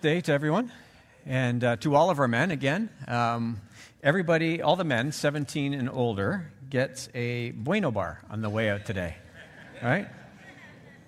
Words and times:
Day 0.00 0.20
to 0.20 0.32
everyone, 0.32 0.70
and 1.26 1.64
uh, 1.64 1.74
to 1.78 1.96
all 1.96 2.08
of 2.08 2.20
our 2.20 2.28
men 2.28 2.52
again. 2.52 2.88
Um, 3.08 3.60
everybody, 4.00 4.62
all 4.62 4.76
the 4.76 4.84
men, 4.84 5.10
17 5.10 5.74
and 5.74 5.90
older, 5.90 6.52
gets 6.70 7.08
a 7.16 7.50
Bueno 7.50 7.90
bar 7.90 8.22
on 8.30 8.40
the 8.40 8.48
way 8.48 8.70
out 8.70 8.86
today, 8.86 9.16
right? 9.82 10.06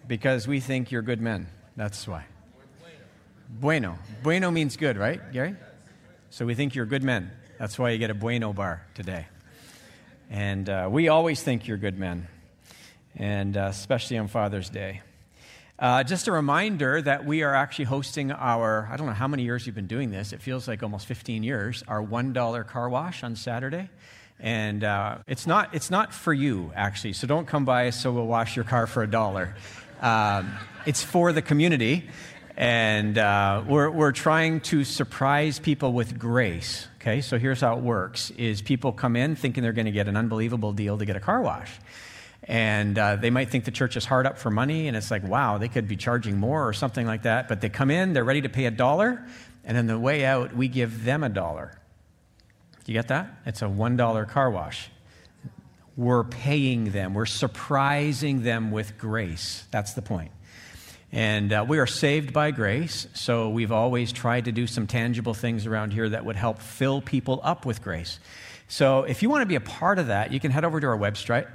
Because 0.08 0.48
we 0.48 0.58
think 0.58 0.90
you're 0.90 1.02
good 1.02 1.20
men. 1.20 1.46
That's 1.76 2.08
why. 2.08 2.24
Bueno. 3.48 3.96
Bueno 4.24 4.50
means 4.50 4.76
good, 4.76 4.96
right, 4.96 5.20
Gary? 5.32 5.54
So 6.30 6.44
we 6.44 6.56
think 6.56 6.74
you're 6.74 6.84
good 6.84 7.04
men. 7.04 7.30
That's 7.60 7.78
why 7.78 7.90
you 7.90 7.98
get 7.98 8.10
a 8.10 8.14
Bueno 8.14 8.52
bar 8.52 8.84
today. 8.94 9.28
And 10.30 10.68
uh, 10.68 10.88
we 10.90 11.06
always 11.06 11.40
think 11.40 11.68
you're 11.68 11.78
good 11.78 11.96
men, 11.96 12.26
and 13.14 13.56
uh, 13.56 13.68
especially 13.70 14.18
on 14.18 14.26
Father's 14.26 14.68
Day. 14.68 15.02
Uh, 15.80 16.04
just 16.04 16.28
a 16.28 16.32
reminder 16.32 17.00
that 17.00 17.24
we 17.24 17.42
are 17.42 17.54
actually 17.54 17.86
hosting 17.86 18.30
our, 18.30 18.86
I 18.92 18.98
don't 18.98 19.06
know 19.06 19.14
how 19.14 19.26
many 19.26 19.44
years 19.44 19.64
we've 19.64 19.74
been 19.74 19.86
doing 19.86 20.10
this, 20.10 20.34
it 20.34 20.42
feels 20.42 20.68
like 20.68 20.82
almost 20.82 21.06
15 21.06 21.42
years, 21.42 21.82
our 21.88 22.02
$1 22.02 22.66
car 22.66 22.90
wash 22.90 23.24
on 23.24 23.34
Saturday. 23.34 23.88
And 24.38 24.84
uh, 24.84 25.18
it's, 25.26 25.46
not, 25.46 25.74
it's 25.74 25.90
not 25.90 26.12
for 26.12 26.34
you, 26.34 26.70
actually, 26.76 27.14
so 27.14 27.26
don't 27.26 27.46
come 27.46 27.64
by 27.64 27.88
so 27.90 28.12
we'll 28.12 28.26
wash 28.26 28.56
your 28.56 28.66
car 28.66 28.86
for 28.86 29.02
a 29.02 29.06
dollar. 29.10 29.56
Um, 30.02 30.52
it's 30.84 31.02
for 31.02 31.32
the 31.32 31.40
community, 31.40 32.10
and 32.58 33.16
uh, 33.16 33.64
we're, 33.66 33.88
we're 33.88 34.12
trying 34.12 34.60
to 34.60 34.84
surprise 34.84 35.58
people 35.58 35.94
with 35.94 36.18
grace. 36.18 36.88
Okay, 37.00 37.22
so 37.22 37.38
here's 37.38 37.62
how 37.62 37.78
it 37.78 37.82
works: 37.82 38.30
is 38.32 38.60
people 38.60 38.92
come 38.92 39.16
in 39.16 39.34
thinking 39.34 39.62
they're 39.62 39.72
going 39.72 39.86
to 39.86 39.92
get 39.92 40.08
an 40.08 40.16
unbelievable 40.16 40.72
deal 40.72 40.98
to 40.98 41.06
get 41.06 41.16
a 41.16 41.20
car 41.20 41.40
wash. 41.40 41.70
And 42.50 42.98
uh, 42.98 43.14
they 43.14 43.30
might 43.30 43.48
think 43.48 43.64
the 43.64 43.70
church 43.70 43.96
is 43.96 44.04
hard 44.04 44.26
up 44.26 44.36
for 44.36 44.50
money, 44.50 44.88
and 44.88 44.96
it's 44.96 45.08
like, 45.08 45.22
wow, 45.22 45.58
they 45.58 45.68
could 45.68 45.86
be 45.86 45.94
charging 45.94 46.36
more 46.36 46.66
or 46.66 46.72
something 46.72 47.06
like 47.06 47.22
that. 47.22 47.46
But 47.46 47.60
they 47.60 47.68
come 47.68 47.92
in, 47.92 48.12
they're 48.12 48.24
ready 48.24 48.40
to 48.40 48.48
pay 48.48 48.64
a 48.64 48.72
dollar, 48.72 49.24
and 49.64 49.78
on 49.78 49.86
the 49.86 49.96
way 49.96 50.24
out, 50.24 50.56
we 50.56 50.66
give 50.66 51.04
them 51.04 51.22
a 51.22 51.28
dollar. 51.28 51.78
Do 52.84 52.90
you 52.90 52.98
get 52.98 53.06
that? 53.06 53.32
It's 53.46 53.62
a 53.62 53.66
$1 53.66 54.28
car 54.28 54.50
wash. 54.50 54.90
We're 55.96 56.24
paying 56.24 56.90
them, 56.90 57.14
we're 57.14 57.24
surprising 57.26 58.42
them 58.42 58.72
with 58.72 58.98
grace. 58.98 59.64
That's 59.70 59.92
the 59.92 60.02
point. 60.02 60.32
And 61.12 61.52
uh, 61.52 61.64
we 61.68 61.78
are 61.78 61.86
saved 61.86 62.32
by 62.32 62.50
grace, 62.50 63.06
so 63.14 63.48
we've 63.48 63.70
always 63.70 64.12
tried 64.12 64.46
to 64.46 64.52
do 64.52 64.66
some 64.66 64.88
tangible 64.88 65.34
things 65.34 65.66
around 65.66 65.92
here 65.92 66.08
that 66.08 66.24
would 66.24 66.34
help 66.34 66.60
fill 66.60 67.00
people 67.00 67.40
up 67.44 67.64
with 67.64 67.80
grace. 67.80 68.18
So 68.70 69.02
if 69.02 69.20
you 69.20 69.28
want 69.28 69.42
to 69.42 69.46
be 69.46 69.56
a 69.56 69.60
part 69.60 69.98
of 69.98 70.06
that, 70.06 70.32
you 70.32 70.38
can 70.38 70.52
head 70.52 70.64
over 70.64 70.78
to 70.78 70.86
our 70.86 70.96
website, 70.96 71.50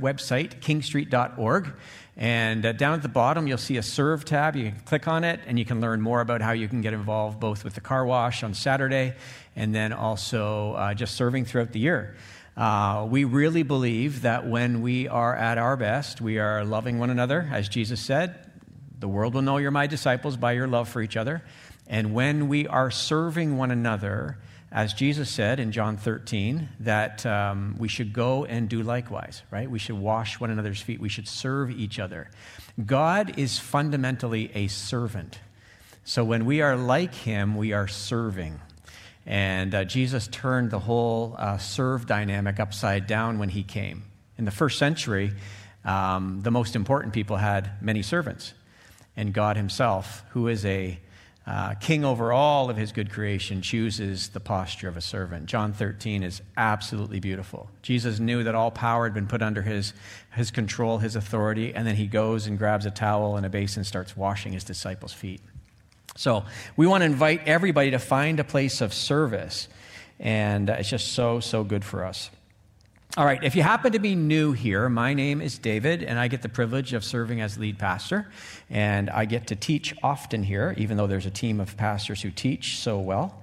kingstreet.org. 0.60 1.74
And 2.18 2.66
uh, 2.66 2.74
down 2.74 2.94
at 2.94 3.04
the 3.04 3.08
bottom, 3.08 3.48
you'll 3.48 3.58
see 3.58 3.78
a 3.78 3.84
serve 3.84 4.26
tab. 4.26 4.58
You 4.58 4.72
can 4.72 4.82
click 4.82 5.08
on 5.08 5.24
it, 5.24 5.40
and 5.48 5.58
you 5.58 5.64
can 5.64 5.80
learn 5.80 6.02
more 6.02 6.20
about 6.20 6.42
how 6.42 6.52
you 6.52 6.68
can 6.68 6.82
get 6.82 6.94
involved 6.94 7.40
both 7.40 7.64
with 7.64 7.74
the 7.74 7.80
car 7.80 8.06
wash 8.06 8.44
on 8.44 8.54
Saturday 8.54 9.14
and 9.56 9.74
then 9.74 9.94
also 9.94 10.74
uh, 10.74 10.94
just 10.94 11.16
serving 11.16 11.46
throughout 11.46 11.72
the 11.72 11.80
year. 11.80 12.18
Uh, 12.58 13.08
we 13.10 13.24
really 13.24 13.64
believe 13.64 14.24
that 14.24 14.46
when 14.46 14.82
we 14.82 15.08
are 15.08 15.34
at 15.34 15.58
our 15.58 15.78
best, 15.78 16.20
we 16.20 16.38
are 16.40 16.66
loving 16.66 17.00
one 17.00 17.12
another, 17.12 17.48
as 17.50 17.70
Jesus 17.70 18.02
said. 18.02 18.52
The 19.00 19.08
world 19.08 19.36
will 19.36 19.42
know 19.42 19.56
you're 19.56 19.72
my 19.72 19.88
disciples 19.88 20.36
by 20.36 20.52
your 20.52 20.68
love 20.68 20.90
for 20.90 21.02
each 21.02 21.16
other. 21.16 21.46
And 21.88 22.14
when 22.14 22.50
we 22.50 22.68
are 22.68 22.92
serving 22.92 23.56
one 23.56 23.72
another, 23.72 24.38
as 24.72 24.94
Jesus 24.94 25.30
said 25.30 25.60
in 25.60 25.72
John 25.72 25.98
13, 25.98 26.70
that 26.82 27.26
um, 27.26 27.76
we 27.78 27.88
should 27.88 28.12
go 28.12 28.46
and 28.46 28.68
do 28.68 28.84
likewise, 28.84 29.44
right? 29.52 29.70
We 29.70 29.80
should 29.80 29.98
wash 29.98 30.40
one 30.40 30.50
another's 30.50 30.82
feet. 30.82 31.00
We 31.00 31.10
should 31.10 31.28
serve 31.28 31.72
each 31.72 32.00
other. 32.00 32.30
God 32.84 33.38
is 33.38 33.58
fundamentally 33.58 34.52
a 34.54 34.68
servant. 34.68 35.40
So 36.04 36.24
when 36.24 36.46
we 36.46 36.62
are 36.62 36.76
like 36.76 37.14
him, 37.14 37.56
we 37.56 37.74
are 37.74 37.88
serving. 37.88 38.60
And 39.26 39.74
uh, 39.74 39.86
Jesus 39.86 40.28
turned 40.28 40.72
the 40.72 40.80
whole 40.80 41.36
uh, 41.38 41.58
serve 41.58 42.06
dynamic 42.06 42.60
upside 42.60 43.08
down 43.08 43.40
when 43.40 43.50
he 43.50 43.64
came. 43.64 44.04
In 44.38 44.46
the 44.46 44.52
first 44.52 44.78
century, 44.78 45.32
um, 45.84 46.42
the 46.42 46.52
most 46.52 46.76
important 46.76 47.14
people 47.14 47.38
had 47.38 47.82
many 47.82 48.02
servants. 48.02 48.54
And 49.16 49.34
God 49.34 49.56
himself, 49.56 50.24
who 50.32 50.48
is 50.48 50.66
a 50.66 51.00
uh, 51.48 51.76
king 51.76 52.04
over 52.04 52.34
all 52.34 52.72
of 52.72 52.78
his 52.78 52.92
good 52.92 53.12
creation, 53.12 53.62
chooses 53.62 54.30
the 54.30 54.40
posture 54.40 54.88
of 54.88 54.98
a 54.98 55.02
servant. 55.02 55.46
John 55.46 55.74
13 55.74 56.24
is 56.24 56.42
absolutely 56.58 57.20
beautiful. 57.20 57.70
Jesus 57.84 58.20
knew 58.20 58.44
that 58.44 58.56
all 58.56 58.72
power 58.72 59.04
had 59.04 59.14
been 59.14 59.28
put 59.28 59.44
under 59.44 59.62
his, 59.62 59.94
his 60.34 60.50
control, 60.50 60.98
his 60.98 61.16
authority, 61.16 61.74
and 61.76 61.86
then 61.86 61.96
he 61.96 62.08
goes 62.08 62.48
and 62.48 62.58
grabs 62.58 62.88
a 62.88 62.92
towel 62.92 63.38
and 63.38 63.46
a 63.46 63.50
basin 63.50 63.82
and 63.82 63.88
starts 63.88 64.18
washing 64.18 64.54
his 64.54 64.64
disciples' 64.64 65.14
feet. 65.14 65.42
So 66.16 66.46
we 66.78 66.88
want 66.88 67.02
to 67.02 67.06
invite 67.06 67.42
everybody 67.46 67.92
to 67.92 68.00
find 68.00 68.40
a 68.40 68.44
place 68.44 68.82
of 68.82 68.94
service, 68.94 69.68
and 70.20 70.70
it's 70.70 70.90
just 70.90 71.14
so, 71.14 71.40
so 71.42 71.64
good 71.64 71.86
for 71.86 72.06
us. 72.06 72.32
All 73.18 73.24
right, 73.24 73.42
if 73.46 73.56
you 73.56 73.64
happen 73.64 73.94
to 73.94 74.00
be 74.00 74.14
new 74.14 74.52
here, 74.52 74.90
my 74.90 75.14
name 75.14 75.40
is 75.40 75.58
David, 75.58 76.04
and 76.04 76.20
I 76.20 76.28
get 76.28 76.42
the 76.42 76.50
privilege 76.50 76.92
of 76.92 77.02
serving 77.02 77.40
as 77.40 77.58
lead 77.58 77.80
pastor. 77.80 78.28
And 78.70 79.10
I 79.10 79.24
get 79.24 79.48
to 79.48 79.56
teach 79.56 79.96
often 80.04 80.44
here, 80.44 80.76
even 80.78 80.98
though 80.98 81.08
there's 81.08 81.26
a 81.26 81.32
team 81.32 81.62
of 81.62 81.78
pastors 81.78 82.22
who 82.22 82.30
teach 82.30 82.78
so 82.80 83.00
well. 83.00 83.42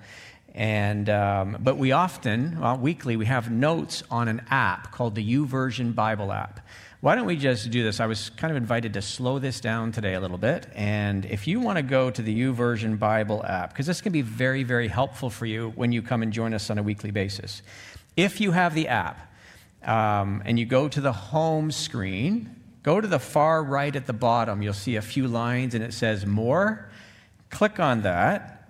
And, 0.55 1.09
um, 1.09 1.57
but 1.59 1.79
we 1.79 1.91
often, 1.91 2.61
well, 2.61 2.77
weekly, 2.77 3.17
we 3.17 3.25
have 3.25 3.51
notes 3.51 4.03
on 4.11 4.29
an 4.29 4.43
app 4.51 4.93
called 4.93 5.15
the 5.15 5.27
YouVersion 5.27 5.95
Bible 5.95 6.33
app. 6.33 6.61
Why 7.01 7.15
don't 7.15 7.25
we 7.25 7.37
just 7.37 7.71
do 7.71 7.83
this? 7.83 7.99
I 7.99 8.05
was 8.05 8.29
kind 8.29 8.51
of 8.51 8.59
invited 8.59 8.93
to 8.93 9.01
slow 9.01 9.39
this 9.39 9.59
down 9.59 9.91
today 9.91 10.13
a 10.13 10.21
little 10.21 10.37
bit. 10.37 10.67
And 10.75 11.25
if 11.25 11.47
you 11.47 11.61
want 11.61 11.79
to 11.79 11.83
go 11.83 12.11
to 12.11 12.21
the 12.21 12.43
YouVersion 12.43 12.99
Bible 12.99 13.43
app, 13.47 13.71
because 13.71 13.87
this 13.87 14.03
can 14.03 14.13
be 14.13 14.21
very, 14.21 14.65
very 14.65 14.89
helpful 14.89 15.31
for 15.31 15.47
you 15.47 15.73
when 15.77 15.93
you 15.93 16.03
come 16.03 16.23
and 16.23 16.31
join 16.31 16.53
us 16.53 16.69
on 16.69 16.77
a 16.77 16.83
weekly 16.83 17.11
basis. 17.11 17.63
If 18.19 18.39
you 18.39 18.53
have 18.53 18.75
the 18.75 18.89
app, 18.89 19.32
um, 19.85 20.43
and 20.45 20.59
you 20.59 20.67
go 20.67 20.89
to 20.89 21.01
the 21.01 21.13
home 21.13 21.71
screen, 21.71 22.55
go 22.83 23.01
to 23.01 23.09
the 23.09 23.19
far 23.19 23.63
right 23.63 23.95
at 23.95 24.07
the 24.07 24.13
bottom. 24.13 24.63
You'll 24.63 24.73
see 24.73 24.97
a 24.97 25.03
few 25.03 25.29
lines 25.29 25.75
and 25.75 25.83
it 25.83 25.93
says 25.93 26.27
More. 26.27 26.91
Click 27.51 27.81
on 27.81 28.03
that. 28.03 28.63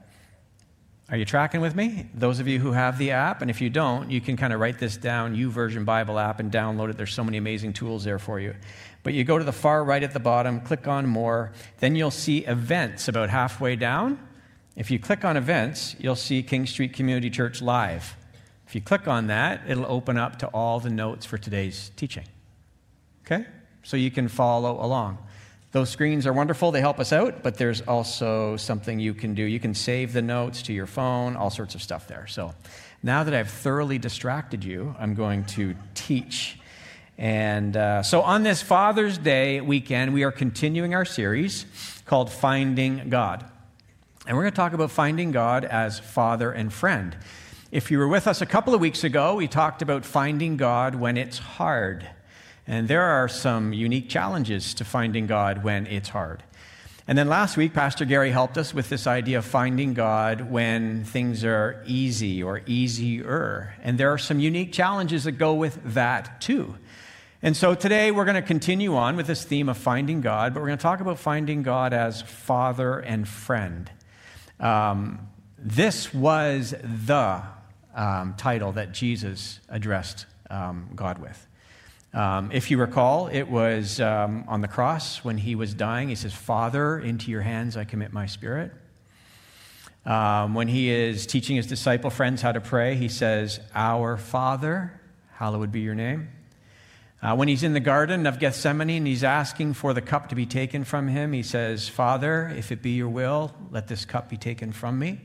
Are 1.12 1.16
you 1.18 1.26
tracking 1.26 1.60
with 1.60 1.74
me? 1.74 2.06
Those 2.14 2.40
of 2.40 2.48
you 2.48 2.58
who 2.58 2.72
have 2.72 2.96
the 2.96 3.10
app, 3.10 3.42
and 3.42 3.50
if 3.50 3.60
you 3.60 3.68
don't, 3.68 4.10
you 4.10 4.18
can 4.20 4.34
kind 4.36 4.50
of 4.50 4.60
write 4.60 4.78
this 4.78 4.96
down, 4.96 5.36
YouVersion 5.36 5.84
Bible 5.84 6.18
app, 6.18 6.40
and 6.40 6.50
download 6.50 6.88
it. 6.88 6.96
There's 6.96 7.12
so 7.12 7.22
many 7.22 7.36
amazing 7.36 7.74
tools 7.74 8.02
there 8.02 8.18
for 8.18 8.40
you. 8.40 8.54
But 9.02 9.12
you 9.12 9.22
go 9.22 9.36
to 9.36 9.44
the 9.44 9.52
far 9.52 9.84
right 9.84 10.02
at 10.02 10.14
the 10.14 10.20
bottom, 10.20 10.60
click 10.60 10.88
on 10.88 11.06
More, 11.06 11.52
then 11.80 11.96
you'll 11.96 12.10
see 12.10 12.38
events 12.46 13.08
about 13.08 13.28
halfway 13.28 13.76
down. 13.76 14.26
If 14.74 14.90
you 14.90 14.98
click 14.98 15.22
on 15.22 15.36
events, 15.36 15.96
you'll 15.98 16.16
see 16.16 16.42
King 16.42 16.64
Street 16.64 16.94
Community 16.94 17.28
Church 17.28 17.60
Live. 17.60 18.16
If 18.72 18.76
you 18.76 18.80
click 18.80 19.06
on 19.06 19.26
that, 19.26 19.64
it'll 19.68 19.84
open 19.84 20.16
up 20.16 20.38
to 20.38 20.46
all 20.46 20.80
the 20.80 20.88
notes 20.88 21.26
for 21.26 21.36
today's 21.36 21.90
teaching. 21.94 22.24
Okay? 23.26 23.44
So 23.82 23.98
you 23.98 24.10
can 24.10 24.28
follow 24.28 24.82
along. 24.82 25.18
Those 25.72 25.90
screens 25.90 26.26
are 26.26 26.32
wonderful, 26.32 26.70
they 26.70 26.80
help 26.80 26.98
us 26.98 27.12
out, 27.12 27.42
but 27.42 27.58
there's 27.58 27.82
also 27.82 28.56
something 28.56 28.98
you 28.98 29.12
can 29.12 29.34
do. 29.34 29.42
You 29.42 29.60
can 29.60 29.74
save 29.74 30.14
the 30.14 30.22
notes 30.22 30.62
to 30.62 30.72
your 30.72 30.86
phone, 30.86 31.36
all 31.36 31.50
sorts 31.50 31.74
of 31.74 31.82
stuff 31.82 32.08
there. 32.08 32.26
So 32.26 32.54
now 33.02 33.24
that 33.24 33.34
I've 33.34 33.50
thoroughly 33.50 33.98
distracted 33.98 34.64
you, 34.64 34.94
I'm 34.98 35.14
going 35.14 35.44
to 35.48 35.74
teach. 35.92 36.58
And 37.18 37.76
uh, 37.76 38.02
so 38.02 38.22
on 38.22 38.42
this 38.42 38.62
Father's 38.62 39.18
Day 39.18 39.60
weekend, 39.60 40.14
we 40.14 40.24
are 40.24 40.32
continuing 40.32 40.94
our 40.94 41.04
series 41.04 41.66
called 42.06 42.32
Finding 42.32 43.10
God. 43.10 43.44
And 44.26 44.34
we're 44.34 44.44
going 44.44 44.52
to 44.52 44.56
talk 44.56 44.72
about 44.72 44.90
finding 44.90 45.30
God 45.30 45.66
as 45.66 45.98
Father 45.98 46.50
and 46.50 46.72
friend. 46.72 47.18
If 47.72 47.90
you 47.90 47.96
were 47.96 48.06
with 48.06 48.26
us 48.26 48.42
a 48.42 48.46
couple 48.46 48.74
of 48.74 48.82
weeks 48.82 49.02
ago, 49.02 49.36
we 49.36 49.48
talked 49.48 49.80
about 49.80 50.04
finding 50.04 50.58
God 50.58 50.94
when 50.94 51.16
it's 51.16 51.38
hard. 51.38 52.06
And 52.66 52.86
there 52.86 53.00
are 53.00 53.28
some 53.28 53.72
unique 53.72 54.10
challenges 54.10 54.74
to 54.74 54.84
finding 54.84 55.26
God 55.26 55.64
when 55.64 55.86
it's 55.86 56.10
hard. 56.10 56.42
And 57.08 57.16
then 57.16 57.28
last 57.28 57.56
week, 57.56 57.72
Pastor 57.72 58.04
Gary 58.04 58.30
helped 58.30 58.58
us 58.58 58.74
with 58.74 58.90
this 58.90 59.06
idea 59.06 59.38
of 59.38 59.46
finding 59.46 59.94
God 59.94 60.50
when 60.50 61.04
things 61.04 61.46
are 61.46 61.82
easy 61.86 62.42
or 62.42 62.60
easier. 62.66 63.74
And 63.82 63.96
there 63.96 64.12
are 64.12 64.18
some 64.18 64.38
unique 64.38 64.74
challenges 64.74 65.24
that 65.24 65.32
go 65.32 65.54
with 65.54 65.94
that 65.94 66.42
too. 66.42 66.76
And 67.40 67.56
so 67.56 67.74
today 67.74 68.10
we're 68.10 68.26
going 68.26 68.34
to 68.34 68.42
continue 68.42 68.96
on 68.96 69.16
with 69.16 69.26
this 69.26 69.44
theme 69.44 69.70
of 69.70 69.78
finding 69.78 70.20
God, 70.20 70.52
but 70.52 70.60
we're 70.60 70.68
going 70.68 70.78
to 70.78 70.82
talk 70.82 71.00
about 71.00 71.18
finding 71.18 71.62
God 71.62 71.94
as 71.94 72.20
father 72.20 72.98
and 72.98 73.26
friend. 73.26 73.90
Um, 74.60 75.26
this 75.58 76.12
was 76.12 76.74
the 76.82 77.42
um, 77.94 78.34
title 78.36 78.72
that 78.72 78.92
Jesus 78.92 79.60
addressed 79.68 80.26
um, 80.50 80.90
God 80.94 81.18
with. 81.18 81.46
Um, 82.14 82.50
if 82.52 82.70
you 82.70 82.78
recall, 82.78 83.28
it 83.28 83.48
was 83.48 84.00
um, 84.00 84.44
on 84.46 84.60
the 84.60 84.68
cross 84.68 85.24
when 85.24 85.38
he 85.38 85.54
was 85.54 85.72
dying. 85.72 86.10
He 86.10 86.14
says, 86.14 86.34
Father, 86.34 86.98
into 86.98 87.30
your 87.30 87.40
hands 87.40 87.76
I 87.76 87.84
commit 87.84 88.12
my 88.12 88.26
spirit. 88.26 88.72
Um, 90.04 90.54
when 90.54 90.68
he 90.68 90.90
is 90.90 91.26
teaching 91.26 91.56
his 91.56 91.66
disciple 91.66 92.10
friends 92.10 92.42
how 92.42 92.52
to 92.52 92.60
pray, 92.60 92.96
he 92.96 93.08
says, 93.08 93.60
Our 93.74 94.16
Father, 94.16 95.00
hallowed 95.34 95.72
be 95.72 95.80
your 95.80 95.94
name. 95.94 96.28
Uh, 97.22 97.36
when 97.36 97.46
he's 97.46 97.62
in 97.62 97.72
the 97.72 97.80
Garden 97.80 98.26
of 98.26 98.40
Gethsemane 98.40 98.90
and 98.90 99.06
he's 99.06 99.22
asking 99.22 99.74
for 99.74 99.94
the 99.94 100.00
cup 100.00 100.28
to 100.30 100.34
be 100.34 100.44
taken 100.44 100.82
from 100.82 101.06
him, 101.06 101.32
he 101.32 101.42
says, 101.42 101.88
Father, 101.88 102.52
if 102.56 102.72
it 102.72 102.82
be 102.82 102.90
your 102.90 103.08
will, 103.08 103.52
let 103.70 103.86
this 103.86 104.04
cup 104.04 104.28
be 104.28 104.36
taken 104.36 104.72
from 104.72 104.98
me. 104.98 105.20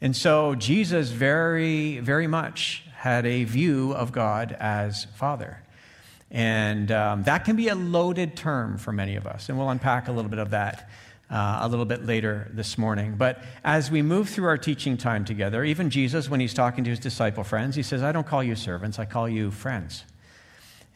And 0.00 0.14
so 0.14 0.54
Jesus 0.54 1.10
very, 1.10 1.98
very 1.98 2.26
much 2.26 2.84
had 2.96 3.26
a 3.26 3.44
view 3.44 3.92
of 3.92 4.12
God 4.12 4.56
as 4.58 5.06
Father. 5.16 5.62
And 6.30 6.90
um, 6.90 7.22
that 7.24 7.44
can 7.44 7.56
be 7.56 7.68
a 7.68 7.74
loaded 7.74 8.36
term 8.36 8.78
for 8.78 8.92
many 8.92 9.16
of 9.16 9.26
us. 9.26 9.48
And 9.48 9.58
we'll 9.58 9.70
unpack 9.70 10.08
a 10.08 10.12
little 10.12 10.30
bit 10.30 10.40
of 10.40 10.50
that 10.50 10.90
uh, 11.30 11.60
a 11.62 11.68
little 11.68 11.84
bit 11.84 12.04
later 12.04 12.50
this 12.52 12.76
morning. 12.76 13.14
But 13.16 13.42
as 13.64 13.90
we 13.90 14.02
move 14.02 14.28
through 14.28 14.46
our 14.46 14.58
teaching 14.58 14.96
time 14.96 15.24
together, 15.24 15.64
even 15.64 15.90
Jesus, 15.90 16.28
when 16.28 16.40
he's 16.40 16.54
talking 16.54 16.84
to 16.84 16.90
his 16.90 16.98
disciple 16.98 17.44
friends, 17.44 17.76
he 17.76 17.82
says, 17.82 18.02
I 18.02 18.12
don't 18.12 18.26
call 18.26 18.42
you 18.42 18.56
servants, 18.56 18.98
I 18.98 19.04
call 19.04 19.28
you 19.28 19.50
friends. 19.50 20.04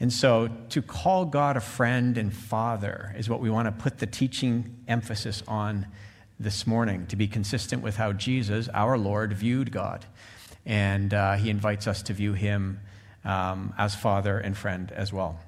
And 0.00 0.12
so 0.12 0.48
to 0.68 0.80
call 0.80 1.24
God 1.24 1.56
a 1.56 1.60
friend 1.60 2.16
and 2.16 2.32
father 2.32 3.14
is 3.18 3.28
what 3.28 3.40
we 3.40 3.50
want 3.50 3.66
to 3.66 3.72
put 3.72 3.98
the 3.98 4.06
teaching 4.06 4.76
emphasis 4.86 5.42
on 5.48 5.86
this 6.40 6.66
morning, 6.66 7.06
to 7.06 7.16
be 7.16 7.26
consistent 7.26 7.82
with 7.82 7.96
how 7.96 8.12
Jesus, 8.12 8.68
our 8.72 8.96
Lord, 8.96 9.32
viewed 9.32 9.72
God. 9.72 10.04
And 10.64 11.12
uh, 11.12 11.34
he 11.34 11.50
invites 11.50 11.86
us 11.86 12.02
to 12.02 12.12
view 12.12 12.32
him 12.32 12.80
um, 13.24 13.74
as 13.78 13.94
father 13.94 14.38
and 14.38 14.56
friend 14.56 14.92
as 14.92 15.12
well. 15.12 15.38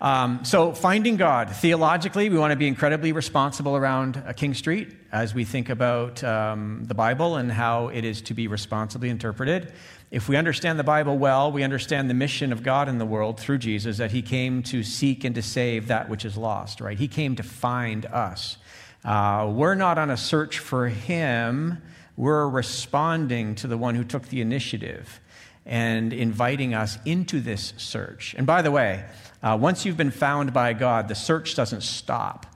Um, 0.00 0.46
so, 0.46 0.72
finding 0.72 1.16
God. 1.16 1.50
Theologically, 1.50 2.30
we 2.30 2.38
want 2.38 2.52
to 2.52 2.56
be 2.56 2.66
incredibly 2.66 3.12
responsible 3.12 3.76
around 3.76 4.22
uh, 4.26 4.32
King 4.32 4.54
Street 4.54 4.96
as 5.12 5.34
we 5.34 5.44
think 5.44 5.68
about 5.68 6.24
um, 6.24 6.84
the 6.86 6.94
Bible 6.94 7.36
and 7.36 7.52
how 7.52 7.88
it 7.88 8.04
is 8.04 8.22
to 8.22 8.34
be 8.34 8.48
responsibly 8.48 9.10
interpreted. 9.10 9.74
If 10.10 10.26
we 10.26 10.36
understand 10.36 10.78
the 10.78 10.84
Bible 10.84 11.18
well, 11.18 11.52
we 11.52 11.62
understand 11.62 12.08
the 12.08 12.14
mission 12.14 12.50
of 12.50 12.62
God 12.62 12.88
in 12.88 12.96
the 12.96 13.04
world 13.04 13.38
through 13.38 13.58
Jesus 13.58 13.98
that 13.98 14.10
he 14.10 14.22
came 14.22 14.62
to 14.64 14.82
seek 14.82 15.22
and 15.22 15.34
to 15.34 15.42
save 15.42 15.88
that 15.88 16.08
which 16.08 16.24
is 16.24 16.36
lost, 16.36 16.80
right? 16.80 16.98
He 16.98 17.06
came 17.06 17.36
to 17.36 17.42
find 17.42 18.06
us. 18.06 18.56
Uh, 19.04 19.50
we're 19.54 19.74
not 19.74 19.98
on 19.98 20.10
a 20.10 20.16
search 20.16 20.58
for 20.58 20.88
him, 20.88 21.80
we're 22.16 22.48
responding 22.48 23.54
to 23.56 23.66
the 23.66 23.78
one 23.78 23.94
who 23.94 24.04
took 24.04 24.28
the 24.28 24.40
initiative 24.40 25.20
and 25.64 26.12
inviting 26.12 26.74
us 26.74 26.98
into 27.04 27.40
this 27.40 27.72
search. 27.76 28.34
And 28.36 28.46
by 28.46 28.62
the 28.62 28.70
way, 28.70 29.04
uh, 29.42 29.56
once 29.60 29.84
you've 29.84 29.96
been 29.96 30.10
found 30.10 30.52
by 30.52 30.72
God, 30.72 31.08
the 31.08 31.14
search 31.14 31.54
doesn't 31.54 31.82
stop. 31.82 32.46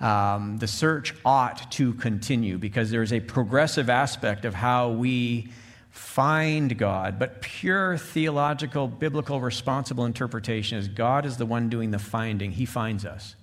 Um, 0.00 0.58
the 0.58 0.68
search 0.68 1.14
ought 1.24 1.72
to 1.72 1.94
continue 1.94 2.58
because 2.58 2.90
there's 2.90 3.12
a 3.12 3.20
progressive 3.20 3.90
aspect 3.90 4.44
of 4.44 4.54
how 4.54 4.90
we 4.90 5.48
find 5.90 6.78
God. 6.78 7.18
But 7.18 7.42
pure 7.42 7.96
theological, 7.96 8.86
biblical, 8.86 9.40
responsible 9.40 10.04
interpretation 10.04 10.78
is 10.78 10.86
God 10.86 11.26
is 11.26 11.36
the 11.36 11.46
one 11.46 11.68
doing 11.68 11.90
the 11.90 11.98
finding, 11.98 12.52
He 12.52 12.64
finds 12.64 13.04
us. 13.04 13.34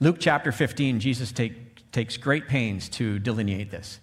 Luke 0.00 0.16
chapter 0.18 0.50
15, 0.50 0.98
Jesus 0.98 1.30
take, 1.30 1.71
takes 1.92 2.16
great 2.16 2.48
pains 2.48 2.88
to 2.88 3.18
delineate 3.18 3.70
this. 3.70 4.00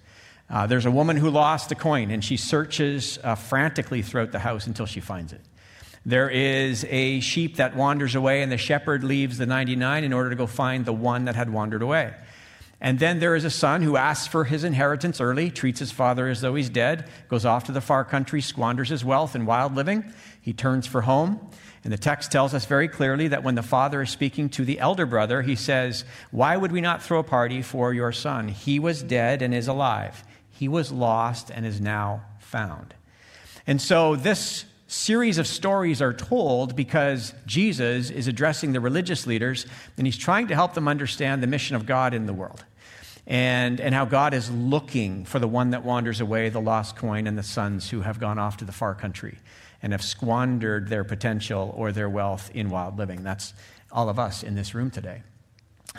Uh, 0.49 0.65
there's 0.65 0.85
a 0.85 0.91
woman 0.91 1.17
who 1.17 1.29
lost 1.29 1.71
a 1.71 1.75
coin, 1.75 2.09
and 2.11 2.23
she 2.23 2.37
searches 2.37 3.19
uh, 3.23 3.35
frantically 3.35 4.01
throughout 4.01 4.31
the 4.31 4.39
house 4.39 4.65
until 4.65 4.85
she 4.85 4.99
finds 4.99 5.33
it. 5.33 5.41
There 6.05 6.29
is 6.29 6.85
a 6.89 7.19
sheep 7.19 7.57
that 7.57 7.75
wanders 7.75 8.15
away, 8.15 8.41
and 8.41 8.51
the 8.51 8.57
shepherd 8.57 9.03
leaves 9.03 9.37
the 9.37 9.45
99 9.45 10.03
in 10.03 10.13
order 10.13 10.29
to 10.29 10.35
go 10.35 10.47
find 10.47 10.85
the 10.85 10.93
one 10.93 11.25
that 11.25 11.35
had 11.35 11.51
wandered 11.51 11.81
away. 11.81 12.13
And 12.81 12.97
then 12.99 13.19
there 13.19 13.35
is 13.35 13.43
a 13.43 13.49
son 13.49 13.81
who 13.81 13.97
asks 13.97 14.27
for 14.27 14.45
his 14.45 14.63
inheritance 14.63 15.19
early, 15.19 15.51
treats 15.51 15.79
his 15.79 15.91
father 15.91 16.27
as 16.27 16.39
though 16.39 16.55
he's 16.55 16.69
dead, 16.69 17.09
goes 17.27 17.45
off 17.45 17.65
to 17.65 17.73
the 17.73 17.81
far 17.81 18.05
country, 18.05 18.41
squanders 18.41 18.89
his 18.89 19.03
wealth 19.03 19.35
in 19.35 19.45
wild 19.45 19.75
living. 19.75 20.13
He 20.41 20.53
turns 20.53 20.87
for 20.87 21.01
home. 21.01 21.45
And 21.83 21.91
the 21.91 21.97
text 21.97 22.31
tells 22.31 22.53
us 22.53 22.65
very 22.65 22.87
clearly 22.87 23.29
that 23.29 23.43
when 23.43 23.55
the 23.55 23.63
father 23.63 24.01
is 24.01 24.09
speaking 24.09 24.49
to 24.49 24.65
the 24.65 24.79
elder 24.79 25.05
brother, 25.05 25.41
he 25.41 25.55
says, 25.55 26.05
Why 26.31 26.55
would 26.55 26.71
we 26.71 26.81
not 26.81 27.01
throw 27.01 27.19
a 27.19 27.23
party 27.23 27.61
for 27.61 27.93
your 27.93 28.11
son? 28.11 28.47
He 28.47 28.79
was 28.79 29.03
dead 29.03 29.41
and 29.41 29.53
is 29.53 29.67
alive. 29.67 30.23
He 30.51 30.67
was 30.67 30.91
lost 30.91 31.51
and 31.51 31.65
is 31.65 31.79
now 31.79 32.23
found. 32.39 32.93
And 33.65 33.81
so 33.81 34.15
this 34.15 34.65
series 34.87 35.37
of 35.37 35.47
stories 35.47 36.01
are 36.01 36.13
told 36.13 36.75
because 36.75 37.33
Jesus 37.45 38.09
is 38.09 38.27
addressing 38.27 38.73
the 38.73 38.81
religious 38.81 39.27
leaders 39.27 39.65
and 39.97 40.07
he's 40.07 40.17
trying 40.17 40.47
to 40.47 40.55
help 40.55 40.73
them 40.73 40.87
understand 40.87 41.43
the 41.43 41.47
mission 41.47 41.75
of 41.75 41.85
God 41.85 42.13
in 42.13 42.25
the 42.25 42.33
world 42.33 42.63
and, 43.29 43.79
and 43.79 43.93
how 43.93 44.05
God 44.05 44.33
is 44.33 44.49
looking 44.49 45.23
for 45.23 45.37
the 45.37 45.47
one 45.47 45.69
that 45.69 45.85
wanders 45.85 46.19
away, 46.19 46.49
the 46.49 46.59
lost 46.59 46.95
coin, 46.95 47.27
and 47.27 47.37
the 47.37 47.43
sons 47.43 47.87
who 47.87 48.01
have 48.01 48.19
gone 48.19 48.39
off 48.39 48.57
to 48.57 48.65
the 48.65 48.71
far 48.71 48.95
country 48.95 49.37
and 49.83 49.93
have 49.93 50.01
squandered 50.03 50.89
their 50.89 51.03
potential 51.03 51.71
or 51.77 51.91
their 51.91 52.09
wealth 52.09 52.49
in 52.55 52.71
wild 52.71 52.97
living. 52.97 53.23
That's 53.23 53.53
all 53.91 54.09
of 54.09 54.17
us 54.17 54.41
in 54.41 54.55
this 54.55 54.73
room 54.73 54.89
today. 54.89 55.21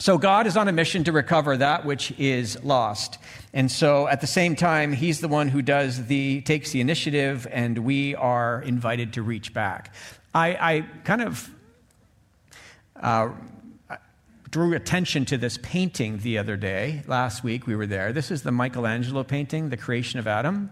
So 0.00 0.18
God 0.18 0.46
is 0.46 0.56
on 0.56 0.66
a 0.66 0.72
mission 0.72 1.04
to 1.04 1.12
recover 1.12 1.56
that 1.56 1.84
which 1.84 2.12
is 2.18 2.62
lost. 2.64 3.18
And 3.52 3.70
so 3.70 4.08
at 4.08 4.20
the 4.20 4.26
same 4.26 4.56
time, 4.56 4.92
he's 4.92 5.20
the 5.20 5.28
one 5.28 5.48
who 5.48 5.62
does 5.62 6.06
the 6.06 6.40
takes 6.42 6.72
the 6.72 6.80
initiative 6.80 7.46
and 7.50 7.78
we 7.78 8.16
are 8.16 8.62
invited 8.62 9.12
to 9.14 9.22
reach 9.22 9.54
back. 9.54 9.94
I, 10.34 10.48
I 10.54 10.80
kind 11.04 11.22
of 11.22 11.50
uh, 12.96 13.30
drew 14.50 14.74
attention 14.74 15.24
to 15.26 15.38
this 15.38 15.58
painting 15.62 16.18
the 16.18 16.38
other 16.38 16.56
day. 16.56 17.02
Last 17.06 17.44
week 17.44 17.66
we 17.68 17.76
were 17.76 17.86
there. 17.86 18.12
This 18.12 18.32
is 18.32 18.42
the 18.42 18.50
Michelangelo 18.50 19.22
painting, 19.22 19.68
The 19.68 19.76
Creation 19.76 20.18
of 20.18 20.26
Adam. 20.26 20.70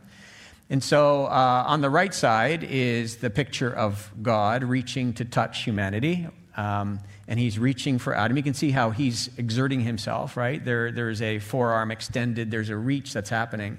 And 0.68 0.82
so 0.82 1.26
uh, 1.26 1.64
on 1.66 1.80
the 1.80 1.88
right 1.88 2.12
side 2.12 2.64
is 2.64 3.18
the 3.18 3.30
picture 3.30 3.72
of 3.72 4.10
God 4.20 4.64
reaching 4.64 5.12
to 5.14 5.24
touch 5.24 5.62
humanity. 5.62 6.26
Um, 6.56 6.98
and 7.28 7.38
he's 7.38 7.56
reaching 7.56 7.98
for 7.98 8.16
Adam. 8.16 8.36
You 8.36 8.42
can 8.42 8.52
see 8.52 8.72
how 8.72 8.90
he's 8.90 9.30
exerting 9.38 9.80
himself, 9.80 10.36
right? 10.36 10.62
There, 10.62 10.90
there's 10.90 11.22
a 11.22 11.38
forearm 11.38 11.92
extended, 11.92 12.50
there's 12.50 12.70
a 12.70 12.76
reach 12.76 13.12
that's 13.12 13.30
happening. 13.30 13.78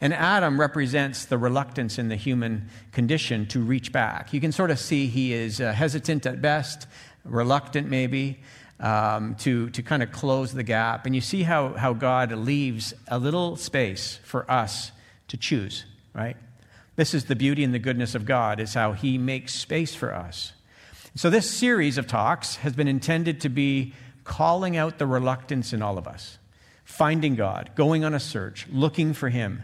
And 0.00 0.12
Adam 0.12 0.60
represents 0.60 1.24
the 1.24 1.38
reluctance 1.38 1.98
in 1.98 2.08
the 2.08 2.16
human 2.16 2.68
condition 2.92 3.46
to 3.46 3.60
reach 3.60 3.92
back. 3.92 4.34
You 4.34 4.42
can 4.42 4.52
sort 4.52 4.70
of 4.70 4.78
see 4.78 5.06
he 5.06 5.32
is 5.32 5.58
uh, 5.58 5.72
hesitant 5.72 6.26
at 6.26 6.42
best, 6.42 6.86
reluctant 7.24 7.88
maybe, 7.88 8.40
um, 8.80 9.34
to, 9.36 9.70
to 9.70 9.82
kind 9.82 10.02
of 10.02 10.12
close 10.12 10.52
the 10.52 10.62
gap. 10.62 11.06
And 11.06 11.14
you 11.14 11.20
see 11.20 11.42
how, 11.42 11.74
how 11.74 11.92
God 11.92 12.32
leaves 12.32 12.94
a 13.08 13.18
little 13.18 13.56
space 13.56 14.18
for 14.24 14.48
us 14.50 14.92
to 15.28 15.36
choose, 15.36 15.84
right? 16.14 16.36
This 16.96 17.14
is 17.14 17.26
the 17.26 17.36
beauty 17.36 17.64
and 17.64 17.72
the 17.72 17.78
goodness 17.78 18.14
of 18.14 18.24
God, 18.24 18.60
is 18.60 18.74
how 18.74 18.92
he 18.92 19.18
makes 19.18 19.54
space 19.54 19.94
for 19.94 20.14
us. 20.14 20.52
So, 21.14 21.30
this 21.30 21.50
series 21.50 21.98
of 21.98 22.06
talks 22.06 22.56
has 22.56 22.74
been 22.74 22.86
intended 22.86 23.40
to 23.40 23.48
be 23.48 23.94
calling 24.28 24.76
out 24.76 24.98
the 24.98 25.06
reluctance 25.06 25.72
in 25.72 25.82
all 25.82 25.98
of 25.98 26.06
us, 26.06 26.38
finding 26.84 27.34
God, 27.34 27.70
going 27.74 28.04
on 28.04 28.14
a 28.14 28.20
search, 28.20 28.68
looking 28.70 29.14
for 29.14 29.28
Him. 29.28 29.62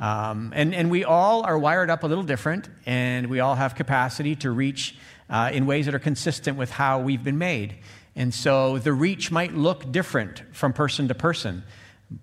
Um, 0.00 0.52
and, 0.54 0.74
and 0.74 0.90
we 0.90 1.04
all 1.04 1.42
are 1.42 1.58
wired 1.58 1.90
up 1.90 2.04
a 2.04 2.06
little 2.06 2.24
different, 2.24 2.68
and 2.86 3.28
we 3.28 3.40
all 3.40 3.54
have 3.54 3.74
capacity 3.74 4.36
to 4.36 4.50
reach 4.50 4.96
uh, 5.28 5.50
in 5.52 5.66
ways 5.66 5.86
that 5.86 5.94
are 5.94 6.00
consistent 6.00 6.56
with 6.56 6.70
how 6.70 7.00
we've 7.00 7.22
been 7.22 7.38
made. 7.38 7.76
And 8.16 8.32
so 8.32 8.78
the 8.78 8.92
reach 8.92 9.30
might 9.30 9.54
look 9.54 9.90
different 9.90 10.42
from 10.52 10.72
person 10.72 11.08
to 11.08 11.14
person, 11.14 11.64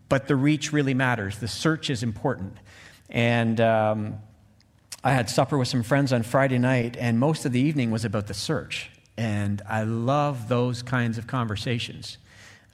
but 0.09 0.27
the 0.27 0.35
reach 0.35 0.71
really 0.71 0.93
matters. 0.93 1.39
The 1.39 1.47
search 1.47 1.89
is 1.89 2.01
important. 2.03 2.57
And 3.09 3.59
um, 3.59 4.19
I 5.03 5.13
had 5.13 5.29
supper 5.29 5.57
with 5.57 5.67
some 5.67 5.83
friends 5.83 6.13
on 6.13 6.23
Friday 6.23 6.59
night, 6.59 6.95
and 6.97 7.19
most 7.19 7.45
of 7.45 7.51
the 7.51 7.59
evening 7.59 7.91
was 7.91 8.05
about 8.05 8.27
the 8.27 8.33
search. 8.33 8.89
And 9.17 9.61
I 9.67 9.83
love 9.83 10.47
those 10.47 10.81
kinds 10.81 11.17
of 11.17 11.27
conversations. 11.27 12.17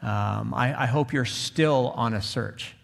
Um, 0.01 0.53
I, 0.53 0.83
I, 0.83 0.85
hope 0.85 1.11
you're 1.11 1.25
still 1.25 1.91
on 1.95 2.13
a 2.13 2.21
search, 2.21 2.75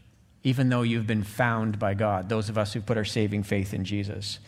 even 0.44 0.70
though 0.70 0.82
you've 0.82 1.06
been 1.06 1.24
found 1.24 1.78
by 1.78 1.94
God, 1.94 2.28
those 2.28 2.50
of 2.50 2.58
us 2.58 2.74
who 2.74 2.82
put 2.82 2.98
our 2.98 3.06
saving 3.06 3.44
faith 3.44 3.72
in 3.72 3.86
Jesus. 3.86 4.40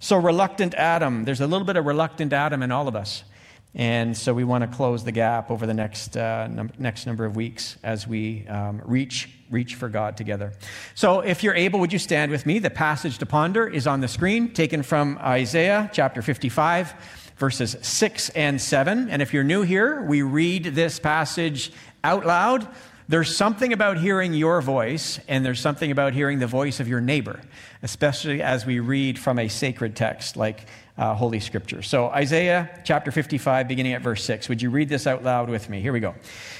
So, 0.00 0.18
reluctant 0.18 0.74
Adam, 0.74 1.24
there's 1.24 1.40
a 1.40 1.46
little 1.46 1.66
bit 1.66 1.76
of 1.76 1.86
reluctant 1.86 2.34
Adam 2.34 2.62
in 2.62 2.70
all 2.70 2.88
of 2.88 2.94
us. 2.94 3.24
And 3.74 4.16
so 4.16 4.34
we 4.34 4.42
want 4.42 4.68
to 4.68 4.76
close 4.76 5.04
the 5.04 5.12
gap 5.12 5.50
over 5.50 5.64
the 5.64 5.74
next, 5.74 6.16
uh, 6.16 6.48
num- 6.48 6.72
next 6.78 7.06
number 7.06 7.24
of 7.24 7.36
weeks 7.36 7.76
as 7.84 8.06
we 8.06 8.46
um, 8.48 8.82
reach, 8.84 9.28
reach 9.48 9.76
for 9.76 9.88
God 9.88 10.16
together. 10.16 10.52
So 10.96 11.20
if 11.20 11.44
you're 11.44 11.54
able, 11.54 11.78
would 11.80 11.92
you 11.92 11.98
stand 12.00 12.32
with 12.32 12.46
me? 12.46 12.58
The 12.58 12.70
passage 12.70 13.18
to 13.18 13.26
ponder 13.26 13.68
is 13.68 13.86
on 13.86 14.00
the 14.00 14.08
screen, 14.08 14.52
taken 14.52 14.82
from 14.82 15.18
Isaiah 15.18 15.88
chapter 15.92 16.20
55, 16.20 16.94
verses 17.36 17.76
6 17.80 18.30
and 18.30 18.60
7. 18.60 19.08
And 19.08 19.22
if 19.22 19.32
you're 19.32 19.44
new 19.44 19.62
here, 19.62 20.02
we 20.02 20.22
read 20.22 20.64
this 20.64 20.98
passage 20.98 21.72
out 22.02 22.26
loud. 22.26 22.66
There's 23.10 23.34
something 23.34 23.72
about 23.72 23.96
hearing 23.96 24.34
your 24.34 24.62
voice, 24.62 25.18
and 25.26 25.44
there's 25.44 25.58
something 25.58 25.90
about 25.90 26.12
hearing 26.12 26.38
the 26.38 26.46
voice 26.46 26.78
of 26.78 26.86
your 26.86 27.00
neighbor, 27.00 27.40
especially 27.82 28.40
as 28.40 28.64
we 28.64 28.78
read 28.78 29.18
from 29.18 29.40
a 29.40 29.48
sacred 29.48 29.96
text 29.96 30.36
like 30.36 30.66
uh, 30.96 31.12
Holy 31.16 31.40
Scripture. 31.40 31.82
So, 31.82 32.06
Isaiah 32.10 32.70
chapter 32.84 33.10
55, 33.10 33.66
beginning 33.66 33.94
at 33.94 34.02
verse 34.02 34.22
6. 34.22 34.48
Would 34.48 34.62
you 34.62 34.70
read 34.70 34.88
this 34.88 35.08
out 35.08 35.24
loud 35.24 35.50
with 35.50 35.68
me? 35.68 35.80
Here 35.80 35.92
we 35.92 35.98
go. 35.98 36.14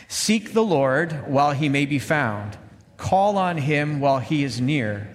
Seek 0.09 0.53
the 0.53 0.65
Lord 0.65 1.13
while 1.29 1.53
he 1.53 1.69
may 1.69 1.87
be 1.87 2.01
found, 2.01 2.59
call 2.97 3.39
on 3.39 3.57
him 3.57 4.01
while 4.01 4.19
he 4.19 4.43
is 4.43 4.61
near. 4.61 5.07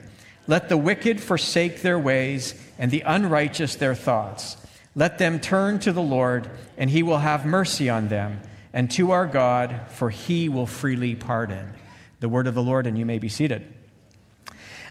Let 0.48 0.70
the 0.70 0.78
wicked 0.78 1.20
forsake 1.20 1.82
their 1.82 2.00
ways, 2.00 2.56
and 2.80 2.92
the 2.92 3.02
unrighteous 3.02 3.76
their 3.76 3.94
thoughts. 3.94 4.56
Let 4.96 5.18
them 5.18 5.42
turn 5.42 5.80
to 5.80 5.92
the 5.92 6.02
Lord, 6.02 6.50
and 6.78 6.90
he 6.90 7.04
will 7.04 7.18
have 7.18 7.46
mercy 7.46 7.90
on 7.90 8.08
them, 8.08 8.40
and 8.76 8.92
to 8.92 9.12
our 9.12 9.26
God, 9.26 9.80
for 9.88 10.10
he 10.10 10.50
will 10.50 10.68
freely 10.68 11.16
pardon. 11.16 11.74
The 12.20 12.28
word 12.28 12.46
of 12.46 12.56
the 12.56 12.62
Lord, 12.62 12.86
and 12.86 12.98
you 12.98 13.06
may 13.06 13.20
be 13.20 13.30
seated. 13.30 13.66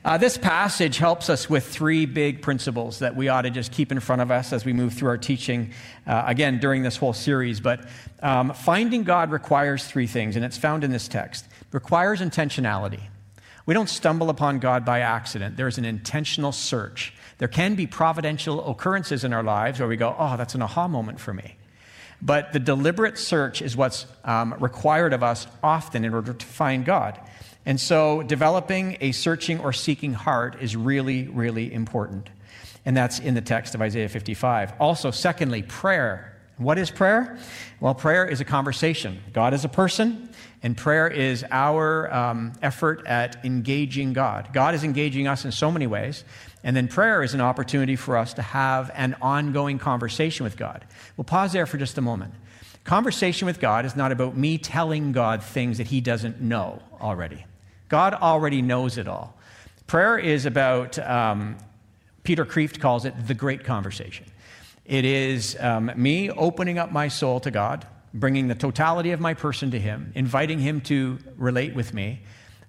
Uh, 0.02 0.16
this 0.16 0.38
passage 0.38 0.96
helps 0.96 1.28
us 1.28 1.50
with 1.50 1.66
three 1.66 2.06
big 2.06 2.40
principles 2.40 3.00
that 3.00 3.14
we 3.14 3.28
ought 3.28 3.42
to 3.42 3.50
just 3.50 3.72
keep 3.72 3.92
in 3.92 4.00
front 4.00 4.22
of 4.22 4.30
us 4.30 4.54
as 4.54 4.64
we 4.64 4.72
move 4.72 4.94
through 4.94 5.10
our 5.10 5.18
teaching, 5.18 5.70
uh, 6.06 6.24
again, 6.26 6.58
during 6.58 6.82
this 6.82 6.96
whole 6.96 7.12
series. 7.12 7.60
But 7.60 7.86
um, 8.22 8.54
finding 8.54 9.02
God 9.02 9.30
requires 9.30 9.86
three 9.86 10.06
things, 10.06 10.34
and 10.36 10.44
it's 10.46 10.58
found 10.58 10.82
in 10.82 10.90
this 10.90 11.06
text. 11.06 11.44
It 11.44 11.66
requires 11.72 12.20
intentionality. 12.20 13.00
We 13.66 13.74
don't 13.74 13.88
stumble 13.88 14.30
upon 14.30 14.60
God 14.60 14.86
by 14.86 15.00
accident, 15.00 15.58
there's 15.58 15.76
an 15.76 15.84
intentional 15.84 16.52
search. 16.52 17.12
There 17.36 17.48
can 17.48 17.74
be 17.74 17.86
providential 17.86 18.66
occurrences 18.66 19.24
in 19.24 19.34
our 19.34 19.42
lives 19.42 19.78
where 19.78 19.88
we 19.88 19.96
go, 19.96 20.16
oh, 20.18 20.38
that's 20.38 20.54
an 20.54 20.62
aha 20.62 20.88
moment 20.88 21.20
for 21.20 21.34
me. 21.34 21.56
But 22.24 22.54
the 22.54 22.58
deliberate 22.58 23.18
search 23.18 23.60
is 23.60 23.76
what's 23.76 24.06
um, 24.24 24.54
required 24.58 25.12
of 25.12 25.22
us 25.22 25.46
often 25.62 26.04
in 26.04 26.14
order 26.14 26.32
to 26.32 26.46
find 26.46 26.84
God. 26.84 27.20
And 27.66 27.78
so, 27.78 28.22
developing 28.22 28.96
a 29.00 29.12
searching 29.12 29.60
or 29.60 29.72
seeking 29.72 30.14
heart 30.14 30.56
is 30.60 30.74
really, 30.74 31.28
really 31.28 31.72
important. 31.72 32.30
And 32.86 32.96
that's 32.96 33.18
in 33.18 33.34
the 33.34 33.40
text 33.40 33.74
of 33.74 33.82
Isaiah 33.82 34.08
55. 34.08 34.74
Also, 34.80 35.10
secondly, 35.10 35.62
prayer. 35.62 36.34
What 36.56 36.78
is 36.78 36.90
prayer? 36.90 37.38
Well, 37.80 37.94
prayer 37.94 38.26
is 38.26 38.40
a 38.40 38.44
conversation. 38.44 39.20
God 39.32 39.54
is 39.54 39.64
a 39.64 39.68
person, 39.68 40.28
and 40.64 40.74
prayer 40.74 41.06
is 41.08 41.44
our 41.50 42.10
um, 42.10 42.54
effort 42.62 43.06
at 43.06 43.44
engaging 43.44 44.14
God. 44.14 44.48
God 44.54 44.74
is 44.74 44.82
engaging 44.82 45.28
us 45.28 45.44
in 45.44 45.52
so 45.52 45.70
many 45.70 45.86
ways. 45.86 46.24
And 46.62 46.74
then 46.74 46.88
prayer 46.88 47.22
is 47.22 47.34
an 47.34 47.42
opportunity 47.42 47.96
for 47.96 48.16
us 48.16 48.32
to 48.32 48.42
have 48.42 48.90
an 48.94 49.14
ongoing 49.20 49.78
conversation 49.78 50.42
with 50.42 50.56
God. 50.56 50.86
We'll 51.18 51.26
pause 51.26 51.52
there 51.52 51.66
for 51.66 51.76
just 51.76 51.98
a 51.98 52.00
moment. 52.00 52.32
Conversation 52.82 53.44
with 53.44 53.60
God 53.60 53.84
is 53.84 53.94
not 53.94 54.10
about 54.10 54.38
me 54.38 54.56
telling 54.56 55.12
God 55.12 55.42
things 55.42 55.76
that 55.76 55.88
He 55.88 56.00
doesn't 56.00 56.40
know 56.40 56.80
already. 56.98 57.44
God 57.90 58.14
already 58.14 58.62
knows 58.62 58.96
it 58.96 59.06
all. 59.06 59.36
Prayer 59.86 60.16
is 60.16 60.46
about, 60.46 60.98
um, 60.98 61.58
Peter 62.22 62.46
Kreeft 62.46 62.80
calls 62.80 63.04
it 63.04 63.14
the 63.26 63.34
great 63.34 63.64
conversation. 63.64 64.24
It 64.86 65.04
is 65.04 65.58
um, 65.60 65.92
me 65.94 66.30
opening 66.30 66.78
up 66.78 66.90
my 66.90 67.08
soul 67.08 67.38
to 67.40 67.50
God, 67.50 67.86
bringing 68.14 68.48
the 68.48 68.54
totality 68.54 69.10
of 69.10 69.20
my 69.20 69.34
person 69.34 69.72
to 69.72 69.78
Him, 69.78 70.12
inviting 70.14 70.60
Him 70.60 70.80
to 70.82 71.18
relate 71.36 71.74
with 71.74 71.92
me, 71.92 72.22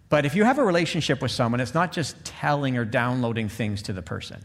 but 0.10 0.26
if 0.26 0.36
you 0.36 0.44
have 0.44 0.60
a 0.60 0.64
relationship 0.64 1.22
with 1.22 1.32
someone, 1.32 1.60
it's 1.60 1.74
not 1.74 1.92
just 1.92 2.24
telling 2.24 2.78
or 2.78 2.86
downloading 2.86 3.50
things 3.50 3.82
to 3.84 3.94
the 3.94 4.02
person. 4.02 4.44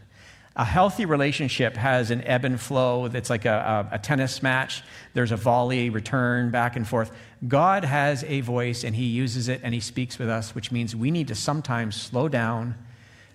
A 0.55 0.65
healthy 0.65 1.05
relationship 1.05 1.77
has 1.77 2.11
an 2.11 2.23
ebb 2.23 2.43
and 2.43 2.59
flow 2.59 3.07
that's 3.07 3.29
like 3.29 3.45
a, 3.45 3.87
a, 3.91 3.95
a, 3.95 3.99
tennis 3.99 4.43
match. 4.43 4.83
There's 5.13 5.31
a 5.31 5.37
volley, 5.37 5.89
return, 5.89 6.51
back 6.51 6.75
and 6.75 6.85
forth. 6.85 7.15
God 7.47 7.85
has 7.85 8.25
a 8.25 8.41
voice 8.41 8.83
and 8.83 8.95
He 8.95 9.05
uses 9.05 9.47
it 9.47 9.61
and 9.63 9.73
He 9.73 9.79
speaks 9.79 10.19
with 10.19 10.27
us, 10.27 10.53
which 10.53 10.71
means 10.71 10.93
we 10.93 11.09
need 11.09 11.29
to 11.29 11.35
sometimes 11.35 11.95
slow 11.95 12.27
down, 12.27 12.75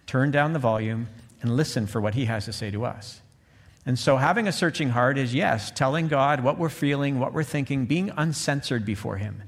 turn 0.06 0.30
down 0.30 0.52
the 0.52 0.58
volume, 0.58 1.08
and 1.40 1.56
listen 1.56 1.86
for 1.86 2.02
what 2.02 2.14
He 2.14 2.26
has 2.26 2.44
to 2.44 2.52
say 2.52 2.70
to 2.70 2.84
us. 2.84 3.22
And 3.86 3.96
so, 3.96 4.16
having 4.16 4.48
a 4.48 4.52
searching 4.52 4.90
heart 4.90 5.16
is 5.16 5.32
yes, 5.32 5.70
telling 5.70 6.08
God 6.08 6.40
what 6.40 6.58
we're 6.58 6.68
feeling, 6.68 7.20
what 7.20 7.32
we're 7.32 7.44
thinking, 7.44 7.86
being 7.86 8.10
uncensored 8.16 8.84
before 8.84 9.16
Him. 9.16 9.44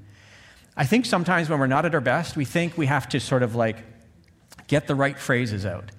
I 0.76 0.86
think 0.86 1.06
sometimes 1.06 1.50
when 1.50 1.58
we're 1.58 1.66
not 1.66 1.84
at 1.84 1.94
our 1.94 2.00
best, 2.00 2.36
we 2.36 2.44
think 2.44 2.78
we 2.78 2.86
have 2.86 3.08
to 3.08 3.18
sort 3.18 3.42
of 3.42 3.56
like 3.56 3.78
get 4.68 4.86
the 4.86 4.94
right 4.94 5.18
phrases 5.18 5.66
out. 5.66 5.90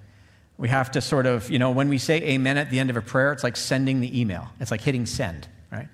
We 0.56 0.70
have 0.70 0.90
to 0.92 1.02
sort 1.02 1.26
of, 1.26 1.50
you 1.50 1.58
know, 1.58 1.70
when 1.70 1.90
we 1.90 1.98
say 1.98 2.22
amen 2.22 2.56
at 2.56 2.70
the 2.70 2.78
end 2.78 2.88
of 2.88 2.96
a 2.96 3.02
prayer, 3.02 3.32
it's 3.32 3.44
like 3.44 3.58
sending 3.58 4.00
the 4.00 4.18
email. 4.18 4.48
It's 4.58 4.70
like 4.70 4.80
hitting 4.80 5.04
send, 5.04 5.46
right? 5.70 5.88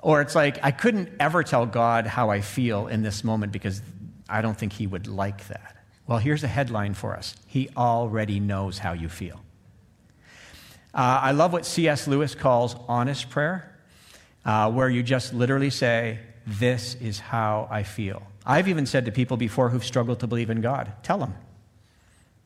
Or 0.00 0.20
it's 0.20 0.34
like, 0.34 0.58
I 0.62 0.72
couldn't 0.72 1.08
ever 1.18 1.42
tell 1.42 1.64
God 1.64 2.06
how 2.06 2.28
I 2.28 2.42
feel 2.42 2.86
in 2.86 3.02
this 3.02 3.24
moment 3.24 3.50
because 3.50 3.80
I 4.28 4.42
don't 4.42 4.56
think 4.58 4.74
He 4.74 4.86
would 4.86 5.06
like 5.06 5.48
that. 5.48 5.76
Well, 6.06 6.18
here's 6.18 6.44
a 6.44 6.48
headline 6.48 6.92
for 6.92 7.16
us 7.16 7.34
He 7.46 7.70
already 7.76 8.40
knows 8.40 8.78
how 8.78 8.92
you 8.92 9.08
feel. 9.08 9.40
Uh, 10.96 11.20
I 11.24 11.32
love 11.32 11.52
what 11.52 11.66
C.S. 11.66 12.08
Lewis 12.08 12.34
calls 12.34 12.74
honest 12.88 13.28
prayer, 13.28 13.70
uh, 14.46 14.72
where 14.72 14.88
you 14.88 15.02
just 15.02 15.34
literally 15.34 15.68
say, 15.68 16.20
this 16.46 16.94
is 16.94 17.18
how 17.18 17.68
I 17.70 17.82
feel. 17.82 18.22
I've 18.46 18.66
even 18.68 18.86
said 18.86 19.04
to 19.04 19.12
people 19.12 19.36
before 19.36 19.68
who've 19.68 19.84
struggled 19.84 20.20
to 20.20 20.26
believe 20.26 20.48
in 20.48 20.62
God, 20.62 20.90
tell 21.02 21.18
them. 21.18 21.34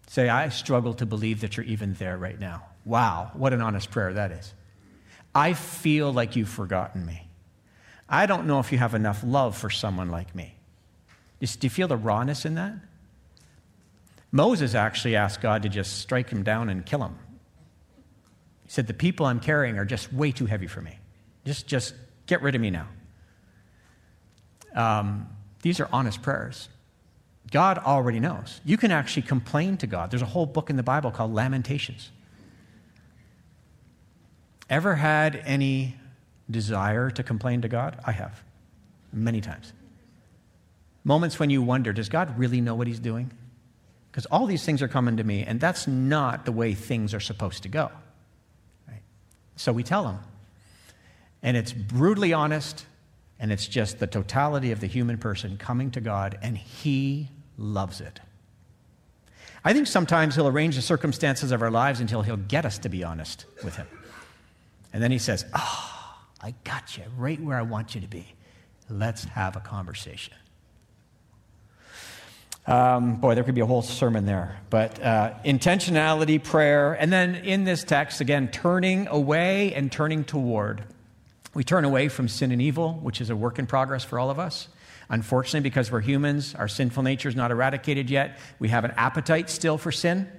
Say, 0.09 0.29
I 0.29 0.49
struggle 0.49 0.95
to 0.95 1.07
believe 1.07 1.43
that 1.43 1.57
you're 1.57 1.67
even 1.67 1.95
there 1.95 2.19
right 2.19 2.41
now. 2.41 2.65
Wow, 2.85 3.31
what 3.35 3.53
an 3.53 3.63
honest 3.63 3.93
prayer 3.93 4.15
that 4.15 4.33
is. 4.33 4.53
I 5.33 5.53
feel 5.53 6.13
like 6.13 6.35
you've 6.35 6.49
forgotten 6.49 7.07
me. 7.07 7.29
I 8.09 8.27
don't 8.27 8.49
know 8.49 8.59
if 8.59 8.73
you 8.73 8.79
have 8.79 8.95
enough 8.95 9.23
love 9.23 9.57
for 9.57 9.71
someone 9.71 10.11
like 10.11 10.35
me. 10.35 10.57
Do 11.39 11.47
you 11.61 11.71
feel 11.71 11.87
the 11.87 11.97
rawness 11.97 12.45
in 12.45 12.57
that? 12.57 12.75
Moses 14.33 14.75
actually 14.75 15.15
asked 15.15 15.41
God 15.41 15.63
to 15.63 15.69
just 15.69 16.01
strike 16.01 16.31
him 16.31 16.43
down 16.43 16.69
and 16.69 16.85
kill 16.85 17.05
him. 17.05 17.17
He 18.71 18.75
said, 18.75 18.87
The 18.87 18.95
people 18.95 19.27
I'm 19.27 19.41
carrying 19.41 19.79
are 19.79 19.85
just 19.85 20.13
way 20.13 20.31
too 20.31 20.47
heavy 20.47 20.69
for 20.69 20.81
me. 20.81 20.97
Just, 21.45 21.67
just 21.67 21.93
get 22.27 22.41
rid 22.41 22.55
of 22.55 22.61
me 22.61 22.71
now. 22.71 22.87
Um, 24.77 25.29
these 25.63 25.81
are 25.81 25.89
honest 25.93 26.23
prayers. 26.23 26.69
God 27.51 27.79
already 27.79 28.21
knows. 28.21 28.61
You 28.65 28.77
can 28.77 28.93
actually 28.93 29.23
complain 29.23 29.77
to 29.79 29.89
God. 29.89 30.13
There's 30.13 30.23
a 30.23 30.27
whole 30.27 30.47
book 30.47 30.71
in 30.71 30.77
the 30.77 30.85
Bible 30.85 31.11
called 31.11 31.35
Lamentations. 31.35 32.13
Ever 34.69 34.95
had 34.95 35.43
any 35.45 35.97
desire 36.49 37.11
to 37.11 37.25
complain 37.25 37.63
to 37.63 37.69
God? 37.69 37.99
I 38.07 38.13
have, 38.13 38.41
many 39.13 39.41
times. 39.41 39.73
Moments 41.03 41.41
when 41.41 41.51
you 41.51 41.61
wonder, 41.61 41.93
does 41.93 42.09
God 42.09 42.39
really 42.39 42.61
know 42.61 42.77
what 42.77 42.87
He's 42.87 43.01
doing? 43.01 43.33
Because 44.13 44.27
all 44.27 44.47
these 44.47 44.65
things 44.65 44.81
are 44.81 44.87
coming 44.87 45.17
to 45.17 45.25
me, 45.25 45.43
and 45.43 45.59
that's 45.59 45.89
not 45.89 46.45
the 46.45 46.53
way 46.53 46.73
things 46.75 47.15
are 47.15 47.21
supposed 47.21 47.65
to 47.65 47.69
go. 47.69 47.91
So 49.61 49.73
we 49.73 49.83
tell 49.83 50.09
Him. 50.09 50.19
And 51.43 51.55
it's 51.55 51.71
brutally 51.71 52.33
honest, 52.33 52.87
and 53.39 53.53
it's 53.53 53.67
just 53.67 53.99
the 53.99 54.07
totality 54.07 54.73
of 54.73 54.81
the 54.81 54.87
human 54.87 55.19
person 55.19 55.59
coming 55.59 55.91
to 55.91 56.01
God, 56.01 56.39
and 56.41 56.57
He 56.57 57.29
loves 57.59 58.01
it. 58.01 58.21
I 59.63 59.75
think 59.75 59.87
sometimes 59.87 60.35
He'll 60.35 60.49
arrange 60.49 60.77
the 60.77 60.83
circumstances 60.83 61.53
of 61.53 61.61
our 61.61 61.71
lives 61.71 62.01
until 62.01 62.23
He'll 62.23 62.39
get 62.39 62.65
us 62.65 62.79
to 62.79 62.89
be 62.89 63.05
honest 63.05 63.45
with 63.63 63.77
Him. 63.77 63.87
And 64.95 65.03
then 65.03 65.11
He 65.11 65.19
says, 65.19 65.45
oh, 65.53 66.17
I 66.41 66.55
got 66.65 66.97
you 66.97 67.05
right 67.19 67.39
where 67.39 67.59
I 67.59 67.63
want 67.63 67.95
you 67.95 68.01
to 68.01 68.09
be. 68.09 68.33
Let's 68.89 69.25
have 69.25 69.57
a 69.57 69.61
conversation. 69.61 70.35
Um, 72.71 73.17
boy, 73.17 73.35
there 73.35 73.43
could 73.43 73.57
be 73.57 73.63
a 73.63 73.67
whole 73.67 73.83
sermon 73.83 74.27
there. 74.27 74.61
But 74.71 75.03
uh, 75.03 75.35
intentionality, 75.45 76.43
prayer, 76.43 76.93
and 76.93 77.13
then 77.13 77.35
in 77.35 77.65
this 77.65 77.83
text, 77.83 78.21
again, 78.21 78.47
turning 78.47 79.09
away 79.09 79.75
and 79.75 79.91
turning 79.91 80.23
toward. 80.23 80.85
We 81.53 81.65
turn 81.65 81.85
away 81.85 82.09
from 82.09 82.29
sin 82.29 82.53
and 82.53 82.63
evil, 82.63 82.95
which 83.03 83.21
is 83.21 83.29
a 83.29 83.35
work 83.35 83.59
in 83.59 83.67
progress 83.67 84.05
for 84.05 84.21
all 84.21 84.31
of 84.31 84.39
us. 84.39 84.69
Unfortunately, 85.09 85.69
because 85.69 85.91
we're 85.91 86.01
humans, 86.01 86.55
our 86.55 86.69
sinful 86.69 87.03
nature 87.03 87.29
is 87.29 87.35
not 87.35 87.51
eradicated 87.51 88.09
yet. 88.09 88.39
We 88.61 88.69
have 88.69 88.85
an 88.85 88.93
appetite 88.93 89.51
still 89.51 89.77
for 89.77 89.91
sin. 89.91 90.31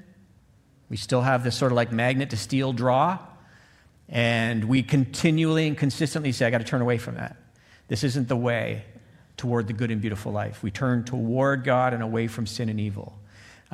We 0.89 0.95
still 0.95 1.21
have 1.21 1.43
this 1.43 1.57
sort 1.57 1.73
of 1.73 1.75
like 1.75 1.91
magnet 1.91 2.29
to 2.29 2.38
steel 2.38 2.71
draw. 2.71 3.19
And 4.07 4.65
we 4.65 4.83
continually 4.83 5.67
and 5.67 5.77
consistently 5.77 6.31
say, 6.31 6.45
I 6.45 6.50
got 6.50 6.59
to 6.59 6.63
turn 6.63 6.81
away 6.81 6.97
from 6.97 7.15
that. 7.15 7.35
This 7.89 8.05
isn't 8.05 8.29
the 8.29 8.38
way 8.38 8.85
toward 9.41 9.65
the 9.65 9.74
good 9.74 9.89
and 9.89 10.01
beautiful 10.01 10.31
life. 10.31 10.62
We 10.62 10.69
turn 10.69 11.03
toward 11.03 11.63
God 11.63 11.95
and 11.95 12.03
away 12.03 12.27
from 12.27 12.45
sin 12.45 12.69
and 12.69 12.79
evil. 12.79 13.17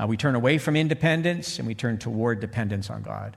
Uh, 0.01 0.07
we 0.07 0.15
turn 0.15 0.33
away 0.33 0.59
from 0.59 0.77
independence 0.77 1.59
and 1.59 1.67
we 1.67 1.75
turn 1.75 1.97
toward 1.97 2.39
dependence 2.39 2.89
on 2.89 3.03
God. 3.03 3.35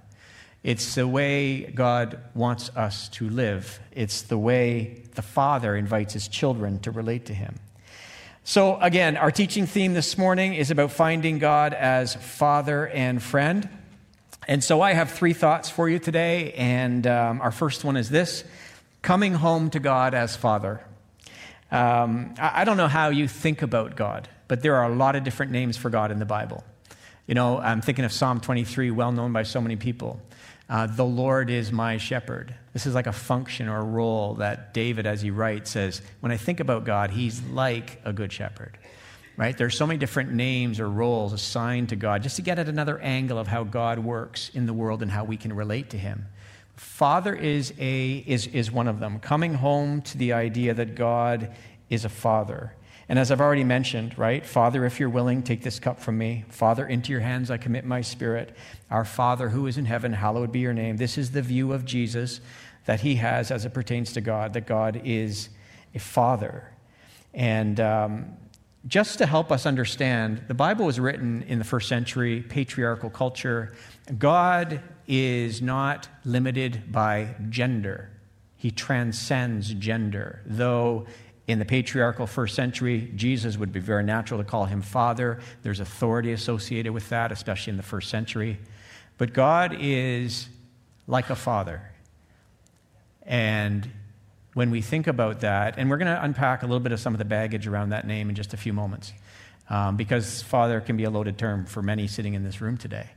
It's 0.62 0.94
the 0.94 1.08
way 1.08 1.62
God 1.62 2.20
wants 2.32 2.70
us 2.76 3.08
to 3.14 3.28
live. 3.28 3.80
It's 3.90 4.22
the 4.22 4.38
way 4.38 5.02
the 5.16 5.22
Father 5.22 5.74
invites 5.74 6.12
his 6.12 6.28
children 6.28 6.78
to 6.80 6.92
relate 6.92 7.26
to 7.26 7.34
him. 7.34 7.56
So, 8.44 8.78
again, 8.78 9.16
our 9.16 9.32
teaching 9.32 9.66
theme 9.66 9.92
this 9.94 10.16
morning 10.16 10.54
is 10.54 10.70
about 10.70 10.92
finding 10.92 11.40
God 11.40 11.74
as 11.74 12.14
Father 12.14 12.86
and 12.86 13.20
friend. 13.20 13.68
And 14.46 14.62
so, 14.62 14.80
I 14.80 14.92
have 14.92 15.10
three 15.10 15.32
thoughts 15.32 15.68
for 15.68 15.88
you 15.88 15.98
today. 15.98 16.52
And 16.52 17.08
um, 17.08 17.40
our 17.40 17.50
first 17.50 17.82
one 17.82 17.96
is 17.96 18.08
this 18.08 18.44
coming 19.02 19.34
home 19.34 19.70
to 19.70 19.80
God 19.80 20.14
as 20.14 20.36
Father. 20.36 20.80
Um, 21.70 22.34
I, 22.38 22.62
I 22.62 22.64
don't 22.64 22.76
know 22.76 22.88
how 22.88 23.10
you 23.10 23.28
think 23.28 23.62
about 23.62 23.96
God, 23.96 24.28
but 24.48 24.62
there 24.62 24.76
are 24.76 24.90
a 24.90 24.94
lot 24.94 25.16
of 25.16 25.24
different 25.24 25.52
names 25.52 25.76
for 25.76 25.90
God 25.90 26.10
in 26.10 26.18
the 26.18 26.26
Bible. 26.26 26.64
You 27.26 27.34
know, 27.34 27.58
I'm 27.58 27.80
thinking 27.80 28.04
of 28.04 28.12
Psalm 28.12 28.40
23, 28.40 28.90
well 28.90 29.12
known 29.12 29.32
by 29.32 29.44
so 29.44 29.60
many 29.60 29.76
people. 29.76 30.20
Uh, 30.68 30.86
the 30.86 31.04
Lord 31.04 31.50
is 31.50 31.72
my 31.72 31.96
shepherd. 31.96 32.54
This 32.72 32.86
is 32.86 32.94
like 32.94 33.08
a 33.08 33.12
function 33.12 33.68
or 33.68 33.78
a 33.78 33.84
role 33.84 34.34
that 34.34 34.72
David, 34.72 35.04
as 35.04 35.20
he 35.20 35.30
writes, 35.30 35.70
says, 35.70 36.00
when 36.20 36.30
I 36.30 36.36
think 36.36 36.60
about 36.60 36.84
God, 36.84 37.10
he's 37.10 37.42
like 37.42 38.00
a 38.04 38.12
good 38.12 38.32
shepherd. 38.32 38.78
Right? 39.36 39.56
There 39.56 39.66
are 39.66 39.70
so 39.70 39.86
many 39.86 39.98
different 39.98 40.32
names 40.32 40.78
or 40.78 40.88
roles 40.88 41.32
assigned 41.32 41.88
to 41.88 41.96
God 41.96 42.22
just 42.22 42.36
to 42.36 42.42
get 42.42 42.58
at 42.58 42.68
another 42.68 42.98
angle 42.98 43.38
of 43.38 43.48
how 43.48 43.64
God 43.64 43.98
works 43.98 44.50
in 44.54 44.66
the 44.66 44.72
world 44.72 45.02
and 45.02 45.10
how 45.10 45.24
we 45.24 45.36
can 45.36 45.52
relate 45.52 45.90
to 45.90 45.98
him. 45.98 46.26
Father 46.80 47.34
is, 47.34 47.74
a, 47.78 48.24
is, 48.26 48.46
is 48.46 48.72
one 48.72 48.88
of 48.88 49.00
them, 49.00 49.20
coming 49.20 49.52
home 49.52 50.00
to 50.00 50.16
the 50.16 50.32
idea 50.32 50.72
that 50.72 50.94
God 50.94 51.54
is 51.90 52.06
a 52.06 52.08
father. 52.08 52.74
And 53.06 53.18
as 53.18 53.30
I've 53.30 53.40
already 53.40 53.64
mentioned, 53.64 54.18
right? 54.18 54.44
Father, 54.44 54.86
if 54.86 54.98
you're 54.98 55.10
willing, 55.10 55.42
take 55.42 55.62
this 55.62 55.78
cup 55.78 56.00
from 56.00 56.16
me. 56.16 56.46
Father, 56.48 56.86
into 56.86 57.12
your 57.12 57.20
hands 57.20 57.50
I 57.50 57.58
commit 57.58 57.84
my 57.84 58.00
spirit. 58.00 58.56
Our 58.90 59.04
Father 59.04 59.50
who 59.50 59.66
is 59.66 59.76
in 59.76 59.84
heaven, 59.84 60.14
hallowed 60.14 60.52
be 60.52 60.60
your 60.60 60.72
name. 60.72 60.96
This 60.96 61.18
is 61.18 61.32
the 61.32 61.42
view 61.42 61.74
of 61.74 61.84
Jesus 61.84 62.40
that 62.86 63.00
he 63.00 63.16
has 63.16 63.50
as 63.50 63.66
it 63.66 63.74
pertains 63.74 64.14
to 64.14 64.22
God, 64.22 64.54
that 64.54 64.66
God 64.66 65.02
is 65.04 65.50
a 65.94 65.98
father. 65.98 66.64
And 67.34 67.78
um, 67.78 68.36
just 68.86 69.18
to 69.18 69.26
help 69.26 69.52
us 69.52 69.66
understand, 69.66 70.42
the 70.48 70.54
Bible 70.54 70.86
was 70.86 70.98
written 70.98 71.42
in 71.42 71.58
the 71.58 71.64
first 71.64 71.88
century, 71.88 72.42
patriarchal 72.42 73.10
culture. 73.10 73.74
God 74.18 74.80
is 75.06 75.60
not 75.60 76.08
limited 76.24 76.90
by 76.90 77.34
gender, 77.48 78.10
He 78.56 78.70
transcends 78.70 79.74
gender. 79.74 80.42
Though 80.46 81.06
in 81.46 81.58
the 81.58 81.64
patriarchal 81.64 82.26
first 82.26 82.54
century, 82.54 83.10
Jesus 83.16 83.56
would 83.56 83.72
be 83.72 83.80
very 83.80 84.04
natural 84.04 84.38
to 84.38 84.48
call 84.48 84.66
him 84.66 84.82
father. 84.82 85.40
There's 85.62 85.80
authority 85.80 86.32
associated 86.32 86.92
with 86.92 87.08
that, 87.08 87.32
especially 87.32 87.72
in 87.72 87.76
the 87.76 87.82
first 87.82 88.08
century. 88.08 88.60
But 89.18 89.32
God 89.32 89.76
is 89.78 90.48
like 91.08 91.28
a 91.28 91.34
father. 91.34 91.82
And 93.22 93.90
when 94.54 94.70
we 94.70 94.80
think 94.80 95.06
about 95.06 95.40
that, 95.40 95.74
and 95.78 95.88
we're 95.88 95.98
going 95.98 96.14
to 96.14 96.22
unpack 96.24 96.62
a 96.62 96.66
little 96.66 96.80
bit 96.80 96.92
of 96.92 97.00
some 97.00 97.14
of 97.14 97.18
the 97.18 97.24
baggage 97.24 97.66
around 97.66 97.90
that 97.90 98.06
name 98.06 98.28
in 98.28 98.34
just 98.34 98.52
a 98.52 98.56
few 98.56 98.72
moments, 98.72 99.12
um, 99.68 99.96
because 99.96 100.42
father 100.42 100.80
can 100.80 100.96
be 100.96 101.04
a 101.04 101.10
loaded 101.10 101.38
term 101.38 101.66
for 101.66 101.82
many 101.82 102.06
sitting 102.06 102.34
in 102.34 102.42
this 102.42 102.60
room 102.60 102.76
today. 102.76 103.08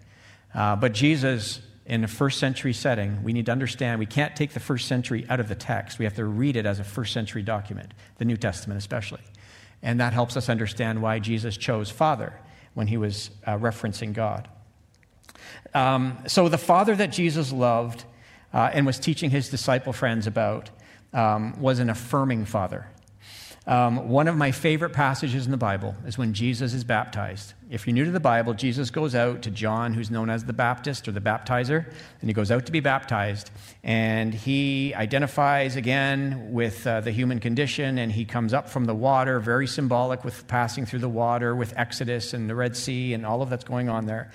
Uh, 0.53 0.75
but 0.75 0.93
Jesus, 0.93 1.61
in 1.85 2.03
a 2.03 2.07
first 2.07 2.39
century 2.39 2.73
setting, 2.73 3.23
we 3.23 3.33
need 3.33 3.47
to 3.47 3.51
understand 3.51 3.99
we 3.99 4.05
can't 4.05 4.35
take 4.35 4.53
the 4.53 4.59
first 4.59 4.87
century 4.87 5.25
out 5.29 5.39
of 5.39 5.49
the 5.49 5.55
text. 5.55 5.97
We 5.97 6.05
have 6.05 6.13
to 6.15 6.25
read 6.25 6.55
it 6.55 6.65
as 6.65 6.79
a 6.79 6.83
first 6.83 7.13
century 7.13 7.41
document, 7.41 7.93
the 8.19 8.25
New 8.25 8.37
Testament 8.37 8.77
especially. 8.77 9.21
And 9.81 9.99
that 9.99 10.13
helps 10.13 10.37
us 10.37 10.47
understand 10.47 11.01
why 11.01 11.19
Jesus 11.19 11.57
chose 11.57 11.89
Father 11.89 12.39
when 12.75 12.87
he 12.87 12.97
was 12.97 13.31
uh, 13.45 13.57
referencing 13.57 14.13
God. 14.13 14.47
Um, 15.73 16.17
so, 16.27 16.47
the 16.47 16.57
Father 16.57 16.95
that 16.95 17.11
Jesus 17.11 17.51
loved 17.51 18.05
uh, 18.53 18.69
and 18.71 18.85
was 18.85 18.99
teaching 18.99 19.31
his 19.31 19.49
disciple 19.49 19.91
friends 19.91 20.27
about 20.27 20.69
um, 21.13 21.59
was 21.61 21.79
an 21.79 21.89
affirming 21.89 22.45
Father. 22.45 22.87
Um, 23.65 24.09
one 24.09 24.27
of 24.27 24.35
my 24.35 24.51
favorite 24.51 24.91
passages 24.91 25.45
in 25.45 25.51
the 25.51 25.57
Bible 25.57 25.95
is 26.05 26.17
when 26.17 26.33
Jesus 26.33 26.73
is 26.73 26.83
baptized. 26.83 27.53
If 27.69 27.87
you're 27.87 27.93
new 27.93 28.03
to 28.03 28.11
the 28.11 28.19
Bible, 28.19 28.53
Jesus 28.53 28.89
goes 28.89 29.15
out 29.15 29.43
to 29.43 29.51
John, 29.51 29.93
who's 29.93 30.11
known 30.11 30.29
as 30.29 30.43
the 30.43 30.51
Baptist 30.51 31.07
or 31.07 31.13
the 31.13 31.21
baptizer, 31.21 31.85
and 32.19 32.29
he 32.29 32.33
goes 32.33 32.51
out 32.51 32.65
to 32.65 32.73
be 32.73 32.81
baptized. 32.81 33.51
And 33.81 34.33
he 34.33 34.93
identifies 34.93 35.77
again 35.77 36.51
with 36.51 36.85
uh, 36.85 36.99
the 36.99 37.11
human 37.11 37.39
condition, 37.39 37.99
and 37.99 38.11
he 38.11 38.25
comes 38.25 38.53
up 38.53 38.67
from 38.69 38.83
the 38.83 38.93
water, 38.93 39.39
very 39.39 39.67
symbolic 39.67 40.25
with 40.25 40.45
passing 40.47 40.85
through 40.85 40.99
the 40.99 41.09
water, 41.09 41.55
with 41.55 41.73
Exodus 41.77 42.33
and 42.33 42.49
the 42.49 42.55
Red 42.55 42.75
Sea 42.75 43.13
and 43.13 43.25
all 43.25 43.41
of 43.41 43.49
that's 43.49 43.63
going 43.63 43.87
on 43.87 44.07
there. 44.07 44.31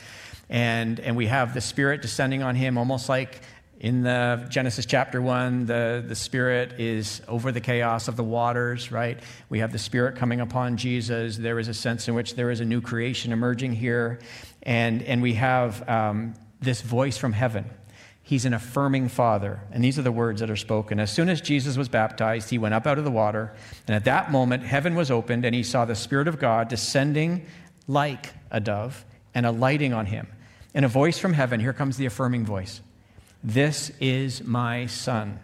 And, 0.49 0.99
and 1.01 1.17
we 1.17 1.27
have 1.27 1.53
the 1.53 1.61
Spirit 1.61 2.01
descending 2.01 2.43
on 2.43 2.55
him 2.55 2.79
almost 2.79 3.11
like 3.11 3.43
in 3.81 4.03
the 4.03 4.45
Genesis 4.49 4.87
chapter 4.87 5.23
1, 5.23 5.67
the, 5.67 6.05
the 6.07 6.17
Spirit 6.17 6.81
is 6.81 7.23
over 7.29 7.53
the 7.53 7.61
chaos 7.61 8.09
of 8.09 8.17
the 8.17 8.25
waters, 8.25 8.91
right? 8.91 9.21
We 9.49 9.61
have 9.61 9.71
the 9.71 9.79
Spirit 9.79 10.17
coming 10.17 10.41
upon 10.41 10.77
Jesus. 10.77 11.37
There 11.37 11.61
is 11.61 11.69
a 11.69 11.75
sense 11.75 12.09
in 12.09 12.15
which 12.15 12.35
there 12.35 12.51
is 12.51 12.59
a 12.59 12.65
new 12.65 12.81
creation 12.81 13.31
emerging 13.31 13.75
here. 13.75 14.19
And, 14.65 15.01
and 15.03 15.23
we 15.23 15.35
have 15.35 15.89
um, 15.89 16.35
this 16.61 16.83
voice 16.83 17.17
from 17.17 17.33
heaven. 17.33 17.67
He's 18.21 18.45
an 18.45 18.53
affirming 18.53 19.11
father. 19.11 19.61
And 19.71 19.83
these 19.85 19.97
are 19.97 20.03
the 20.03 20.13
words 20.13 20.41
that 20.41 20.51
are 20.51 20.57
spoken. 20.57 20.99
As 20.99 21.13
soon 21.13 21.29
as 21.29 21.41
Jesus 21.41 21.77
was 21.77 21.89
baptized, 21.89 22.51
he 22.51 22.59
went 22.59 22.75
up 22.75 22.85
out 22.85 22.99
of 22.99 23.05
the 23.05 23.13
water. 23.13 23.55
And 23.87 23.95
at 23.95 24.05
that 24.07 24.33
moment, 24.33 24.65
heaven 24.65 24.97
was 24.97 25.09
opened, 25.09 25.45
and 25.45 25.55
he 25.55 25.63
saw 25.63 25.85
the 25.85 25.95
Spirit 25.95 26.27
of 26.27 26.41
God 26.41 26.67
descending 26.67 27.47
like 27.87 28.35
a 28.51 28.59
dove 28.59 29.05
and 29.35 29.47
alighting 29.47 29.93
on 29.93 30.07
him. 30.07 30.27
And 30.75 30.85
a 30.85 30.89
voice 30.89 31.19
from 31.19 31.33
heaven, 31.33 31.61
here 31.61 31.73
comes 31.73 31.97
the 31.97 32.07
affirming 32.07 32.45
voice 32.45 32.81
this 33.43 33.91
is 34.01 34.43
my 34.45 34.87
Son, 34.87 35.39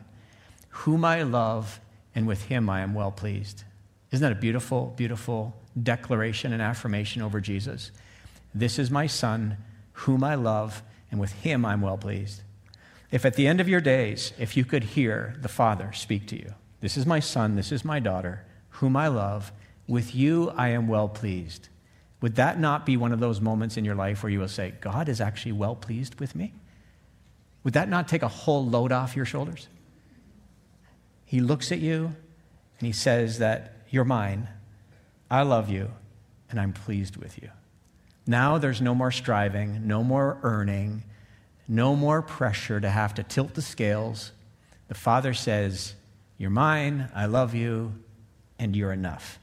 whom 0.69 1.05
I 1.05 1.23
love, 1.23 1.81
and 2.15 2.27
with 2.27 2.45
him 2.45 2.69
I 2.69 2.81
am 2.81 2.95
well 2.95 3.13
pleased. 3.13 3.65
Isn't 4.11 4.23
that 4.23 4.37
a 4.37 4.41
beautiful, 4.41 4.93
beautiful 4.97 5.55
declaration 5.81 6.53
and 6.53 6.63
affirmation 6.63 7.23
over 7.23 7.41
Jesus? 7.41 7.91
This 8.55 8.79
is 8.79 8.91
my 8.91 9.07
Son, 9.07 9.57
whom 9.93 10.23
I 10.25 10.35
love, 10.35 10.83
and 11.11 11.21
with 11.21 11.33
him 11.33 11.65
I'm 11.65 11.81
well 11.81 11.99
pleased. 11.99 12.43
If 13.11 13.25
at 13.25 13.35
the 13.35 13.47
end 13.47 13.61
of 13.61 13.69
your 13.69 13.81
days, 13.81 14.33
if 14.39 14.57
you 14.57 14.65
could 14.65 14.85
hear 14.85 15.37
the 15.41 15.49
Father 15.49 15.93
speak 15.93 16.27
to 16.29 16.37
you, 16.37 16.55
this 16.81 16.97
is 16.97 17.07
my 17.07 17.21
Son, 17.21 17.55
this 17.55 17.73
is 17.73 17.85
my 17.85 18.01
daughter, 18.01 18.45
whom 18.71 18.97
I 18.97 19.09
love, 19.09 19.53
with 19.87 20.15
you 20.15 20.51
I 20.57 20.69
am 20.69 20.89
well 20.89 21.09
pleased. 21.09 21.69
Would 22.21 22.37
that 22.37 22.59
not 22.59 22.87
be 22.87 22.97
one 22.97 23.13
of 23.13 23.21
those 23.21 23.41
moments 23.41 23.77
in 23.77 23.85
your 23.85 23.95
life 23.95 24.23
where 24.23 24.31
you 24.31 24.41
will 24.41 24.49
say, 24.49 24.75
God 24.81 25.09
is 25.09 25.21
actually 25.21 25.53
well 25.53 25.77
pleased 25.77 26.19
with 26.19 26.35
me? 26.35 26.55
Would 27.65 27.75
that 27.75 27.89
not 27.89 28.07
take 28.07 28.23
a 28.23 28.29
whole 28.29 28.65
load 28.65 28.93
off 28.93 29.17
your 29.17 29.25
shoulders? 29.25 29.69
He 31.25 31.41
looks 31.41 31.73
at 31.73 31.81
you 31.81 32.15
and 32.79 32.87
he 32.87 32.93
says 32.93 33.39
that 33.39 33.79
you're 33.91 34.05
mine, 34.05 34.49
I 35.31 35.43
love 35.43 35.71
you, 35.71 35.91
and 36.51 36.61
I'm 36.61 36.73
pleased 36.73 37.17
with 37.17 37.41
you. 37.43 37.51
Now 38.27 38.59
there's 38.59 38.81
no 38.81 38.95
more 38.95 39.11
striving, 39.11 39.87
no 39.87 40.05
more 40.05 40.39
earning, 40.43 41.03
no 41.67 41.97
more 41.97 42.23
pressure 42.23 42.81
to 42.81 42.91
have 42.91 43.15
to 43.15 43.23
tilt 43.23 43.55
the 43.55 43.63
scales. 43.63 44.33
The 44.89 44.95
Father 44.95 45.35
says, 45.35 45.95
You're 46.39 46.51
mine, 46.51 47.11
I 47.15 47.27
love 47.27 47.55
you, 47.55 47.95
and 48.59 48.77
you're 48.77 48.93
enough. 48.93 49.39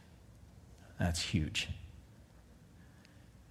That's 1.00 1.22
huge. 1.22 1.70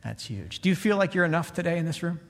That's 0.04 0.26
huge. 0.26 0.61
Do 0.61 0.68
you 0.68 0.74
feel 0.74 0.96
like 0.96 1.14
you're 1.14 1.24
enough 1.24 1.52
today 1.52 1.78
in 1.78 1.85
this 1.85 2.02
room? 2.02 2.20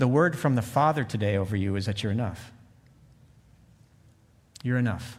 The 0.00 0.08
word 0.08 0.38
from 0.38 0.54
the 0.54 0.62
Father 0.62 1.04
today 1.04 1.36
over 1.36 1.54
you 1.54 1.76
is 1.76 1.84
that 1.84 2.02
you're 2.02 2.10
enough. 2.10 2.52
You're 4.62 4.78
enough. 4.78 5.18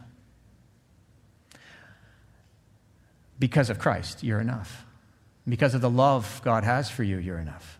Because 3.38 3.70
of 3.70 3.78
Christ, 3.78 4.24
you're 4.24 4.40
enough. 4.40 4.84
Because 5.48 5.74
of 5.74 5.82
the 5.82 5.88
love 5.88 6.40
God 6.44 6.64
has 6.64 6.90
for 6.90 7.04
you, 7.04 7.18
you're 7.18 7.38
enough. 7.38 7.78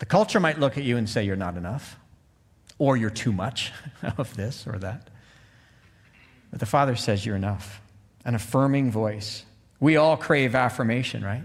The 0.00 0.06
culture 0.06 0.40
might 0.40 0.58
look 0.58 0.76
at 0.76 0.82
you 0.82 0.96
and 0.96 1.08
say 1.08 1.22
you're 1.22 1.36
not 1.36 1.56
enough, 1.56 1.96
or 2.76 2.96
you're 2.96 3.08
too 3.08 3.32
much 3.32 3.72
of 4.18 4.34
this 4.34 4.66
or 4.66 4.80
that. 4.80 5.08
But 6.50 6.58
the 6.58 6.66
Father 6.66 6.96
says 6.96 7.24
you're 7.24 7.36
enough. 7.36 7.80
An 8.24 8.34
affirming 8.34 8.90
voice. 8.90 9.44
We 9.78 9.96
all 9.96 10.16
crave 10.16 10.56
affirmation, 10.56 11.22
right? 11.22 11.44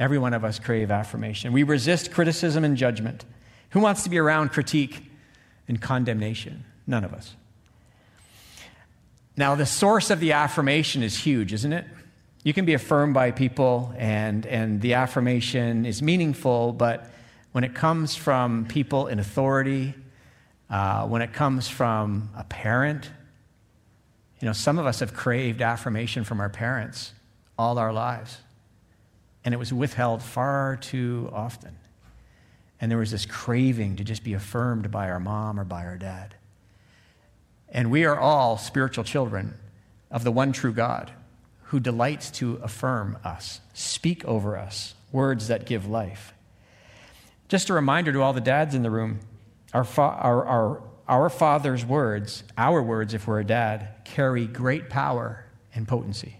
Every 0.00 0.18
one 0.18 0.34
of 0.34 0.44
us 0.44 0.58
crave 0.58 0.90
affirmation. 0.90 1.52
We 1.52 1.62
resist 1.62 2.10
criticism 2.10 2.64
and 2.64 2.76
judgment. 2.76 3.24
Who 3.70 3.80
wants 3.80 4.02
to 4.04 4.10
be 4.10 4.18
around 4.18 4.50
critique 4.50 5.10
and 5.68 5.80
condemnation? 5.80 6.64
None 6.86 7.04
of 7.04 7.12
us. 7.14 7.34
Now, 9.36 9.54
the 9.54 9.66
source 9.66 10.10
of 10.10 10.20
the 10.20 10.32
affirmation 10.32 11.02
is 11.02 11.16
huge, 11.16 11.52
isn't 11.52 11.72
it? 11.72 11.86
You 12.42 12.52
can 12.52 12.64
be 12.64 12.74
affirmed 12.74 13.14
by 13.14 13.30
people, 13.30 13.94
and, 13.96 14.44
and 14.46 14.80
the 14.80 14.94
affirmation 14.94 15.86
is 15.86 16.02
meaningful, 16.02 16.72
but 16.72 17.10
when 17.52 17.64
it 17.64 17.74
comes 17.74 18.16
from 18.16 18.66
people 18.66 19.06
in 19.06 19.18
authority, 19.18 19.94
uh, 20.68 21.06
when 21.06 21.22
it 21.22 21.32
comes 21.32 21.68
from 21.68 22.30
a 22.36 22.44
parent, 22.44 23.10
you 24.40 24.46
know, 24.46 24.52
some 24.52 24.78
of 24.78 24.86
us 24.86 25.00
have 25.00 25.14
craved 25.14 25.60
affirmation 25.60 26.24
from 26.24 26.40
our 26.40 26.48
parents 26.48 27.12
all 27.58 27.78
our 27.78 27.92
lives, 27.92 28.38
and 29.44 29.52
it 29.52 29.58
was 29.58 29.72
withheld 29.72 30.22
far 30.22 30.78
too 30.80 31.30
often. 31.32 31.76
And 32.80 32.90
there 32.90 32.98
was 32.98 33.10
this 33.10 33.26
craving 33.26 33.96
to 33.96 34.04
just 34.04 34.24
be 34.24 34.32
affirmed 34.32 34.90
by 34.90 35.10
our 35.10 35.20
mom 35.20 35.60
or 35.60 35.64
by 35.64 35.84
our 35.84 35.98
dad. 35.98 36.34
And 37.68 37.90
we 37.90 38.04
are 38.04 38.18
all 38.18 38.56
spiritual 38.56 39.04
children 39.04 39.54
of 40.10 40.24
the 40.24 40.32
one 40.32 40.52
true 40.52 40.72
God 40.72 41.12
who 41.64 41.78
delights 41.78 42.30
to 42.32 42.56
affirm 42.62 43.16
us, 43.22 43.60
speak 43.74 44.24
over 44.24 44.56
us, 44.56 44.94
words 45.12 45.48
that 45.48 45.66
give 45.66 45.86
life. 45.86 46.34
Just 47.48 47.68
a 47.68 47.74
reminder 47.74 48.12
to 48.12 48.22
all 48.22 48.32
the 48.32 48.40
dads 48.40 48.74
in 48.74 48.82
the 48.82 48.90
room 48.90 49.20
our, 49.72 49.84
fa- 49.84 50.00
our, 50.02 50.44
our, 50.44 50.82
our 51.06 51.30
Father's 51.30 51.84
words, 51.84 52.42
our 52.58 52.82
words 52.82 53.14
if 53.14 53.28
we're 53.28 53.38
a 53.38 53.44
dad, 53.44 53.88
carry 54.04 54.46
great 54.46 54.90
power 54.90 55.44
and 55.72 55.86
potency. 55.86 56.39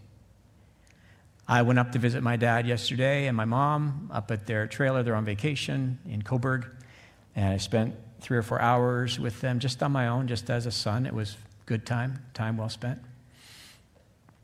I 1.50 1.62
went 1.62 1.78
up 1.78 1.92
to 1.92 1.98
visit 1.98 2.22
my 2.22 2.36
dad 2.36 2.66
yesterday 2.66 3.26
and 3.26 3.36
my 3.36 3.44
mom 3.44 4.10
up 4.12 4.30
at 4.30 4.46
their 4.46 4.66
trailer. 4.66 5.02
They're 5.02 5.16
on 5.16 5.24
vacation 5.24 5.98
in 6.08 6.22
Coburg. 6.22 6.66
And 7.34 7.52
I 7.52 7.56
spent 7.56 7.96
three 8.20 8.38
or 8.38 8.42
four 8.42 8.60
hours 8.60 9.18
with 9.18 9.40
them 9.40 9.58
just 9.58 9.82
on 9.82 9.92
my 9.92 10.08
own, 10.08 10.28
just 10.28 10.48
as 10.48 10.66
a 10.66 10.70
son. 10.70 11.06
It 11.06 11.14
was 11.14 11.36
good 11.66 11.84
time, 11.84 12.22
time 12.34 12.56
well 12.56 12.68
spent. 12.68 13.00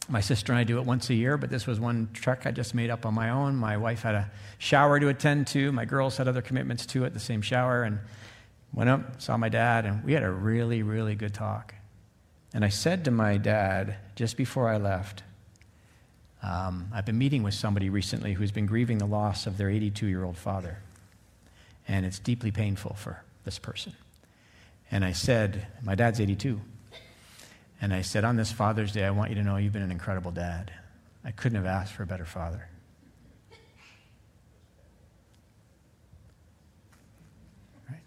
My 0.09 0.21
sister 0.21 0.53
and 0.53 0.59
I 0.59 0.64
do 0.64 0.79
it 0.79 0.85
once 0.85 1.09
a 1.11 1.14
year, 1.14 1.37
but 1.37 1.51
this 1.51 1.66
was 1.66 1.79
one 1.79 2.09
trek 2.12 2.47
I 2.47 2.51
just 2.51 2.75
made 2.75 2.90
up 2.90 3.07
on 3.07 3.14
my 3.14 3.31
own. 3.31 3.57
My 3.57 3.77
wife 3.77 4.03
had 4.03 4.14
a 4.14 4.31
shower 4.59 4.99
to 4.99 5.09
attend 5.09 5.47
to. 5.49 5.73
My 5.73 5.85
girls 5.85 6.16
had 6.16 6.29
other 6.29 6.42
commitments 6.42 6.87
too 6.87 7.05
at 7.05 7.14
the 7.14 7.21
same 7.21 7.40
shower. 7.40 7.85
And 7.85 8.01
Went 8.77 8.90
up, 8.90 9.23
saw 9.23 9.38
my 9.38 9.49
dad, 9.49 9.87
and 9.87 10.05
we 10.05 10.12
had 10.12 10.23
a 10.23 10.31
really, 10.31 10.83
really 10.83 11.14
good 11.14 11.33
talk. 11.33 11.75
And 12.53 12.62
I 12.62 12.69
said 12.69 13.07
to 13.07 13.11
my 13.11 13.38
dad 13.38 13.97
just 14.14 14.37
before 14.37 14.69
I 14.69 14.77
left, 14.77 15.23
um, 16.47 16.89
I've 16.95 17.05
been 17.05 17.19
meeting 17.19 17.43
with 17.43 17.55
somebody 17.55 17.91
recently 17.91 18.35
who's 18.35 18.53
been 18.53 18.67
grieving 18.67 18.99
the 18.99 19.07
loss 19.07 19.47
of 19.47 19.59
their 19.59 19.69
82 19.69 20.07
year 20.07 20.23
old 20.23 20.37
father. 20.37 20.79
And 21.89 22.07
it's 22.07 22.19
deeply 22.19 22.53
painful 22.53 22.95
for 22.95 23.23
this 23.45 23.59
person. 23.59 23.95
And 24.91 25.05
I 25.05 25.13
said, 25.13 25.67
My 25.83 25.95
dad's 25.95 26.21
82. 26.21 26.61
And 27.81 27.93
I 27.93 28.03
said, 28.03 28.25
On 28.25 28.37
this 28.37 28.53
Father's 28.53 28.93
Day, 28.93 29.05
I 29.05 29.11
want 29.11 29.31
you 29.31 29.35
to 29.37 29.43
know 29.43 29.57
you've 29.57 29.73
been 29.73 29.83
an 29.83 29.91
incredible 29.91 30.31
dad. 30.31 30.73
I 31.25 31.33
couldn't 31.33 31.57
have 31.57 31.67
asked 31.67 31.93
for 31.93 32.05
a 32.05 32.07
better 32.07 32.25
father. 32.25 32.69
Right? 37.91 38.01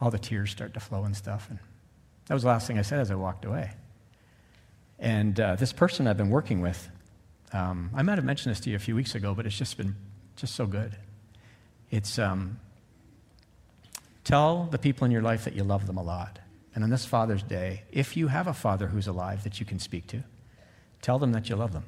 All 0.00 0.10
the 0.10 0.18
tears 0.18 0.50
start 0.50 0.74
to 0.74 0.80
flow 0.80 1.04
and 1.04 1.16
stuff. 1.16 1.46
And 1.48 1.60
that 2.26 2.34
was 2.34 2.42
the 2.42 2.48
last 2.48 2.66
thing 2.66 2.78
I 2.78 2.82
said 2.82 2.98
as 2.98 3.12
I 3.12 3.14
walked 3.14 3.44
away. 3.44 3.70
And 4.98 5.38
uh, 5.38 5.54
this 5.54 5.72
person 5.72 6.08
I've 6.08 6.16
been 6.16 6.30
working 6.30 6.60
with, 6.60 6.88
um, 7.54 7.90
I 7.94 8.02
might 8.02 8.18
have 8.18 8.24
mentioned 8.24 8.50
this 8.50 8.60
to 8.62 8.70
you 8.70 8.76
a 8.76 8.80
few 8.80 8.96
weeks 8.96 9.14
ago, 9.14 9.32
but 9.32 9.46
it's 9.46 9.56
just 9.56 9.76
been 9.76 9.94
just 10.34 10.56
so 10.56 10.66
good. 10.66 10.96
It's 11.88 12.18
um, 12.18 12.58
tell 14.24 14.64
the 14.64 14.78
people 14.78 15.04
in 15.04 15.12
your 15.12 15.22
life 15.22 15.44
that 15.44 15.54
you 15.54 15.62
love 15.62 15.86
them 15.86 15.96
a 15.96 16.02
lot. 16.02 16.40
And 16.74 16.82
on 16.82 16.90
this 16.90 17.06
Father's 17.06 17.44
Day, 17.44 17.84
if 17.92 18.16
you 18.16 18.26
have 18.26 18.48
a 18.48 18.52
father 18.52 18.88
who's 18.88 19.06
alive 19.06 19.44
that 19.44 19.60
you 19.60 19.66
can 19.66 19.78
speak 19.78 20.08
to, 20.08 20.24
tell 21.00 21.20
them 21.20 21.30
that 21.32 21.48
you 21.48 21.54
love 21.54 21.72
them. 21.72 21.84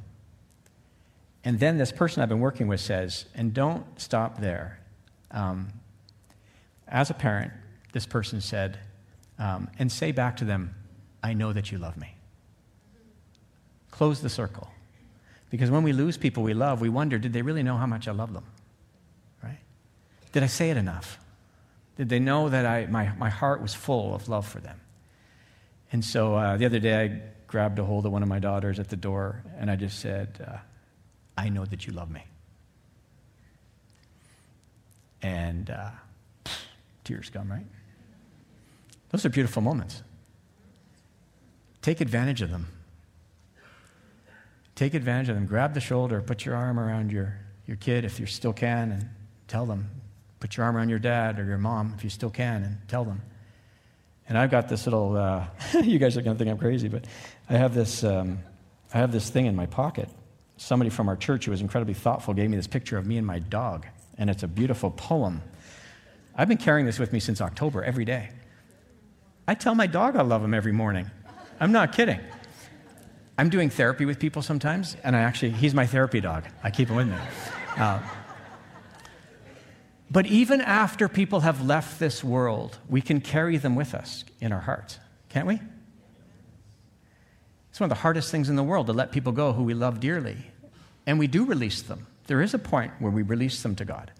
And 1.42 1.58
then 1.58 1.78
this 1.78 1.90
person 1.90 2.22
I've 2.22 2.28
been 2.28 2.40
working 2.40 2.68
with 2.68 2.80
says, 2.80 3.24
and 3.34 3.52
don't 3.52 3.84
stop 4.00 4.40
there. 4.40 4.78
Um, 5.32 5.72
as 6.86 7.10
a 7.10 7.14
parent, 7.14 7.52
this 7.92 8.06
person 8.06 8.40
said, 8.40 8.78
um, 9.40 9.68
and 9.80 9.90
say 9.90 10.12
back 10.12 10.36
to 10.36 10.44
them, 10.44 10.76
I 11.24 11.34
know 11.34 11.52
that 11.52 11.72
you 11.72 11.78
love 11.78 11.96
me. 11.96 12.14
Close 13.90 14.20
the 14.20 14.28
circle. 14.28 14.70
Because 15.56 15.70
when 15.70 15.82
we 15.82 15.94
lose 15.94 16.18
people 16.18 16.42
we 16.42 16.52
love, 16.52 16.82
we 16.82 16.90
wonder, 16.90 17.18
did 17.18 17.32
they 17.32 17.40
really 17.40 17.62
know 17.62 17.78
how 17.78 17.86
much 17.86 18.06
I 18.06 18.10
love 18.10 18.34
them? 18.34 18.44
Right? 19.42 19.56
Did 20.30 20.42
I 20.42 20.48
say 20.48 20.68
it 20.68 20.76
enough? 20.76 21.18
Did 21.96 22.10
they 22.10 22.18
know 22.18 22.50
that 22.50 22.66
I, 22.66 22.84
my, 22.84 23.10
my 23.16 23.30
heart 23.30 23.62
was 23.62 23.72
full 23.72 24.14
of 24.14 24.28
love 24.28 24.46
for 24.46 24.60
them? 24.60 24.78
And 25.92 26.04
so 26.04 26.34
uh, 26.34 26.58
the 26.58 26.66
other 26.66 26.78
day, 26.78 27.04
I 27.04 27.22
grabbed 27.46 27.78
a 27.78 27.84
hold 27.84 28.04
of 28.04 28.12
one 28.12 28.22
of 28.22 28.28
my 28.28 28.38
daughters 28.38 28.78
at 28.78 28.90
the 28.90 28.96
door, 28.96 29.44
and 29.58 29.70
I 29.70 29.76
just 29.76 29.98
said, 29.98 30.46
uh, 30.46 30.58
I 31.38 31.48
know 31.48 31.64
that 31.64 31.86
you 31.86 31.94
love 31.94 32.10
me. 32.10 32.24
And 35.22 35.70
uh, 35.70 35.88
tears 37.02 37.30
come, 37.30 37.50
right? 37.50 37.64
Those 39.08 39.24
are 39.24 39.30
beautiful 39.30 39.62
moments. 39.62 40.02
Take 41.80 42.02
advantage 42.02 42.42
of 42.42 42.50
them. 42.50 42.75
Take 44.76 44.92
advantage 44.92 45.30
of 45.30 45.34
them. 45.34 45.46
Grab 45.46 45.72
the 45.72 45.80
shoulder, 45.80 46.20
put 46.20 46.44
your 46.44 46.54
arm 46.54 46.78
around 46.78 47.10
your, 47.10 47.34
your 47.66 47.78
kid 47.78 48.04
if 48.04 48.20
you 48.20 48.26
still 48.26 48.52
can, 48.52 48.92
and 48.92 49.08
tell 49.48 49.64
them. 49.64 49.90
Put 50.38 50.56
your 50.56 50.66
arm 50.66 50.76
around 50.76 50.90
your 50.90 50.98
dad 50.98 51.40
or 51.40 51.44
your 51.44 51.56
mom 51.56 51.94
if 51.96 52.04
you 52.04 52.10
still 52.10 52.28
can, 52.28 52.62
and 52.62 52.76
tell 52.86 53.02
them. 53.02 53.22
And 54.28 54.36
I've 54.36 54.50
got 54.50 54.68
this 54.68 54.86
little, 54.86 55.16
uh, 55.16 55.46
you 55.82 55.98
guys 55.98 56.16
are 56.18 56.22
going 56.22 56.36
to 56.36 56.38
think 56.38 56.50
I'm 56.50 56.58
crazy, 56.58 56.88
but 56.88 57.06
I 57.48 57.54
have, 57.56 57.74
this, 57.74 58.04
um, 58.04 58.38
I 58.92 58.98
have 58.98 59.12
this 59.12 59.30
thing 59.30 59.46
in 59.46 59.56
my 59.56 59.64
pocket. 59.64 60.10
Somebody 60.58 60.90
from 60.90 61.08
our 61.08 61.16
church 61.16 61.46
who 61.46 61.52
was 61.52 61.62
incredibly 61.62 61.94
thoughtful 61.94 62.34
gave 62.34 62.50
me 62.50 62.56
this 62.56 62.66
picture 62.66 62.98
of 62.98 63.06
me 63.06 63.16
and 63.16 63.26
my 63.26 63.38
dog, 63.38 63.86
and 64.18 64.28
it's 64.28 64.42
a 64.42 64.48
beautiful 64.48 64.90
poem. 64.90 65.42
I've 66.34 66.48
been 66.48 66.58
carrying 66.58 66.84
this 66.84 66.98
with 66.98 67.14
me 67.14 67.20
since 67.20 67.40
October 67.40 67.82
every 67.82 68.04
day. 68.04 68.28
I 69.48 69.54
tell 69.54 69.74
my 69.74 69.86
dog 69.86 70.16
I 70.16 70.22
love 70.22 70.44
him 70.44 70.52
every 70.52 70.72
morning. 70.72 71.10
I'm 71.60 71.72
not 71.72 71.92
kidding. 71.92 72.20
I'm 73.38 73.50
doing 73.50 73.68
therapy 73.68 74.06
with 74.06 74.18
people 74.18 74.42
sometimes, 74.42 74.96
and 75.04 75.14
I 75.14 75.20
actually, 75.20 75.50
he's 75.50 75.74
my 75.74 75.86
therapy 75.86 76.20
dog. 76.20 76.44
I 76.62 76.70
keep 76.70 76.88
him 76.88 76.96
with 76.96 77.08
me. 77.08 77.16
Uh, 77.76 78.00
but 80.10 80.26
even 80.26 80.60
after 80.60 81.08
people 81.08 81.40
have 81.40 81.64
left 81.64 81.98
this 81.98 82.24
world, 82.24 82.78
we 82.88 83.02
can 83.02 83.20
carry 83.20 83.58
them 83.58 83.74
with 83.74 83.94
us 83.94 84.24
in 84.40 84.52
our 84.52 84.60
hearts, 84.60 84.98
can't 85.28 85.46
we? 85.46 85.60
It's 87.70 87.80
one 87.80 87.90
of 87.90 87.96
the 87.96 88.00
hardest 88.00 88.30
things 88.30 88.48
in 88.48 88.56
the 88.56 88.62
world 88.62 88.86
to 88.86 88.94
let 88.94 89.12
people 89.12 89.32
go 89.32 89.52
who 89.52 89.62
we 89.62 89.74
love 89.74 90.00
dearly. 90.00 90.38
And 91.06 91.18
we 91.18 91.26
do 91.26 91.44
release 91.44 91.82
them. 91.82 92.06
There 92.26 92.40
is 92.40 92.54
a 92.54 92.58
point 92.58 92.92
where 93.00 93.12
we 93.12 93.22
release 93.22 93.62
them 93.62 93.76
to 93.76 93.84
God. 93.84 94.12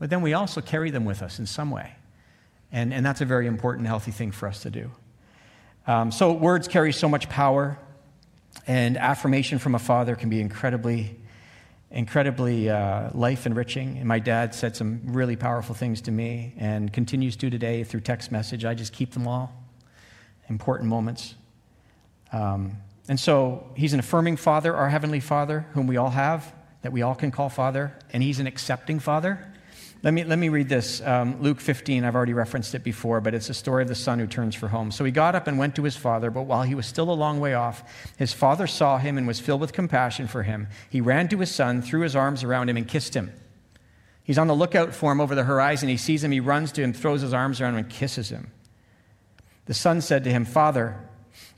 But 0.00 0.10
then 0.10 0.20
we 0.20 0.34
also 0.34 0.60
carry 0.60 0.90
them 0.90 1.04
with 1.04 1.22
us 1.22 1.38
in 1.38 1.46
some 1.46 1.70
way. 1.70 1.92
And, 2.72 2.92
and 2.92 3.06
that's 3.06 3.20
a 3.20 3.24
very 3.24 3.46
important, 3.46 3.86
healthy 3.86 4.10
thing 4.10 4.32
for 4.32 4.48
us 4.48 4.62
to 4.62 4.70
do. 4.70 4.90
Um, 5.86 6.10
so, 6.10 6.32
words 6.32 6.66
carry 6.66 6.92
so 6.92 7.08
much 7.08 7.28
power. 7.28 7.78
And 8.66 8.96
affirmation 8.96 9.58
from 9.58 9.74
a 9.74 9.78
father 9.78 10.16
can 10.16 10.30
be 10.30 10.40
incredibly, 10.40 11.16
incredibly 11.90 12.70
uh, 12.70 13.10
life 13.12 13.46
enriching. 13.46 13.98
And 13.98 14.06
my 14.06 14.18
dad 14.18 14.54
said 14.54 14.76
some 14.76 15.00
really 15.04 15.36
powerful 15.36 15.74
things 15.74 16.00
to 16.02 16.10
me 16.10 16.54
and 16.56 16.92
continues 16.92 17.36
to 17.36 17.50
today 17.50 17.84
through 17.84 18.00
text 18.00 18.32
message. 18.32 18.64
I 18.64 18.74
just 18.74 18.92
keep 18.92 19.12
them 19.12 19.28
all. 19.28 19.52
Important 20.48 20.88
moments. 20.88 21.34
Um, 22.32 22.78
and 23.08 23.20
so 23.20 23.70
he's 23.76 23.92
an 23.92 24.00
affirming 24.00 24.36
father, 24.36 24.74
our 24.74 24.88
heavenly 24.88 25.20
father, 25.20 25.66
whom 25.72 25.86
we 25.86 25.96
all 25.96 26.10
have, 26.10 26.52
that 26.82 26.92
we 26.92 27.02
all 27.02 27.14
can 27.14 27.30
call 27.30 27.48
father. 27.48 27.96
And 28.12 28.22
he's 28.22 28.40
an 28.40 28.46
accepting 28.46 28.98
father. 28.98 29.52
Let 30.04 30.12
me, 30.12 30.22
let 30.22 30.38
me 30.38 30.50
read 30.50 30.68
this. 30.68 31.00
Um, 31.00 31.40
Luke 31.40 31.58
15, 31.58 32.04
I've 32.04 32.14
already 32.14 32.34
referenced 32.34 32.74
it 32.74 32.84
before, 32.84 33.22
but 33.22 33.32
it's 33.32 33.46
the 33.46 33.54
story 33.54 33.82
of 33.82 33.88
the 33.88 33.94
son 33.94 34.18
who 34.18 34.26
turns 34.26 34.54
for 34.54 34.68
home. 34.68 34.90
So 34.90 35.02
he 35.02 35.10
got 35.10 35.34
up 35.34 35.46
and 35.46 35.58
went 35.58 35.76
to 35.76 35.82
his 35.82 35.96
father, 35.96 36.30
but 36.30 36.42
while 36.42 36.62
he 36.62 36.74
was 36.74 36.84
still 36.84 37.10
a 37.10 37.14
long 37.14 37.40
way 37.40 37.54
off, 37.54 37.82
his 38.18 38.30
father 38.30 38.66
saw 38.66 38.98
him 38.98 39.16
and 39.16 39.26
was 39.26 39.40
filled 39.40 39.62
with 39.62 39.72
compassion 39.72 40.28
for 40.28 40.42
him. 40.42 40.68
He 40.90 41.00
ran 41.00 41.28
to 41.28 41.38
his 41.38 41.50
son, 41.50 41.80
threw 41.80 42.02
his 42.02 42.14
arms 42.14 42.44
around 42.44 42.68
him, 42.68 42.76
and 42.76 42.86
kissed 42.86 43.14
him. 43.14 43.32
He's 44.22 44.36
on 44.36 44.46
the 44.46 44.54
lookout 44.54 44.94
for 44.94 45.10
him 45.10 45.22
over 45.22 45.34
the 45.34 45.44
horizon. 45.44 45.88
He 45.88 45.96
sees 45.96 46.22
him, 46.22 46.32
he 46.32 46.40
runs 46.40 46.70
to 46.72 46.82
him, 46.82 46.92
throws 46.92 47.22
his 47.22 47.32
arms 47.32 47.62
around 47.62 47.72
him, 47.72 47.84
and 47.84 47.88
kisses 47.88 48.28
him. 48.28 48.50
The 49.64 49.74
son 49.74 50.02
said 50.02 50.22
to 50.24 50.30
him, 50.30 50.44
Father, 50.44 51.00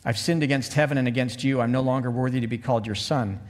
I've 0.04 0.18
sinned 0.18 0.44
against 0.44 0.74
heaven 0.74 0.98
and 0.98 1.08
against 1.08 1.42
you. 1.42 1.60
I'm 1.60 1.72
no 1.72 1.80
longer 1.80 2.12
worthy 2.12 2.40
to 2.40 2.46
be 2.46 2.58
called 2.58 2.86
your 2.86 2.94
son. 2.94 3.40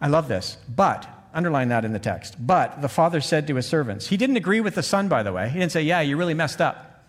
I 0.00 0.08
love 0.08 0.26
this. 0.26 0.56
But 0.74 1.06
Underline 1.38 1.68
that 1.68 1.84
in 1.84 1.92
the 1.92 2.00
text. 2.00 2.34
But 2.44 2.82
the 2.82 2.88
father 2.88 3.20
said 3.20 3.46
to 3.46 3.54
his 3.54 3.64
servants, 3.64 4.08
he 4.08 4.16
didn't 4.16 4.36
agree 4.36 4.60
with 4.60 4.74
the 4.74 4.82
son, 4.82 5.06
by 5.06 5.22
the 5.22 5.32
way. 5.32 5.48
He 5.48 5.56
didn't 5.56 5.70
say, 5.70 5.82
Yeah, 5.82 6.00
you 6.00 6.16
really 6.16 6.34
messed 6.34 6.60
up. 6.60 7.04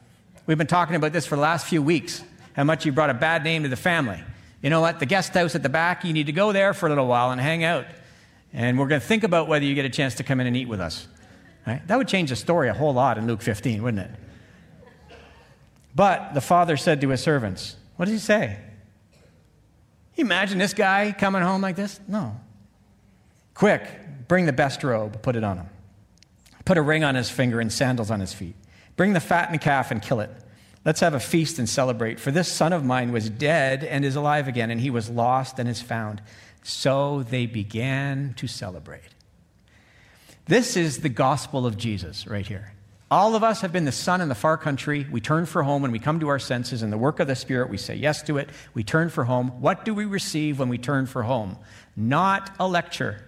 We've 0.46 0.56
been 0.56 0.68
talking 0.68 0.96
about 0.96 1.14
this 1.14 1.26
for 1.26 1.36
the 1.36 1.42
last 1.42 1.66
few 1.66 1.82
weeks, 1.82 2.24
how 2.54 2.64
much 2.64 2.86
you 2.86 2.92
brought 2.92 3.10
a 3.10 3.16
bad 3.16 3.44
name 3.44 3.64
to 3.64 3.70
the 3.70 3.76
family. 3.76 4.22
You 4.62 4.70
know 4.70 4.82
what? 4.82 5.00
The 5.00 5.08
guest 5.08 5.34
house 5.34 5.56
at 5.56 5.64
the 5.64 5.70
back, 5.70 6.06
you 6.06 6.14
need 6.14 6.28
to 6.28 6.32
go 6.32 6.52
there 6.52 6.76
for 6.76 6.86
a 6.86 6.90
little 6.90 7.08
while 7.08 7.32
and 7.32 7.42
hang 7.42 7.64
out. 7.64 7.88
And 8.54 8.78
we're 8.78 8.88
going 8.88 9.02
to 9.02 9.08
think 9.08 9.24
about 9.24 9.48
whether 9.48 9.66
you 9.66 9.74
get 9.74 9.86
a 9.86 9.90
chance 9.90 10.14
to 10.16 10.24
come 10.24 10.40
in 10.40 10.46
and 10.46 10.56
eat 10.56 10.68
with 10.68 10.80
us. 10.80 11.08
Right? 11.66 11.82
That 11.88 11.98
would 11.98 12.08
change 12.08 12.30
the 12.30 12.36
story 12.36 12.70
a 12.70 12.74
whole 12.76 12.94
lot 12.94 13.18
in 13.18 13.26
Luke 13.26 13.42
15, 13.42 13.82
wouldn't 13.82 14.04
it? 14.04 14.12
But 15.96 16.36
the 16.36 16.42
father 16.42 16.78
said 16.78 17.02
to 17.02 17.10
his 17.10 17.22
servants, 17.22 17.78
What 17.96 18.06
does 18.06 18.14
he 18.14 18.20
say? 18.20 18.60
You 20.16 20.24
imagine 20.24 20.60
this 20.60 20.76
guy 20.76 21.16
coming 21.18 21.42
home 21.42 21.62
like 21.62 21.76
this? 21.76 22.00
No. 22.08 22.40
Quick, 23.60 23.84
Bring 24.30 24.46
the 24.46 24.54
best 24.54 24.84
robe, 24.84 25.22
put 25.22 25.36
it 25.36 25.44
on 25.44 25.58
him. 25.58 25.70
Put 26.64 26.78
a 26.78 26.82
ring 26.82 27.04
on 27.04 27.16
his 27.16 27.30
finger 27.30 27.60
and 27.60 27.74
sandals 27.74 28.12
on 28.12 28.22
his 28.22 28.32
feet. 28.32 28.56
Bring 28.96 29.14
the 29.14 29.20
fattened 29.20 29.60
calf 29.60 29.92
and 29.92 30.02
kill 30.02 30.22
it. 30.22 30.30
Let's 30.86 31.00
have 31.00 31.16
a 31.16 31.20
feast 31.20 31.60
and 31.60 31.68
celebrate. 31.68 32.20
For 32.20 32.32
this 32.32 32.48
son 32.48 32.72
of 32.72 32.86
mine 32.86 33.12
was 33.12 33.30
dead 33.30 33.84
and 33.84 34.06
is 34.06 34.16
alive 34.16 34.48
again, 34.48 34.70
and 34.70 34.80
he 34.80 34.92
was 34.92 35.10
lost 35.10 35.58
and 35.58 35.68
is 35.68 35.82
found. 35.82 36.22
So 36.64 37.24
they 37.24 37.48
began 37.48 38.36
to 38.36 38.48
celebrate. 38.48 39.02
This 40.46 40.78
is 40.78 41.00
the 41.00 41.10
gospel 41.10 41.66
of 41.66 41.76
Jesus 41.76 42.28
right 42.28 42.46
here. 42.46 42.74
All 43.12 43.36
of 43.36 43.44
us 43.44 43.62
have 43.62 43.74
been 43.74 43.86
the 43.86 43.92
son 43.92 44.22
in 44.22 44.30
the 44.30 44.36
far 44.36 44.58
country. 44.58 45.08
We 45.12 45.22
turn 45.22 45.48
for 45.48 45.64
home 45.64 45.82
when 45.82 45.92
we 45.92 45.98
come 45.98 46.20
to 46.20 46.28
our 46.28 46.38
senses. 46.38 46.84
In 46.84 46.92
the 46.92 46.98
work 46.98 47.20
of 47.20 47.28
the 47.28 47.36
Spirit, 47.36 47.72
we 47.72 47.78
say 47.78 47.96
yes 47.96 48.22
to 48.24 48.38
it. 48.38 48.50
We 48.76 48.84
turn 48.84 49.10
for 49.10 49.24
home. 49.24 49.62
What 49.62 49.86
do 49.86 49.96
we 49.96 50.06
receive 50.06 50.60
when 50.60 50.70
we 50.70 50.78
turn 50.78 51.08
for 51.08 51.24
home? 51.24 51.58
Not 51.96 52.52
a 52.60 52.68
lecture, 52.68 53.26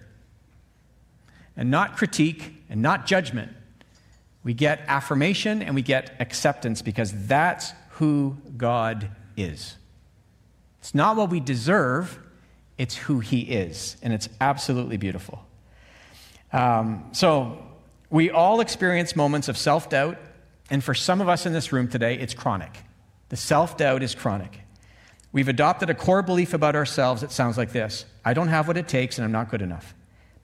and 1.56 1.70
not 1.70 1.96
critique 1.96 2.54
and 2.68 2.82
not 2.82 3.06
judgment. 3.06 3.52
We 4.44 4.54
get 4.54 4.80
affirmation 4.88 5.62
and 5.62 5.74
we 5.74 5.82
get 5.82 6.16
acceptance 6.18 6.82
because 6.82 7.26
that's 7.26 7.72
who 7.90 8.36
God 8.56 9.08
is. 9.36 9.76
It's 10.80 10.94
not 10.94 11.16
what 11.16 11.30
we 11.30 11.38
deserve, 11.38 12.18
it's 12.78 12.96
who 12.96 13.20
He 13.20 13.42
is. 13.42 13.96
And 14.02 14.12
it's 14.12 14.28
absolutely 14.40 14.96
beautiful. 14.96 15.44
Um, 16.52 17.08
so, 17.12 17.58
we 18.10 18.30
all 18.30 18.60
experience 18.60 19.16
moments 19.16 19.48
of 19.48 19.56
self 19.56 19.88
doubt. 19.88 20.18
And 20.70 20.82
for 20.82 20.94
some 20.94 21.20
of 21.20 21.28
us 21.28 21.46
in 21.46 21.52
this 21.52 21.72
room 21.72 21.88
today, 21.88 22.18
it's 22.18 22.34
chronic. 22.34 22.76
The 23.30 23.36
self 23.36 23.76
doubt 23.76 24.02
is 24.02 24.14
chronic. 24.14 24.60
We've 25.32 25.48
adopted 25.48 25.88
a 25.88 25.94
core 25.94 26.22
belief 26.22 26.52
about 26.52 26.76
ourselves 26.76 27.22
that 27.22 27.32
sounds 27.32 27.56
like 27.56 27.72
this 27.72 28.04
I 28.24 28.34
don't 28.34 28.48
have 28.48 28.68
what 28.68 28.76
it 28.76 28.88
takes 28.88 29.18
and 29.18 29.24
I'm 29.24 29.32
not 29.32 29.50
good 29.50 29.62
enough. 29.62 29.94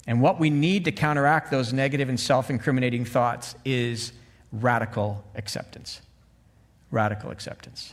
And 0.08 0.22
what 0.22 0.40
we 0.40 0.48
need 0.48 0.86
to 0.86 0.90
counteract 0.90 1.50
those 1.50 1.70
negative 1.70 2.08
and 2.08 2.18
self 2.18 2.48
incriminating 2.48 3.04
thoughts 3.04 3.54
is 3.62 4.12
radical 4.50 5.22
acceptance. 5.34 6.00
Radical 6.90 7.30
acceptance. 7.30 7.92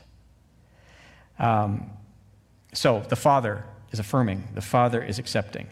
Um, 1.38 1.89
so 2.73 3.04
the 3.10 3.17
Father 3.17 3.65
is 3.91 3.99
affirming, 3.99 4.47
the 4.54 4.62
Father 4.62 5.04
is 5.04 5.19
accepting. 5.19 5.67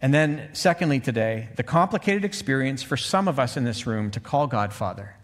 And 0.00 0.14
then, 0.14 0.48
secondly, 0.52 1.00
today, 1.00 1.48
the 1.56 1.64
complicated 1.64 2.24
experience 2.24 2.84
for 2.84 2.96
some 2.96 3.26
of 3.26 3.40
us 3.40 3.56
in 3.56 3.64
this 3.64 3.84
room 3.84 4.12
to 4.12 4.20
call 4.20 4.46
God 4.46 4.72
Father. 4.72 5.16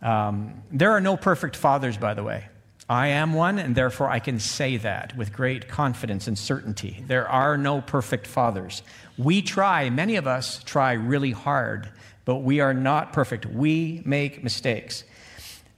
Um, 0.00 0.62
there 0.72 0.92
are 0.92 1.02
no 1.02 1.18
perfect 1.18 1.54
fathers, 1.54 1.98
by 1.98 2.14
the 2.14 2.24
way. 2.24 2.46
I 2.90 3.06
am 3.06 3.34
one, 3.34 3.60
and 3.60 3.76
therefore 3.76 4.10
I 4.10 4.18
can 4.18 4.40
say 4.40 4.76
that 4.78 5.16
with 5.16 5.32
great 5.32 5.68
confidence 5.68 6.26
and 6.26 6.36
certainty. 6.36 7.04
There 7.06 7.28
are 7.28 7.56
no 7.56 7.80
perfect 7.80 8.26
fathers. 8.26 8.82
We 9.16 9.42
try, 9.42 9.90
many 9.90 10.16
of 10.16 10.26
us 10.26 10.60
try 10.64 10.94
really 10.94 11.30
hard, 11.30 11.88
but 12.24 12.38
we 12.38 12.58
are 12.58 12.74
not 12.74 13.12
perfect. 13.12 13.46
We 13.46 14.02
make 14.04 14.42
mistakes. 14.42 15.04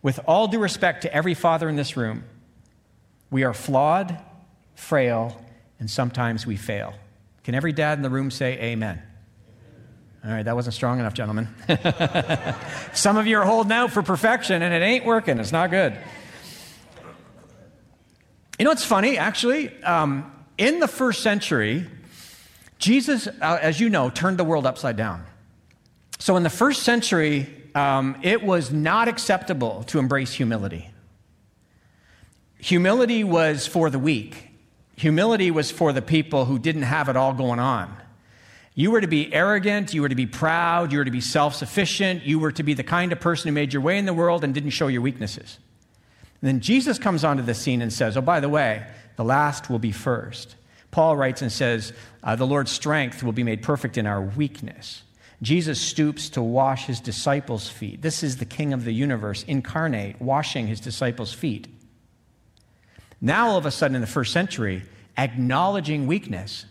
With 0.01 0.21
all 0.27 0.49
due 0.49 0.59
respect 0.59 1.03
to 1.03 1.15
every 1.15 1.35
father 1.35 1.69
in 1.69 1.77
this 1.77 1.99
room, 1.99 2.25
we 3.31 3.45
are 3.45 3.53
flawed, 3.53 4.19
frail, 4.75 5.39
and 5.79 5.91
sometimes 5.91 6.47
we 6.47 6.57
fail. 6.57 6.95
Can 7.45 7.55
every 7.55 7.75
dad 7.75 7.99
in 7.99 8.03
the 8.03 8.09
room 8.09 8.31
say 8.31 8.59
amen? 8.59 9.03
All 10.25 10.31
right, 10.31 10.45
that 10.45 10.55
wasn't 10.55 10.75
strong 10.75 10.99
enough, 10.99 11.13
gentlemen. 11.13 11.49
Some 12.95 13.19
of 13.19 13.27
you 13.27 13.37
are 13.37 13.45
holding 13.45 13.73
out 13.73 13.91
for 13.91 14.03
perfection 14.03 14.63
and 14.63 14.73
it 14.73 14.81
ain't 14.81 15.05
working. 15.05 15.39
It's 15.39 15.53
not 15.53 15.71
good. 15.71 15.99
You 18.59 18.65
know 18.65 18.71
what's 18.71 18.85
funny, 18.85 19.19
actually? 19.19 19.83
Um, 19.83 20.31
in 20.59 20.79
the 20.79 20.89
first 20.89 21.23
century, 21.23 21.87
Jesus, 22.79 23.27
uh, 23.27 23.59
as 23.61 23.81
you 23.81 23.89
know, 23.89 24.11
turned 24.11 24.39
the 24.39 24.45
world 24.45 24.67
upside 24.67 24.97
down. 24.97 25.25
So 26.19 26.37
in 26.37 26.43
the 26.43 26.51
first 26.51 26.83
century, 26.83 27.49
um, 27.75 28.17
it 28.23 28.43
was 28.43 28.71
not 28.71 29.09
acceptable 29.09 29.85
to 29.85 29.99
embrace 29.99 30.33
humility. 30.33 30.91
Humility 32.59 33.25
was 33.25 33.67
for 33.67 33.91
the 33.91 33.99
weak. 33.99 34.51
Humility 34.97 35.51
was 35.51 35.71
for 35.71 35.93
the 35.93 36.03
people 36.03 36.45
who 36.45 36.59
didn't 36.59 36.83
have 36.83 37.09
it 37.09 37.17
all 37.17 37.33
going 37.33 37.59
on. 37.59 37.97
You 38.75 38.91
were 38.91 39.01
to 39.01 39.07
be 39.07 39.33
arrogant, 39.35 39.93
you 39.93 40.03
were 40.03 40.09
to 40.09 40.15
be 40.15 40.27
proud, 40.27 40.93
you 40.93 40.99
were 40.99 41.05
to 41.05 41.11
be 41.11 41.21
self 41.21 41.55
sufficient, 41.55 42.23
you 42.25 42.39
were 42.39 42.53
to 42.53 42.63
be 42.63 42.75
the 42.75 42.85
kind 42.85 43.13
of 43.13 43.21
person 43.21 43.49
who 43.49 43.53
made 43.53 43.73
your 43.73 43.83
way 43.83 43.99
in 43.99 44.07
the 44.07 44.15
world 44.15 44.45
and 44.45 44.55
didn't 44.55 44.71
show 44.71 44.87
your 44.87 45.03
weaknesses. 45.03 45.59
And 46.43 46.49
then 46.49 46.61
Jesus 46.61 46.99
comes 46.99 47.25
onto 47.25 47.43
the 47.43 47.55
scene 47.55 47.81
and 47.81 47.93
says, 47.93 48.17
Oh, 48.17 48.21
by 48.21 48.41
the 48.41 48.49
way, 48.49 48.85
the 49.17 49.25
last 49.25 49.71
will 49.71 49.79
be 49.79 49.93
first. 49.93 50.57
Paul 50.91 51.17
writes 51.17 51.41
and 51.41 51.51
says, 51.51 51.93
uh, 52.25 52.35
The 52.35 52.47
Lord's 52.47 52.73
strength 52.73 53.23
will 53.23 53.33
be 53.33 53.45
made 53.45 53.63
perfect 53.63 53.97
in 53.97 54.07
our 54.07 54.21
weakness. 54.21 55.05
Jesus 55.41 55.81
stoops 55.81 56.29
to 56.31 56.43
wash 56.43 56.87
his 56.87 57.01
disciples' 57.01 57.69
feet. 57.69 58.03
This 58.03 58.23
is 58.23 58.37
the 58.37 58.45
King 58.45 58.73
of 58.73 58.85
the 58.85 58.93
universe 58.93 59.45
incarnate, 59.45 60.21
washing 60.21 60.67
his 60.67 60.81
disciples' 60.81 61.33
feet. 61.33 61.69
Now, 63.21 63.51
all 63.51 63.57
of 63.57 63.67
a 63.67 63.71
sudden, 63.71 63.95
in 63.95 64.01
the 64.01 64.07
first 64.09 64.33
century, 64.33 64.83
acknowledging 65.17 66.09
weakness, 66.09 66.67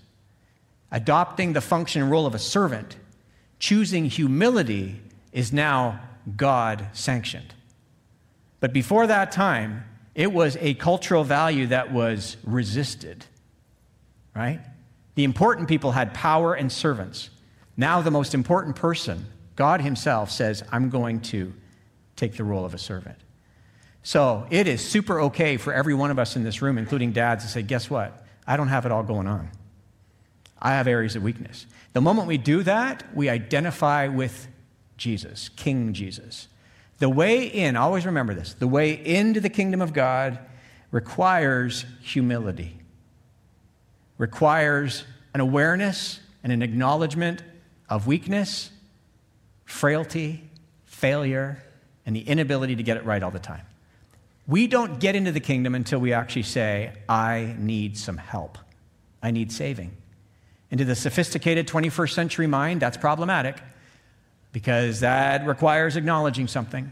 adopting 0.91 1.53
the 1.53 1.62
function 1.62 2.01
and 2.01 2.12
role 2.12 2.25
of 2.25 2.36
a 2.36 2.39
servant, 2.39 2.97
choosing 3.60 4.05
humility 4.05 5.01
is 5.31 5.53
now 5.53 6.01
God 6.36 6.88
sanctioned. 6.91 7.53
But 8.62 8.71
before 8.71 9.08
that 9.08 9.34
time, 9.34 9.84
it 10.15 10.32
was 10.32 10.56
a 10.62 10.76
cultural 10.76 11.26
value 11.26 11.67
that 11.67 11.91
was 11.91 12.38
resisted, 12.45 13.26
right? 14.34 14.62
The 15.15 15.26
important 15.26 15.67
people 15.67 15.91
had 15.91 16.13
power 16.13 16.54
and 16.54 16.71
servants. 16.71 17.30
Now, 17.76 18.02
the 18.02 18.12
most 18.12 18.34
important 18.34 18.78
person, 18.78 19.26
God 19.56 19.82
Himself, 19.82 20.32
says, 20.32 20.63
I'm 20.71 20.89
going 20.89 21.19
to 21.21 21.54
take 22.15 22.38
the 22.38 22.43
role 22.43 22.63
of 22.63 22.74
a 22.74 22.78
servant. 22.78 23.17
So 24.04 24.47
it 24.50 24.67
is 24.67 24.82
super 24.82 25.21
okay 25.21 25.58
for 25.58 25.74
every 25.74 25.93
one 25.93 26.12
of 26.12 26.19
us 26.19 26.36
in 26.36 26.43
this 26.43 26.62
room, 26.62 26.78
including 26.78 27.12
dads, 27.12 27.43
to 27.43 27.50
say, 27.50 27.62
guess 27.62 27.89
what? 27.89 28.26
I 28.47 28.58
don't 28.58 28.67
have 28.67 28.86
it 28.86 28.91
all 28.91 29.04
going 29.04 29.28
on. 29.28 29.50
I 30.62 30.71
have 30.71 30.88
areas 30.88 31.15
of 31.15 31.24
weakness. 31.24 31.65
The 31.93 32.02
moment 32.02 32.28
we 32.28 32.38
do 32.38 32.63
that, 32.63 33.04
we 33.15 33.30
identify 33.30 34.08
with 34.08 34.47
Jesus, 34.97 35.50
King 35.50 35.93
Jesus. 35.93 36.47
The 37.01 37.09
way 37.09 37.47
in, 37.47 37.75
always 37.77 38.05
remember 38.05 38.35
this, 38.35 38.53
the 38.53 38.67
way 38.67 38.91
into 38.93 39.41
the 39.41 39.49
kingdom 39.49 39.81
of 39.81 39.91
God 39.91 40.37
requires 40.91 41.83
humility, 42.03 42.77
requires 44.19 45.03
an 45.33 45.39
awareness 45.39 46.19
and 46.43 46.53
an 46.53 46.61
acknowledgement 46.61 47.41
of 47.89 48.05
weakness, 48.05 48.69
frailty, 49.65 50.47
failure, 50.85 51.63
and 52.05 52.15
the 52.15 52.21
inability 52.21 52.75
to 52.75 52.83
get 52.83 52.97
it 52.97 53.03
right 53.03 53.23
all 53.23 53.31
the 53.31 53.39
time. 53.39 53.65
We 54.45 54.67
don't 54.67 54.99
get 54.99 55.15
into 55.15 55.31
the 55.31 55.39
kingdom 55.39 55.73
until 55.73 55.97
we 55.97 56.13
actually 56.13 56.43
say, 56.43 56.93
I 57.09 57.55
need 57.57 57.97
some 57.97 58.17
help. 58.17 58.59
I 59.23 59.31
need 59.31 59.51
saving. 59.51 59.97
Into 60.69 60.85
the 60.85 60.95
sophisticated 60.95 61.67
21st 61.67 62.13
century 62.13 62.45
mind, 62.45 62.79
that's 62.79 62.97
problematic 62.97 63.57
because 64.51 64.99
that 64.99 65.45
requires 65.45 65.95
acknowledging 65.95 66.47
something. 66.47 66.91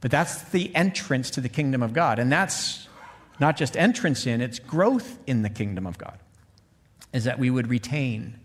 But 0.00 0.10
that's 0.10 0.42
the 0.50 0.74
entrance 0.74 1.30
to 1.30 1.40
the 1.40 1.48
kingdom 1.48 1.82
of 1.82 1.92
God. 1.92 2.18
And 2.18 2.30
that's 2.30 2.88
not 3.40 3.56
just 3.56 3.76
entrance 3.76 4.26
in, 4.26 4.40
it's 4.40 4.58
growth 4.58 5.18
in 5.26 5.42
the 5.42 5.50
kingdom 5.50 5.86
of 5.86 5.98
God, 5.98 6.18
is 7.12 7.24
that 7.24 7.38
we 7.38 7.50
would 7.50 7.68
retain 7.68 8.38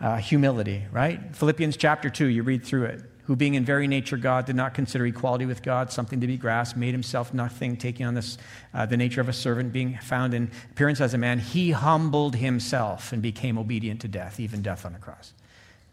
uh, 0.00 0.16
humility, 0.16 0.84
right? 0.92 1.34
Philippians 1.34 1.76
chapter 1.76 2.10
2, 2.10 2.26
you 2.26 2.42
read 2.42 2.64
through 2.64 2.84
it 2.84 3.02
who 3.26 3.34
being 3.34 3.54
in 3.54 3.64
very 3.64 3.88
nature 3.88 4.16
God 4.16 4.46
did 4.46 4.54
not 4.54 4.72
consider 4.72 5.04
equality 5.04 5.46
with 5.46 5.62
God 5.62 5.90
something 5.90 6.20
to 6.20 6.28
be 6.28 6.36
grasped, 6.36 6.78
made 6.78 6.92
himself 6.92 7.34
nothing, 7.34 7.76
taking 7.76 8.06
on 8.06 8.14
this, 8.14 8.38
uh, 8.72 8.86
the 8.86 8.96
nature 8.96 9.20
of 9.20 9.28
a 9.28 9.32
servant, 9.32 9.72
being 9.72 9.98
found 9.98 10.32
in 10.32 10.48
appearance 10.70 11.00
as 11.00 11.12
a 11.12 11.18
man, 11.18 11.40
he 11.40 11.72
humbled 11.72 12.36
himself 12.36 13.12
and 13.12 13.20
became 13.20 13.58
obedient 13.58 14.00
to 14.02 14.08
death, 14.08 14.38
even 14.38 14.62
death 14.62 14.86
on 14.86 14.94
a 14.94 14.98
cross. 14.98 15.32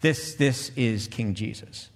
This, 0.03 0.35
this 0.35 0.69
is 0.75 1.07
King 1.07 1.33
Jesus. 1.33 1.89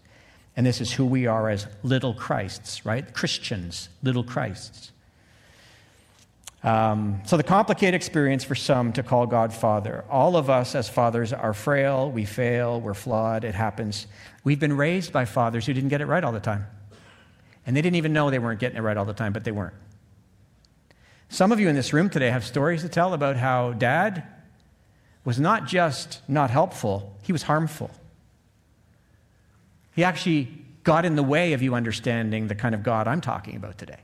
And 0.56 0.66
this 0.66 0.80
is 0.80 0.94
who 0.94 1.06
we 1.06 1.28
are 1.28 1.50
as 1.50 1.68
little 1.84 2.14
Christs, 2.14 2.86
right? 2.86 3.14
Christians, 3.14 3.90
little 4.02 4.24
Christs. 4.24 4.94
Um, 6.64 7.22
so, 7.26 7.36
the 7.36 7.44
complicated 7.44 7.96
experience 7.96 8.46
for 8.46 8.56
some 8.56 8.94
to 8.94 9.04
call 9.04 9.28
God 9.28 9.54
Father. 9.54 10.06
All 10.10 10.38
of 10.38 10.50
us 10.50 10.74
as 10.74 10.88
fathers 10.88 11.34
are 11.34 11.54
frail, 11.54 12.10
we 12.10 12.24
fail, 12.24 12.80
we're 12.80 12.94
flawed, 12.94 13.44
it 13.44 13.56
happens. 13.56 14.08
We've 14.46 14.60
been 14.60 14.78
raised 14.78 15.12
by 15.12 15.26
fathers 15.26 15.66
who 15.66 15.74
didn't 15.74 15.90
get 15.90 16.00
it 16.00 16.06
right 16.06 16.24
all 16.24 16.32
the 16.32 16.40
time. 16.40 16.66
And 17.66 17.76
they 17.76 17.82
didn't 17.82 17.98
even 17.98 18.14
know 18.14 18.30
they 18.30 18.40
weren't 18.40 18.62
getting 18.62 18.78
it 18.78 18.82
right 18.82 18.96
all 18.96 19.06
the 19.06 19.14
time, 19.14 19.34
but 19.34 19.44
they 19.44 19.52
weren't. 19.52 19.76
Some 21.28 21.52
of 21.52 21.60
you 21.60 21.68
in 21.68 21.76
this 21.76 21.92
room 21.92 22.10
today 22.10 22.30
have 22.30 22.46
stories 22.46 22.84
to 22.84 22.90
tell 22.90 23.14
about 23.14 23.36
how 23.36 23.74
dad 23.74 24.24
was 25.28 25.42
not 25.42 25.66
just 25.68 26.22
not 26.30 26.50
helpful, 26.50 27.14
he 27.22 27.34
was 27.34 27.44
harmful. 27.44 27.92
He 29.94 30.06
actually 30.06 30.48
got 30.86 31.04
in 31.04 31.18
the 31.18 31.22
way 31.22 31.52
of 31.52 31.62
you 31.62 31.76
understanding 31.76 32.48
the 32.48 32.56
kind 32.56 32.74
of 32.74 32.82
God 32.82 33.10
I'm 33.10 33.20
talking 33.20 33.58
about 33.58 33.78
today. 33.78 34.00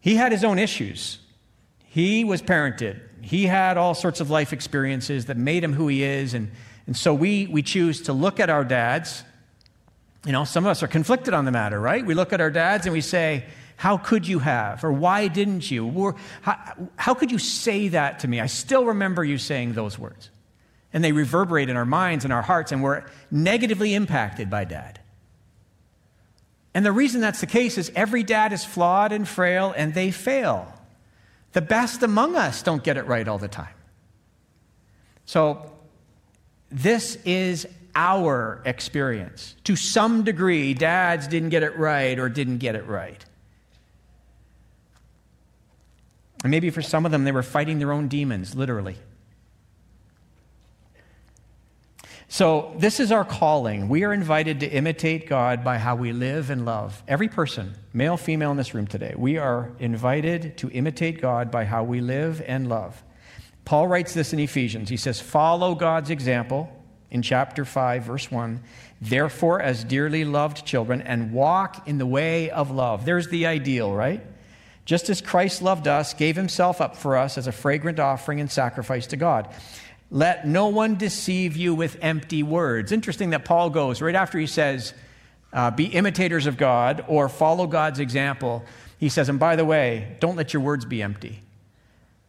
He 0.00 0.14
had 0.14 0.32
his 0.32 0.44
own 0.44 0.58
issues. 0.58 1.18
He 1.84 2.24
was 2.24 2.40
parented. 2.40 3.02
He 3.20 3.44
had 3.44 3.76
all 3.76 3.92
sorts 3.92 4.20
of 4.20 4.30
life 4.30 4.54
experiences 4.54 5.26
that 5.26 5.36
made 5.36 5.62
him 5.62 5.74
who 5.74 5.88
he 5.88 6.02
is. 6.02 6.32
And, 6.32 6.50
and 6.86 6.96
so 6.96 7.12
we, 7.12 7.46
we 7.48 7.60
choose 7.60 8.00
to 8.04 8.14
look 8.14 8.40
at 8.40 8.48
our 8.48 8.64
dads. 8.64 9.24
You 10.24 10.32
know, 10.32 10.44
some 10.44 10.64
of 10.64 10.70
us 10.70 10.82
are 10.82 10.88
conflicted 10.88 11.34
on 11.34 11.44
the 11.44 11.52
matter, 11.52 11.78
right? 11.78 12.02
We 12.02 12.14
look 12.14 12.32
at 12.32 12.40
our 12.40 12.50
dads 12.50 12.86
and 12.86 12.94
we 12.94 13.02
say, 13.02 13.44
How 13.76 13.96
could 13.96 14.26
you 14.26 14.38
have? 14.38 14.84
Or 14.84 14.92
why 14.92 15.28
didn't 15.28 15.70
you? 15.70 16.14
How, 16.42 16.88
how 16.96 17.14
could 17.14 17.30
you 17.30 17.38
say 17.38 17.88
that 17.88 18.20
to 18.20 18.28
me? 18.28 18.40
I 18.40 18.46
still 18.46 18.86
remember 18.86 19.24
you 19.24 19.38
saying 19.38 19.72
those 19.72 19.98
words. 19.98 20.30
And 20.92 21.02
they 21.02 21.12
reverberate 21.12 21.68
in 21.68 21.76
our 21.76 21.86
minds 21.86 22.24
and 22.24 22.32
our 22.32 22.42
hearts, 22.42 22.70
and 22.70 22.82
we're 22.82 23.04
negatively 23.30 23.94
impacted 23.94 24.50
by 24.50 24.64
dad. 24.64 25.00
And 26.74 26.84
the 26.84 26.92
reason 26.92 27.20
that's 27.20 27.40
the 27.40 27.46
case 27.46 27.76
is 27.78 27.90
every 27.94 28.22
dad 28.22 28.52
is 28.52 28.64
flawed 28.64 29.12
and 29.12 29.28
frail 29.28 29.74
and 29.76 29.92
they 29.94 30.10
fail. 30.10 30.72
The 31.52 31.60
best 31.60 32.02
among 32.02 32.34
us 32.36 32.62
don't 32.62 32.82
get 32.82 32.96
it 32.96 33.06
right 33.06 33.26
all 33.28 33.38
the 33.38 33.48
time. 33.48 33.74
So, 35.26 35.70
this 36.70 37.16
is 37.24 37.66
our 37.94 38.62
experience. 38.64 39.54
To 39.64 39.76
some 39.76 40.24
degree, 40.24 40.72
dads 40.72 41.28
didn't 41.28 41.50
get 41.50 41.62
it 41.62 41.76
right 41.76 42.18
or 42.18 42.30
didn't 42.30 42.58
get 42.58 42.74
it 42.74 42.86
right. 42.86 43.22
And 46.42 46.50
maybe 46.50 46.70
for 46.70 46.82
some 46.82 47.06
of 47.06 47.12
them, 47.12 47.24
they 47.24 47.32
were 47.32 47.42
fighting 47.42 47.78
their 47.78 47.92
own 47.92 48.08
demons, 48.08 48.54
literally. 48.54 48.96
So, 52.28 52.72
this 52.78 52.98
is 52.98 53.12
our 53.12 53.26
calling. 53.26 53.90
We 53.90 54.04
are 54.04 54.12
invited 54.12 54.60
to 54.60 54.70
imitate 54.70 55.28
God 55.28 55.62
by 55.62 55.76
how 55.76 55.96
we 55.96 56.12
live 56.12 56.48
and 56.48 56.64
love. 56.64 57.02
Every 57.06 57.28
person, 57.28 57.74
male, 57.92 58.16
female 58.16 58.50
in 58.50 58.56
this 58.56 58.72
room 58.72 58.86
today, 58.86 59.12
we 59.14 59.36
are 59.36 59.70
invited 59.78 60.56
to 60.56 60.70
imitate 60.70 61.20
God 61.20 61.50
by 61.50 61.66
how 61.66 61.84
we 61.84 62.00
live 62.00 62.42
and 62.46 62.70
love. 62.70 63.02
Paul 63.66 63.86
writes 63.86 64.14
this 64.14 64.32
in 64.32 64.38
Ephesians. 64.38 64.88
He 64.88 64.96
says, 64.96 65.20
Follow 65.20 65.74
God's 65.74 66.08
example 66.08 66.74
in 67.10 67.20
chapter 67.20 67.66
5, 67.66 68.04
verse 68.04 68.30
1. 68.30 68.62
Therefore, 69.02 69.60
as 69.60 69.84
dearly 69.84 70.24
loved 70.24 70.64
children, 70.64 71.02
and 71.02 71.32
walk 71.32 71.86
in 71.86 71.98
the 71.98 72.06
way 72.06 72.48
of 72.48 72.70
love. 72.70 73.04
There's 73.04 73.28
the 73.28 73.44
ideal, 73.44 73.92
right? 73.92 74.24
Just 74.84 75.08
as 75.08 75.20
Christ 75.20 75.62
loved 75.62 75.86
us, 75.86 76.14
gave 76.14 76.36
himself 76.36 76.80
up 76.80 76.96
for 76.96 77.16
us 77.16 77.38
as 77.38 77.46
a 77.46 77.52
fragrant 77.52 78.00
offering 78.00 78.40
and 78.40 78.50
sacrifice 78.50 79.06
to 79.08 79.16
God. 79.16 79.48
Let 80.10 80.46
no 80.46 80.68
one 80.68 80.96
deceive 80.96 81.56
you 81.56 81.74
with 81.74 81.96
empty 82.02 82.42
words. 82.42 82.92
Interesting 82.92 83.30
that 83.30 83.44
Paul 83.44 83.70
goes 83.70 84.02
right 84.02 84.14
after 84.14 84.38
he 84.38 84.46
says, 84.46 84.92
uh, 85.52 85.70
Be 85.70 85.86
imitators 85.86 86.46
of 86.46 86.56
God 86.56 87.04
or 87.08 87.28
follow 87.28 87.66
God's 87.66 88.00
example. 88.00 88.64
He 88.98 89.08
says, 89.08 89.28
And 89.28 89.38
by 89.38 89.56
the 89.56 89.64
way, 89.64 90.16
don't 90.20 90.36
let 90.36 90.52
your 90.52 90.62
words 90.62 90.84
be 90.84 91.00
empty. 91.00 91.40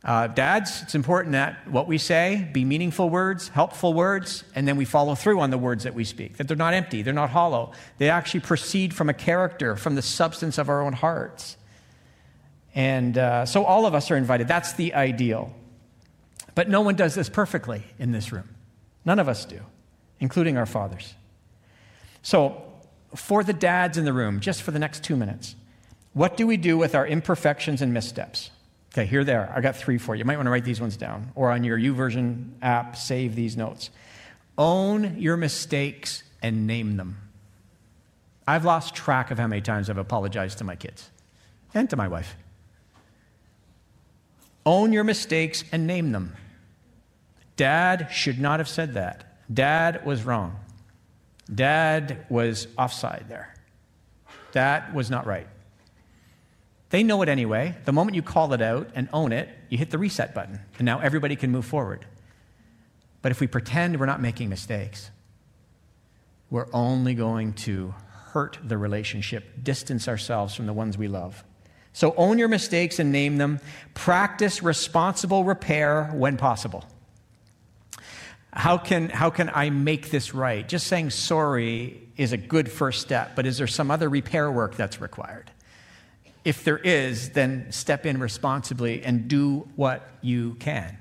Uh, 0.03 0.27
dads, 0.27 0.81
it's 0.81 0.95
important 0.95 1.31
that 1.31 1.65
what 1.69 1.87
we 1.87 1.97
say 1.97 2.49
be 2.51 2.65
meaningful 2.65 3.09
words, 3.09 3.47
helpful 3.47 3.93
words, 3.93 4.43
and 4.53 4.67
then 4.67 4.75
we 4.75 4.83
follow 4.83 5.15
through 5.15 5.39
on 5.39 5.49
the 5.49 5.57
words 5.57 5.85
that 5.85 5.93
we 5.93 6.03
speak, 6.03 6.37
that 6.37 6.47
they're 6.47 6.57
not 6.57 6.73
empty, 6.73 7.01
they're 7.01 7.13
not 7.13 7.29
hollow. 7.29 7.71
They 7.99 8.09
actually 8.09 8.41
proceed 8.41 8.93
from 8.93 9.09
a 9.09 9.13
character, 9.13 9.77
from 9.77 9.95
the 9.95 10.01
substance 10.01 10.57
of 10.57 10.67
our 10.67 10.81
own 10.81 10.91
hearts. 10.93 11.55
And 12.75 13.17
uh, 13.17 13.45
so 13.45 13.65
all 13.65 13.85
of 13.85 13.93
us 13.93 14.09
are 14.11 14.17
invited. 14.17 14.47
That's 14.47 14.73
the 14.73 14.93
ideal. 14.93 15.53
But 16.55 16.69
no 16.69 16.81
one 16.81 16.95
does 16.95 17.15
this 17.15 17.29
perfectly 17.29 17.83
in 17.99 18.11
this 18.11 18.31
room. 18.31 18.49
None 19.05 19.19
of 19.19 19.27
us 19.27 19.45
do, 19.45 19.59
including 20.19 20.57
our 20.57 20.65
fathers. 20.65 21.13
So, 22.21 22.63
for 23.15 23.43
the 23.43 23.53
dads 23.53 23.97
in 23.97 24.05
the 24.05 24.13
room, 24.13 24.39
just 24.39 24.61
for 24.63 24.71
the 24.71 24.79
next 24.79 25.03
two 25.03 25.15
minutes, 25.15 25.55
what 26.13 26.37
do 26.37 26.47
we 26.47 26.57
do 26.57 26.77
with 26.77 26.95
our 26.95 27.05
imperfections 27.05 27.81
and 27.81 27.93
missteps? 27.93 28.49
Okay, 28.91 29.05
here 29.05 29.23
they 29.23 29.33
are. 29.33 29.51
I 29.53 29.61
got 29.61 29.75
three 29.75 29.97
for 29.97 30.15
you. 30.15 30.19
You 30.19 30.25
might 30.25 30.37
want 30.37 30.45
to 30.47 30.51
write 30.51 30.65
these 30.65 30.79
ones 30.79 30.97
down, 30.97 31.31
or 31.35 31.51
on 31.51 31.63
your 31.63 31.77
YouVersion 31.77 32.51
app, 32.61 32.95
save 32.95 33.35
these 33.35 33.57
notes. 33.57 33.89
Own 34.57 35.19
your 35.19 35.35
mistakes 35.37 36.23
and 36.41 36.67
name 36.67 36.97
them. 36.97 37.17
I've 38.47 38.65
lost 38.65 38.93
track 38.93 39.31
of 39.31 39.39
how 39.39 39.47
many 39.47 39.61
times 39.61 39.89
I've 39.89 39.97
apologized 39.97 40.59
to 40.59 40.63
my 40.63 40.75
kids 40.75 41.09
and 41.73 41.89
to 41.89 41.95
my 41.95 42.07
wife. 42.07 42.35
Own 44.65 44.93
your 44.93 45.03
mistakes 45.03 45.63
and 45.71 45.85
name 45.85 46.11
them. 46.11 46.35
Dad 47.55 48.09
should 48.11 48.39
not 48.39 48.59
have 48.59 48.69
said 48.69 48.93
that. 48.93 49.43
Dad 49.53 50.05
was 50.05 50.23
wrong. 50.23 50.57
Dad 51.53 52.25
was 52.29 52.67
offside 52.77 53.25
there. 53.27 53.53
That 54.53 54.93
was 54.93 55.09
not 55.09 55.25
right. 55.25 55.47
They 56.89 57.03
know 57.03 57.21
it 57.23 57.29
anyway. 57.29 57.75
The 57.85 57.91
moment 57.91 58.15
you 58.15 58.21
call 58.21 58.53
it 58.53 58.61
out 58.61 58.89
and 58.95 59.09
own 59.11 59.31
it, 59.31 59.49
you 59.69 59.77
hit 59.77 59.89
the 59.89 59.97
reset 59.97 60.35
button, 60.35 60.59
and 60.77 60.85
now 60.85 60.99
everybody 60.99 61.35
can 61.35 61.51
move 61.51 61.65
forward. 61.65 62.05
But 63.21 63.31
if 63.31 63.39
we 63.39 63.47
pretend 63.47 63.99
we're 63.99 64.05
not 64.05 64.21
making 64.21 64.49
mistakes, 64.49 65.09
we're 66.49 66.67
only 66.71 67.15
going 67.15 67.53
to 67.53 67.95
hurt 68.33 68.59
the 68.63 68.77
relationship, 68.77 69.63
distance 69.63 70.07
ourselves 70.07 70.53
from 70.53 70.67
the 70.67 70.73
ones 70.73 70.97
we 70.97 71.07
love. 71.07 71.43
So 71.93 72.13
own 72.17 72.39
your 72.39 72.47
mistakes 72.47 72.99
and 72.99 73.11
name 73.11 73.37
them. 73.37 73.59
Practice 73.93 74.63
responsible 74.63 75.43
repair 75.43 76.05
when 76.13 76.37
possible. 76.37 76.83
How 78.51 78.77
can, 78.77 79.09
how 79.09 79.29
can 79.29 79.49
I 79.53 79.69
make 79.69 80.09
this 80.09 80.33
right? 80.33 80.67
Just 80.67 80.87
saying 80.87 81.11
sorry 81.11 82.01
is 82.17 82.33
a 82.33 82.37
good 82.37 82.71
first 82.71 83.01
step, 83.01 83.35
but 83.35 83.45
is 83.45 83.57
there 83.57 83.67
some 83.67 83.89
other 83.89 84.09
repair 84.09 84.51
work 84.51 84.75
that's 84.75 85.01
required? 85.01 85.49
If 86.43 86.63
there 86.63 86.77
is, 86.77 87.29
then 87.29 87.71
step 87.71 88.05
in 88.05 88.19
responsibly 88.19 89.03
and 89.03 89.27
do 89.27 89.67
what 89.75 90.07
you 90.21 90.55
can. 90.55 90.97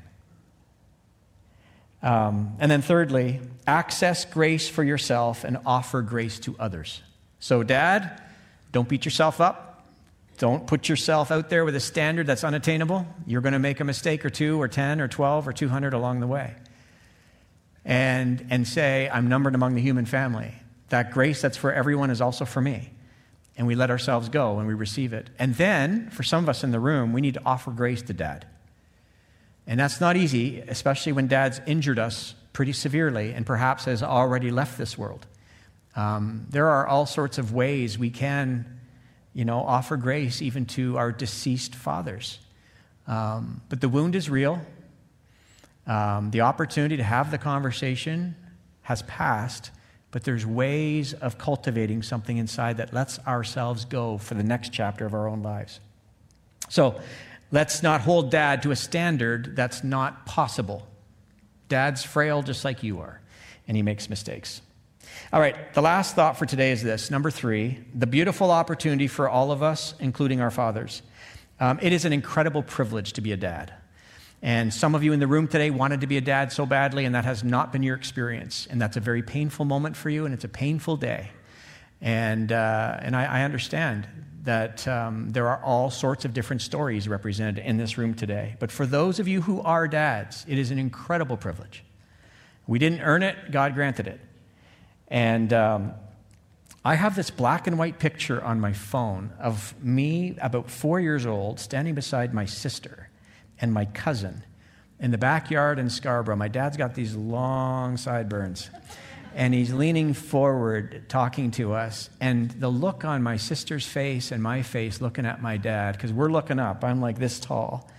Um, 2.02 2.56
and 2.58 2.70
then, 2.70 2.82
thirdly, 2.82 3.40
access 3.66 4.24
grace 4.24 4.68
for 4.68 4.82
yourself 4.82 5.44
and 5.44 5.58
offer 5.64 6.02
grace 6.02 6.38
to 6.40 6.56
others. 6.58 7.00
So, 7.38 7.62
dad, 7.62 8.20
don't 8.72 8.88
beat 8.88 9.04
yourself 9.04 9.40
up. 9.40 9.71
Don't 10.38 10.66
put 10.66 10.88
yourself 10.88 11.30
out 11.30 11.50
there 11.50 11.64
with 11.64 11.76
a 11.76 11.80
standard 11.80 12.26
that's 12.26 12.44
unattainable. 12.44 13.06
You're 13.26 13.40
going 13.40 13.52
to 13.52 13.58
make 13.58 13.80
a 13.80 13.84
mistake 13.84 14.24
or 14.24 14.30
two, 14.30 14.60
or 14.60 14.68
10, 14.68 15.00
or 15.00 15.08
12, 15.08 15.46
or 15.46 15.52
200 15.52 15.94
along 15.94 16.20
the 16.20 16.26
way. 16.26 16.54
And, 17.84 18.46
and 18.50 18.66
say, 18.66 19.08
I'm 19.12 19.28
numbered 19.28 19.54
among 19.54 19.74
the 19.74 19.82
human 19.82 20.06
family. 20.06 20.54
That 20.88 21.12
grace 21.12 21.40
that's 21.40 21.56
for 21.56 21.72
everyone 21.72 22.10
is 22.10 22.20
also 22.20 22.44
for 22.44 22.60
me 22.60 22.90
and 23.56 23.66
we 23.66 23.74
let 23.74 23.90
ourselves 23.90 24.28
go 24.28 24.58
and 24.58 24.66
we 24.66 24.74
receive 24.74 25.12
it. 25.12 25.30
And 25.38 25.54
then, 25.56 26.10
for 26.10 26.22
some 26.22 26.44
of 26.44 26.48
us 26.48 26.64
in 26.64 26.70
the 26.70 26.80
room, 26.80 27.12
we 27.12 27.20
need 27.20 27.34
to 27.34 27.42
offer 27.44 27.70
grace 27.70 28.02
to 28.02 28.12
dad. 28.12 28.46
And 29.66 29.78
that's 29.78 30.00
not 30.00 30.16
easy, 30.16 30.60
especially 30.60 31.12
when 31.12 31.28
dad's 31.28 31.60
injured 31.66 31.98
us 31.98 32.34
pretty 32.52 32.72
severely 32.72 33.32
and 33.32 33.46
perhaps 33.46 33.84
has 33.84 34.02
already 34.02 34.50
left 34.50 34.78
this 34.78 34.98
world. 34.98 35.26
Um, 35.94 36.46
there 36.50 36.68
are 36.68 36.86
all 36.86 37.06
sorts 37.06 37.38
of 37.38 37.52
ways 37.52 37.98
we 37.98 38.10
can, 38.10 38.80
you 39.34 39.44
know, 39.44 39.60
offer 39.60 39.96
grace 39.96 40.42
even 40.42 40.66
to 40.66 40.98
our 40.98 41.12
deceased 41.12 41.74
fathers. 41.74 42.38
Um, 43.06 43.60
but 43.68 43.80
the 43.80 43.88
wound 43.88 44.14
is 44.14 44.30
real. 44.30 44.60
Um, 45.86 46.30
the 46.30 46.42
opportunity 46.42 46.96
to 46.96 47.02
have 47.02 47.30
the 47.30 47.38
conversation 47.38 48.36
has 48.82 49.02
passed 49.02 49.70
but 50.12 50.24
there's 50.24 50.46
ways 50.46 51.14
of 51.14 51.38
cultivating 51.38 52.02
something 52.02 52.36
inside 52.36 52.76
that 52.76 52.92
lets 52.92 53.18
ourselves 53.20 53.86
go 53.86 54.18
for 54.18 54.34
the 54.34 54.44
next 54.44 54.70
chapter 54.72 55.04
of 55.04 55.14
our 55.14 55.26
own 55.26 55.42
lives. 55.42 55.80
So 56.68 57.00
let's 57.50 57.82
not 57.82 58.02
hold 58.02 58.30
dad 58.30 58.62
to 58.62 58.70
a 58.70 58.76
standard 58.76 59.56
that's 59.56 59.82
not 59.82 60.26
possible. 60.26 60.86
Dad's 61.68 62.04
frail 62.04 62.42
just 62.42 62.64
like 62.64 62.82
you 62.82 63.00
are, 63.00 63.20
and 63.66 63.76
he 63.76 63.82
makes 63.82 64.10
mistakes. 64.10 64.60
All 65.32 65.40
right, 65.40 65.72
the 65.74 65.82
last 65.82 66.14
thought 66.14 66.36
for 66.36 66.46
today 66.46 66.72
is 66.72 66.82
this 66.82 67.10
number 67.10 67.30
three 67.30 67.78
the 67.94 68.06
beautiful 68.06 68.50
opportunity 68.50 69.06
for 69.06 69.28
all 69.28 69.50
of 69.50 69.62
us, 69.62 69.94
including 70.00 70.40
our 70.40 70.50
fathers. 70.50 71.02
Um, 71.60 71.78
it 71.80 71.92
is 71.92 72.04
an 72.04 72.12
incredible 72.12 72.62
privilege 72.62 73.12
to 73.14 73.20
be 73.20 73.32
a 73.32 73.36
dad. 73.36 73.72
And 74.42 74.74
some 74.74 74.96
of 74.96 75.04
you 75.04 75.12
in 75.12 75.20
the 75.20 75.28
room 75.28 75.46
today 75.46 75.70
wanted 75.70 76.00
to 76.00 76.08
be 76.08 76.16
a 76.16 76.20
dad 76.20 76.50
so 76.50 76.66
badly, 76.66 77.04
and 77.04 77.14
that 77.14 77.24
has 77.24 77.44
not 77.44 77.72
been 77.72 77.84
your 77.84 77.94
experience. 77.94 78.66
And 78.68 78.82
that's 78.82 78.96
a 78.96 79.00
very 79.00 79.22
painful 79.22 79.64
moment 79.64 79.96
for 79.96 80.10
you, 80.10 80.24
and 80.24 80.34
it's 80.34 80.42
a 80.42 80.48
painful 80.48 80.96
day. 80.96 81.30
And, 82.00 82.50
uh, 82.50 82.98
and 83.00 83.14
I, 83.14 83.24
I, 83.26 83.42
understand 83.44 84.08
that 84.42 84.88
um, 84.88 85.30
there 85.30 85.46
are 85.46 85.62
all 85.62 85.88
sorts 85.88 86.24
of 86.24 86.34
different 86.34 86.60
stories 86.60 87.06
represented 87.06 87.64
in 87.64 87.76
this 87.76 87.96
room 87.96 88.14
today. 88.14 88.56
But 88.58 88.72
for 88.72 88.84
those 88.84 89.20
of 89.20 89.28
you 89.28 89.40
who 89.42 89.60
are 89.60 89.86
dads, 89.86 90.44
it 90.48 90.58
is 90.58 90.72
an 90.72 90.80
incredible 90.80 91.36
privilege. 91.36 91.84
We 92.66 92.80
didn't 92.80 93.02
earn 93.02 93.22
it, 93.22 93.52
God 93.52 93.74
granted 93.74 94.08
it. 94.08 94.20
And 95.12 95.52
um, 95.52 95.92
I 96.84 96.96
have 96.96 97.14
this 97.14 97.30
black 97.30 97.68
and 97.68 97.78
white 97.78 98.00
picture 98.00 98.42
on 98.42 98.58
my 98.58 98.72
phone 98.72 99.32
of 99.38 99.74
me, 99.84 100.36
about 100.40 100.70
four 100.70 100.98
years 100.98 101.26
old, 101.26 101.60
standing 101.60 101.94
beside 101.94 102.34
my 102.34 102.46
sister 102.46 103.10
and 103.60 103.72
my 103.72 103.84
cousin 103.84 104.42
in 104.98 105.10
the 105.10 105.18
backyard 105.18 105.78
in 105.78 105.90
Scarborough. 105.90 106.36
My 106.36 106.48
dad's 106.48 106.76
got 106.76 106.94
these 106.94 107.14
long 107.14 107.96
sideburns. 107.98 108.70
And 109.34 109.52
he's 109.52 109.72
leaning 109.72 110.14
forward, 110.14 111.08
talking 111.08 111.50
to 111.52 111.72
us. 111.72 112.08
And 112.20 112.50
the 112.50 112.68
look 112.68 113.04
on 113.04 113.22
my 113.22 113.36
sister's 113.36 113.86
face 113.86 114.30
and 114.30 114.42
my 114.42 114.62
face 114.62 115.00
looking 115.00 115.26
at 115.26 115.42
my 115.42 115.56
dad, 115.56 115.96
because 115.96 116.12
we're 116.12 116.30
looking 116.30 116.58
up. 116.58 116.84
I'm 116.84 117.00
like 117.00 117.18
this 117.18 117.38
tall. 117.38 117.90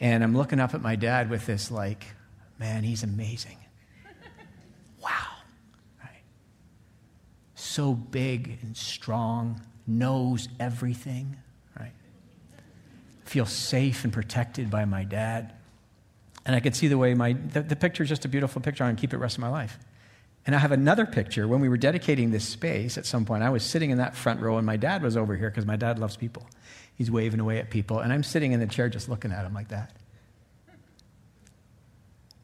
And 0.00 0.22
I'm 0.22 0.36
looking 0.36 0.60
up 0.60 0.74
at 0.74 0.82
my 0.82 0.96
dad 0.96 1.30
with 1.30 1.46
this, 1.46 1.70
like, 1.70 2.06
man, 2.58 2.84
he's 2.84 3.02
amazing. 3.02 3.58
wow. 5.02 5.10
Right? 6.02 6.22
So 7.74 7.92
big 7.92 8.58
and 8.62 8.76
strong, 8.76 9.60
knows 9.84 10.48
everything 10.60 11.36
Right. 11.76 11.90
feel 13.24 13.46
safe 13.46 14.04
and 14.04 14.12
protected 14.12 14.70
by 14.70 14.84
my 14.84 15.02
dad. 15.02 15.54
And 16.46 16.54
I 16.54 16.60
could 16.60 16.76
see 16.76 16.86
the 16.86 16.96
way 16.96 17.14
my, 17.14 17.32
the, 17.32 17.62
the 17.62 17.74
picture 17.74 18.04
is 18.04 18.08
just 18.08 18.24
a 18.24 18.28
beautiful 18.28 18.62
picture. 18.62 18.84
I 18.84 18.90
can 18.90 18.94
keep 18.94 19.10
it 19.10 19.16
the 19.16 19.18
rest 19.18 19.38
of 19.38 19.40
my 19.40 19.48
life. 19.48 19.76
And 20.46 20.54
I 20.54 20.60
have 20.60 20.70
another 20.70 21.04
picture 21.04 21.48
when 21.48 21.60
we 21.60 21.68
were 21.68 21.76
dedicating 21.76 22.30
this 22.30 22.46
space 22.46 22.96
at 22.96 23.06
some 23.06 23.24
point. 23.24 23.42
I 23.42 23.50
was 23.50 23.64
sitting 23.64 23.90
in 23.90 23.98
that 23.98 24.14
front 24.14 24.40
row, 24.40 24.56
and 24.56 24.64
my 24.64 24.76
dad 24.76 25.02
was 25.02 25.16
over 25.16 25.34
here 25.34 25.50
because 25.50 25.66
my 25.66 25.74
dad 25.74 25.98
loves 25.98 26.16
people. 26.16 26.46
He's 26.94 27.10
waving 27.10 27.40
away 27.40 27.58
at 27.58 27.70
people, 27.70 27.98
and 27.98 28.12
I'm 28.12 28.22
sitting 28.22 28.52
in 28.52 28.60
the 28.60 28.68
chair 28.68 28.88
just 28.88 29.08
looking 29.08 29.32
at 29.32 29.44
him 29.44 29.52
like 29.52 29.70
that. 29.70 29.96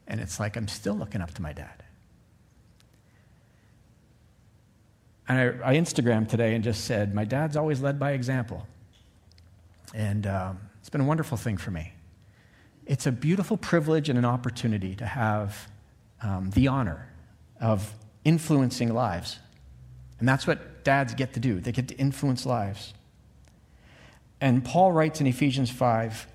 And 0.09 0.19
it's 0.19 0.41
like 0.41 0.57
I'm 0.57 0.67
still 0.67 0.95
looking 0.95 1.21
up 1.21 1.33
to 1.35 1.41
my 1.41 1.53
dad. 1.53 1.80
And 5.31 5.63
I, 5.63 5.71
I 5.71 5.75
Instagrammed 5.75 6.27
today 6.27 6.55
and 6.55 6.63
just 6.63 6.83
said, 6.83 7.15
My 7.15 7.23
dad's 7.23 7.55
always 7.55 7.79
led 7.79 7.97
by 7.97 8.11
example. 8.11 8.67
And 9.93 10.27
um, 10.27 10.59
it's 10.81 10.89
been 10.89 10.99
a 10.99 11.05
wonderful 11.05 11.37
thing 11.37 11.55
for 11.55 11.71
me. 11.71 11.93
It's 12.85 13.05
a 13.05 13.13
beautiful 13.13 13.55
privilege 13.55 14.09
and 14.09 14.19
an 14.19 14.25
opportunity 14.25 14.93
to 14.97 15.05
have 15.05 15.69
um, 16.21 16.49
the 16.49 16.67
honor 16.67 17.07
of 17.61 17.93
influencing 18.25 18.93
lives. 18.93 19.39
And 20.19 20.27
that's 20.27 20.45
what 20.45 20.83
dads 20.83 21.13
get 21.13 21.33
to 21.35 21.39
do, 21.39 21.61
they 21.61 21.71
get 21.71 21.87
to 21.87 21.95
influence 21.95 22.45
lives. 22.45 22.93
And 24.41 24.65
Paul 24.65 24.91
writes 24.91 25.21
in 25.21 25.27
Ephesians 25.27 25.69
5 25.69 26.27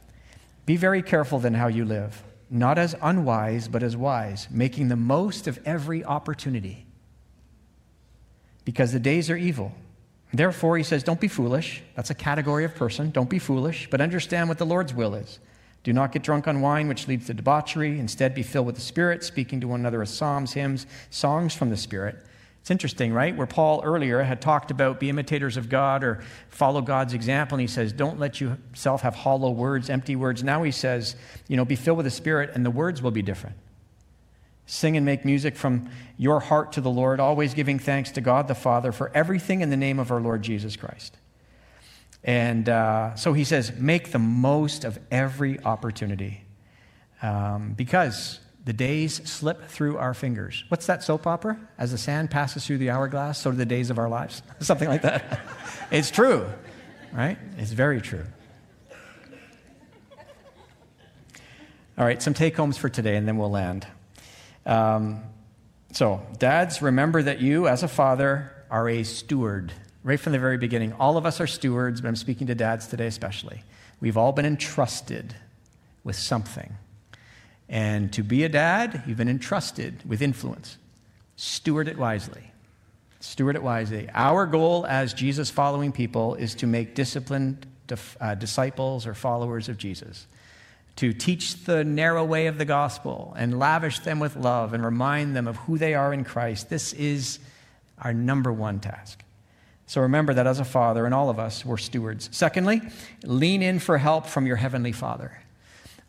Be 0.64 0.76
very 0.78 1.02
careful 1.02 1.38
then 1.38 1.52
how 1.52 1.66
you 1.66 1.84
live, 1.84 2.22
not 2.48 2.78
as 2.78 2.94
unwise, 3.02 3.68
but 3.68 3.82
as 3.82 3.94
wise, 3.94 4.48
making 4.50 4.88
the 4.88 4.96
most 4.96 5.46
of 5.46 5.58
every 5.66 6.02
opportunity. 6.02 6.85
Because 8.66 8.92
the 8.92 9.00
days 9.00 9.30
are 9.30 9.36
evil. 9.38 9.72
Therefore, 10.34 10.76
he 10.76 10.82
says, 10.82 11.02
don't 11.02 11.20
be 11.20 11.28
foolish. 11.28 11.82
That's 11.94 12.10
a 12.10 12.14
category 12.14 12.64
of 12.64 12.74
person. 12.74 13.10
Don't 13.10 13.30
be 13.30 13.38
foolish, 13.38 13.88
but 13.90 14.02
understand 14.02 14.50
what 14.50 14.58
the 14.58 14.66
Lord's 14.66 14.92
will 14.92 15.14
is. 15.14 15.38
Do 15.84 15.92
not 15.92 16.10
get 16.10 16.24
drunk 16.24 16.48
on 16.48 16.60
wine, 16.60 16.88
which 16.88 17.06
leads 17.06 17.26
to 17.26 17.34
debauchery. 17.34 18.00
Instead, 18.00 18.34
be 18.34 18.42
filled 18.42 18.66
with 18.66 18.74
the 18.74 18.80
Spirit, 18.80 19.22
speaking 19.22 19.60
to 19.60 19.68
one 19.68 19.80
another 19.80 20.00
with 20.00 20.08
psalms, 20.08 20.52
hymns, 20.52 20.84
songs 21.10 21.54
from 21.54 21.70
the 21.70 21.76
Spirit. 21.76 22.16
It's 22.60 22.72
interesting, 22.72 23.12
right? 23.12 23.36
Where 23.36 23.46
Paul 23.46 23.82
earlier 23.84 24.20
had 24.24 24.40
talked 24.40 24.72
about 24.72 24.98
be 24.98 25.08
imitators 25.08 25.56
of 25.56 25.68
God 25.68 26.02
or 26.02 26.24
follow 26.48 26.82
God's 26.82 27.14
example, 27.14 27.54
and 27.54 27.60
he 27.60 27.68
says, 27.72 27.92
don't 27.92 28.18
let 28.18 28.40
yourself 28.40 29.02
have 29.02 29.14
hollow 29.14 29.52
words, 29.52 29.88
empty 29.88 30.16
words. 30.16 30.42
Now 30.42 30.64
he 30.64 30.72
says, 30.72 31.14
you 31.46 31.56
know, 31.56 31.64
be 31.64 31.76
filled 31.76 31.98
with 31.98 32.06
the 32.06 32.10
Spirit, 32.10 32.50
and 32.54 32.66
the 32.66 32.70
words 32.72 33.00
will 33.00 33.12
be 33.12 33.22
different. 33.22 33.54
Sing 34.66 34.96
and 34.96 35.06
make 35.06 35.24
music 35.24 35.56
from 35.56 35.88
your 36.18 36.40
heart 36.40 36.72
to 36.72 36.80
the 36.80 36.90
Lord, 36.90 37.20
always 37.20 37.54
giving 37.54 37.78
thanks 37.78 38.10
to 38.12 38.20
God 38.20 38.48
the 38.48 38.54
Father 38.54 38.90
for 38.90 39.10
everything 39.14 39.60
in 39.60 39.70
the 39.70 39.76
name 39.76 39.98
of 39.98 40.10
our 40.10 40.20
Lord 40.20 40.42
Jesus 40.42 40.76
Christ. 40.76 41.16
And 42.24 42.68
uh, 42.68 43.14
so 43.14 43.32
he 43.32 43.44
says, 43.44 43.72
make 43.78 44.10
the 44.10 44.18
most 44.18 44.84
of 44.84 44.98
every 45.12 45.60
opportunity 45.60 46.42
um, 47.22 47.74
because 47.76 48.40
the 48.64 48.72
days 48.72 49.22
slip 49.30 49.68
through 49.68 49.98
our 49.98 50.12
fingers. 50.12 50.64
What's 50.68 50.86
that 50.86 51.04
soap 51.04 51.28
opera? 51.28 51.56
As 51.78 51.92
the 51.92 51.98
sand 51.98 52.32
passes 52.32 52.66
through 52.66 52.78
the 52.78 52.90
hourglass, 52.90 53.38
so 53.38 53.52
do 53.52 53.56
the 53.56 53.64
days 53.64 53.90
of 53.90 53.98
our 53.98 54.08
lives. 54.08 54.42
Something 54.60 54.88
like 54.88 55.02
that. 55.02 55.40
it's 55.92 56.10
true, 56.10 56.46
right? 57.12 57.38
It's 57.58 57.70
very 57.70 58.00
true. 58.00 58.24
All 61.98 62.04
right, 62.04 62.20
some 62.20 62.34
take 62.34 62.56
homes 62.56 62.76
for 62.76 62.88
today, 62.88 63.16
and 63.16 63.26
then 63.26 63.38
we'll 63.38 63.50
land. 63.50 63.86
Um, 64.66 65.22
so, 65.92 66.20
dads, 66.38 66.82
remember 66.82 67.22
that 67.22 67.40
you, 67.40 67.68
as 67.68 67.82
a 67.82 67.88
father, 67.88 68.52
are 68.70 68.88
a 68.88 69.04
steward. 69.04 69.72
Right 70.02 70.20
from 70.20 70.32
the 70.32 70.38
very 70.38 70.58
beginning, 70.58 70.92
all 70.92 71.16
of 71.16 71.24
us 71.24 71.40
are 71.40 71.46
stewards, 71.46 72.00
but 72.00 72.08
I'm 72.08 72.16
speaking 72.16 72.48
to 72.48 72.54
dads 72.54 72.86
today 72.86 73.06
especially. 73.06 73.62
We've 74.00 74.16
all 74.16 74.32
been 74.32 74.46
entrusted 74.46 75.34
with 76.04 76.16
something. 76.16 76.76
And 77.68 78.12
to 78.12 78.22
be 78.22 78.44
a 78.44 78.48
dad, 78.48 79.02
you've 79.06 79.16
been 79.16 79.28
entrusted 79.28 80.08
with 80.08 80.22
influence. 80.22 80.76
Steward 81.36 81.88
it 81.88 81.98
wisely. 81.98 82.52
Steward 83.20 83.56
it 83.56 83.62
wisely. 83.62 84.08
Our 84.14 84.46
goal 84.46 84.86
as 84.86 85.14
Jesus 85.14 85.50
following 85.50 85.90
people 85.90 86.34
is 86.34 86.54
to 86.56 86.66
make 86.66 86.94
disciplined 86.94 87.66
uh, 88.20 88.34
disciples 88.34 89.06
or 89.06 89.14
followers 89.14 89.68
of 89.68 89.78
Jesus 89.78 90.26
to 90.96 91.12
teach 91.12 91.64
the 91.64 91.84
narrow 91.84 92.24
way 92.24 92.46
of 92.46 92.58
the 92.58 92.64
gospel 92.64 93.34
and 93.36 93.58
lavish 93.58 94.00
them 94.00 94.18
with 94.18 94.34
love 94.36 94.72
and 94.72 94.84
remind 94.84 95.36
them 95.36 95.46
of 95.46 95.56
who 95.56 95.78
they 95.78 95.94
are 95.94 96.12
in 96.12 96.24
Christ. 96.24 96.70
This 96.70 96.92
is 96.94 97.38
our 97.98 98.14
number 98.14 98.52
one 98.52 98.80
task. 98.80 99.22
So 99.86 100.00
remember 100.00 100.34
that 100.34 100.46
as 100.46 100.58
a 100.58 100.64
father, 100.64 101.04
and 101.04 101.14
all 101.14 101.30
of 101.30 101.38
us, 101.38 101.64
we're 101.64 101.76
stewards. 101.76 102.28
Secondly, 102.32 102.82
lean 103.22 103.62
in 103.62 103.78
for 103.78 103.98
help 103.98 104.26
from 104.26 104.46
your 104.46 104.56
heavenly 104.56 104.90
Father. 104.90 105.38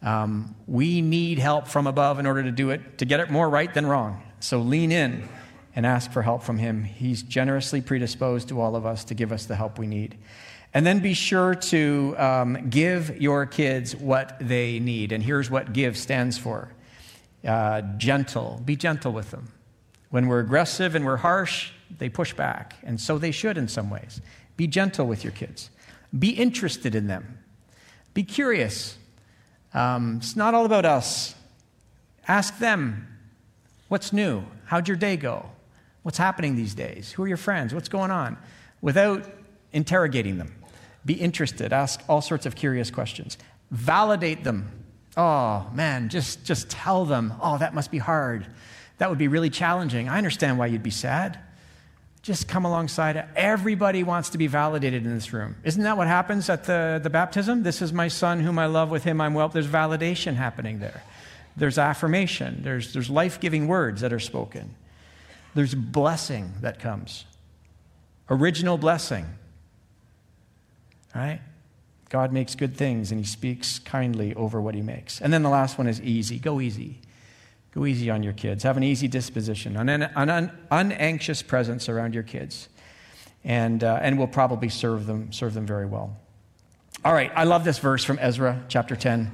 Um, 0.01 0.55
we 0.67 1.01
need 1.01 1.37
help 1.37 1.67
from 1.67 1.85
above 1.85 2.17
in 2.17 2.25
order 2.25 2.43
to 2.43 2.51
do 2.51 2.71
it, 2.71 2.97
to 2.97 3.05
get 3.05 3.19
it 3.19 3.29
more 3.29 3.49
right 3.49 3.71
than 3.71 3.85
wrong. 3.85 4.23
So 4.39 4.59
lean 4.59 4.91
in 4.91 5.27
and 5.75 5.85
ask 5.85 6.11
for 6.11 6.23
help 6.23 6.41
from 6.41 6.57
Him. 6.57 6.83
He's 6.83 7.21
generously 7.21 7.81
predisposed 7.81 8.49
to 8.49 8.59
all 8.59 8.75
of 8.75 8.85
us 8.85 9.03
to 9.05 9.13
give 9.13 9.31
us 9.31 9.45
the 9.45 9.55
help 9.55 9.77
we 9.77 9.85
need. 9.85 10.17
And 10.77 10.85
then 10.85 10.99
be 10.99 11.15
sure 11.15 11.55
to 11.55 12.13
um, 12.19 12.69
give 12.69 13.19
your 13.19 13.47
kids 13.47 13.95
what 13.95 14.37
they 14.39 14.77
need. 14.77 15.11
And 15.11 15.23
here's 15.23 15.49
what 15.49 15.73
give 15.73 15.97
stands 15.97 16.37
for 16.37 16.71
uh, 17.43 17.81
gentle. 17.97 18.61
Be 18.63 18.75
gentle 18.75 19.11
with 19.11 19.31
them. 19.31 19.51
When 20.11 20.27
we're 20.27 20.39
aggressive 20.39 20.93
and 20.93 21.03
we're 21.03 21.17
harsh, 21.17 21.71
they 21.97 22.09
push 22.09 22.31
back. 22.31 22.75
And 22.83 23.01
so 23.01 23.17
they 23.17 23.31
should 23.31 23.57
in 23.57 23.67
some 23.67 23.89
ways. 23.89 24.21
Be 24.55 24.67
gentle 24.67 25.07
with 25.07 25.23
your 25.23 25.33
kids. 25.33 25.71
Be 26.19 26.29
interested 26.29 26.93
in 26.93 27.07
them. 27.07 27.39
Be 28.13 28.21
curious. 28.21 28.99
Um, 29.73 30.17
it's 30.17 30.35
not 30.35 30.53
all 30.53 30.65
about 30.65 30.85
us. 30.85 31.33
Ask 32.27 32.59
them 32.59 33.07
what's 33.87 34.13
new? 34.13 34.43
How'd 34.65 34.87
your 34.87 34.97
day 34.97 35.17
go? 35.17 35.49
What's 36.03 36.19
happening 36.19 36.55
these 36.55 36.75
days? 36.75 37.13
Who 37.13 37.23
are 37.23 37.27
your 37.27 37.37
friends? 37.37 37.73
What's 37.73 37.89
going 37.89 38.11
on? 38.11 38.37
Without 38.79 39.25
interrogating 39.73 40.37
them. 40.37 40.53
Be 41.07 41.13
interested. 41.13 41.71
Ask 41.71 42.03
all 42.09 42.21
sorts 42.21 42.45
of 42.45 42.55
curious 42.55 42.91
questions. 42.91 43.37
Validate 43.71 44.43
them. 44.43 44.69
Oh, 45.15 45.65
man, 45.73 46.09
just, 46.09 46.43
just 46.43 46.69
tell 46.69 47.05
them, 47.05 47.33
oh, 47.41 47.57
that 47.57 47.73
must 47.73 47.91
be 47.91 47.97
hard. 47.97 48.45
That 48.97 49.09
would 49.09 49.17
be 49.17 49.29
really 49.29 49.49
challenging. 49.49 50.09
I 50.09 50.17
understand 50.17 50.59
why 50.59 50.65
you'd 50.67 50.83
be 50.83 50.91
sad. 50.91 51.39
Just 52.23 52.49
come 52.49 52.65
alongside. 52.65 53.25
Everybody 53.37 54.03
wants 54.03 54.31
to 54.31 54.37
be 54.37 54.47
validated 54.47 55.05
in 55.05 55.15
this 55.15 55.31
room. 55.31 55.55
Isn't 55.63 55.83
that 55.83 55.95
what 55.95 56.07
happens 56.07 56.49
at 56.49 56.65
the, 56.65 56.99
the 57.01 57.09
baptism? 57.09 57.63
This 57.63 57.81
is 57.81 57.93
my 57.93 58.09
son 58.09 58.41
whom 58.41 58.59
I 58.59 58.65
love, 58.65 58.89
with 58.89 59.05
him 59.05 59.21
I'm 59.21 59.33
well. 59.33 59.47
There's 59.47 59.65
validation 59.65 60.35
happening 60.35 60.79
there. 60.79 61.03
There's 61.55 61.77
affirmation. 61.77 62.63
There's, 62.63 62.91
there's 62.91 63.09
life 63.09 63.39
giving 63.39 63.69
words 63.69 64.01
that 64.01 64.11
are 64.11 64.19
spoken. 64.19 64.75
There's 65.55 65.73
blessing 65.73 66.53
that 66.59 66.79
comes. 66.79 67.23
Original 68.29 68.77
blessing. 68.77 69.25
Right? 71.15 71.41
God 72.09 72.31
makes 72.31 72.55
good 72.55 72.75
things 72.75 73.11
and 73.11 73.19
he 73.19 73.25
speaks 73.25 73.79
kindly 73.79 74.33
over 74.35 74.61
what 74.61 74.75
he 74.75 74.81
makes. 74.81 75.19
And 75.21 75.33
then 75.33 75.43
the 75.43 75.49
last 75.49 75.77
one 75.77 75.87
is 75.87 76.01
easy. 76.01 76.39
Go 76.39 76.61
easy. 76.61 76.99
Go 77.73 77.85
easy 77.85 78.09
on 78.09 78.23
your 78.23 78.33
kids. 78.33 78.63
Have 78.63 78.77
an 78.77 78.83
easy 78.83 79.07
disposition, 79.07 79.75
an, 79.77 79.89
an, 79.89 80.09
an 80.15 80.51
unanxious 80.71 81.41
presence 81.41 81.89
around 81.89 82.13
your 82.13 82.23
kids. 82.23 82.69
And, 83.43 83.83
uh, 83.83 83.99
and 84.01 84.17
we'll 84.17 84.27
probably 84.27 84.69
serve 84.69 85.05
them, 85.05 85.31
serve 85.31 85.53
them 85.53 85.65
very 85.65 85.85
well. 85.85 86.17
All 87.05 87.13
right, 87.13 87.31
I 87.35 87.43
love 87.43 87.63
this 87.63 87.77
verse 87.77 88.03
from 88.03 88.17
Ezra 88.19 88.63
chapter 88.67 88.95
10. 88.95 89.31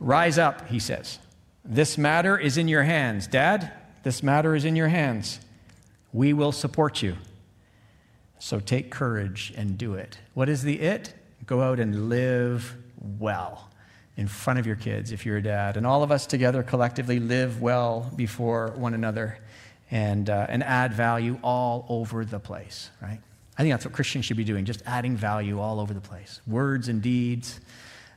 Rise 0.00 0.38
up, 0.38 0.68
he 0.68 0.78
says. 0.78 1.18
This 1.64 1.98
matter 1.98 2.38
is 2.38 2.56
in 2.56 2.66
your 2.66 2.82
hands. 2.82 3.26
Dad, 3.26 3.70
this 4.02 4.22
matter 4.22 4.56
is 4.56 4.64
in 4.64 4.74
your 4.74 4.88
hands. 4.88 5.38
We 6.12 6.32
will 6.32 6.52
support 6.52 7.02
you. 7.02 7.16
So 8.42 8.58
take 8.58 8.90
courage 8.90 9.52
and 9.56 9.78
do 9.78 9.94
it. 9.94 10.18
What 10.34 10.48
is 10.48 10.64
the 10.64 10.80
it? 10.80 11.14
Go 11.46 11.62
out 11.62 11.78
and 11.78 12.08
live 12.08 12.74
well 13.20 13.70
in 14.16 14.26
front 14.26 14.58
of 14.58 14.66
your 14.66 14.74
kids 14.74 15.12
if 15.12 15.24
you're 15.24 15.36
a 15.36 15.42
dad. 15.42 15.76
And 15.76 15.86
all 15.86 16.02
of 16.02 16.10
us 16.10 16.26
together 16.26 16.64
collectively 16.64 17.20
live 17.20 17.62
well 17.62 18.10
before 18.16 18.72
one 18.74 18.94
another 18.94 19.38
and, 19.92 20.28
uh, 20.28 20.46
and 20.48 20.64
add 20.64 20.92
value 20.92 21.38
all 21.44 21.86
over 21.88 22.24
the 22.24 22.40
place, 22.40 22.90
right? 23.00 23.20
I 23.56 23.62
think 23.62 23.74
that's 23.74 23.84
what 23.84 23.94
Christians 23.94 24.24
should 24.24 24.36
be 24.36 24.44
doing, 24.44 24.64
just 24.64 24.82
adding 24.86 25.14
value 25.14 25.60
all 25.60 25.78
over 25.78 25.94
the 25.94 26.00
place. 26.00 26.40
Words 26.44 26.88
and 26.88 27.00
deeds. 27.00 27.60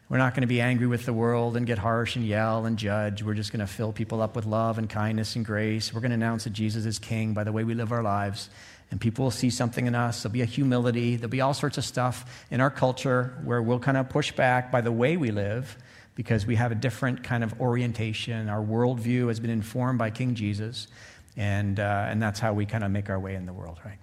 We're 0.09 0.17
not 0.17 0.33
going 0.33 0.41
to 0.41 0.47
be 0.47 0.59
angry 0.59 0.87
with 0.87 1.05
the 1.05 1.13
world 1.13 1.55
and 1.55 1.67
get 1.67 1.77
harsh 1.77 2.15
and 2.15 2.25
yell 2.25 2.65
and 2.65 2.79
judge. 2.79 3.21
We're 3.21 3.35
just 3.35 3.51
going 3.51 3.59
to 3.59 3.71
fill 3.71 3.93
people 3.93 4.23
up 4.23 4.35
with 4.35 4.47
love 4.47 4.79
and 4.79 4.89
kindness 4.89 5.35
and 5.35 5.45
grace. 5.45 5.93
We're 5.93 6.01
going 6.01 6.11
to 6.11 6.15
announce 6.15 6.45
that 6.45 6.53
Jesus 6.53 6.85
is 6.85 6.97
King 6.97 7.35
by 7.35 7.43
the 7.43 7.51
way 7.51 7.63
we 7.63 7.75
live 7.75 7.91
our 7.91 8.01
lives 8.01 8.49
and 8.91 9.01
people 9.01 9.23
will 9.23 9.31
see 9.31 9.49
something 9.49 9.87
in 9.87 9.95
us. 9.95 10.23
There'll 10.23 10.33
be 10.33 10.41
a 10.41 10.45
humility. 10.45 11.15
There'll 11.15 11.29
be 11.29 11.41
all 11.41 11.53
sorts 11.53 11.77
of 11.77 11.85
stuff 11.85 12.45
in 12.51 12.61
our 12.61 12.69
culture 12.69 13.37
where 13.43 13.61
we'll 13.61 13.79
kind 13.79 13.97
of 13.97 14.09
push 14.09 14.31
back 14.31 14.71
by 14.71 14.81
the 14.81 14.91
way 14.91 15.17
we 15.17 15.31
live 15.31 15.77
because 16.15 16.45
we 16.45 16.55
have 16.55 16.71
a 16.71 16.75
different 16.75 17.23
kind 17.23 17.43
of 17.43 17.59
orientation. 17.59 18.47
Our 18.49 18.63
worldview 18.63 19.27
has 19.27 19.39
been 19.39 19.49
informed 19.49 19.99
by 19.99 20.11
King 20.11 20.33
Jesus, 20.33 20.87
and, 21.35 21.79
uh, 21.79 22.07
and 22.07 22.21
that's 22.21 22.39
how 22.39 22.53
we 22.53 22.65
kind 22.65 22.83
of 22.83 22.91
make 22.91 23.09
our 23.09 23.19
way 23.19 23.35
in 23.35 23.45
the 23.45 23.53
world, 23.53 23.79
right? 23.83 23.97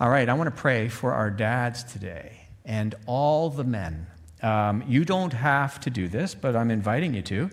All 0.00 0.08
right, 0.08 0.28
I 0.28 0.34
want 0.34 0.54
to 0.54 0.60
pray 0.60 0.88
for 0.88 1.12
our 1.12 1.30
dads 1.30 1.84
today 1.84 2.48
and 2.64 2.94
all 3.06 3.50
the 3.50 3.64
men. 3.64 4.06
Um, 4.42 4.84
you 4.86 5.04
don't 5.04 5.32
have 5.32 5.80
to 5.80 5.90
do 5.90 6.08
this, 6.08 6.34
but 6.34 6.54
I'm 6.54 6.70
inviting 6.70 7.14
you 7.14 7.22
to. 7.22 7.50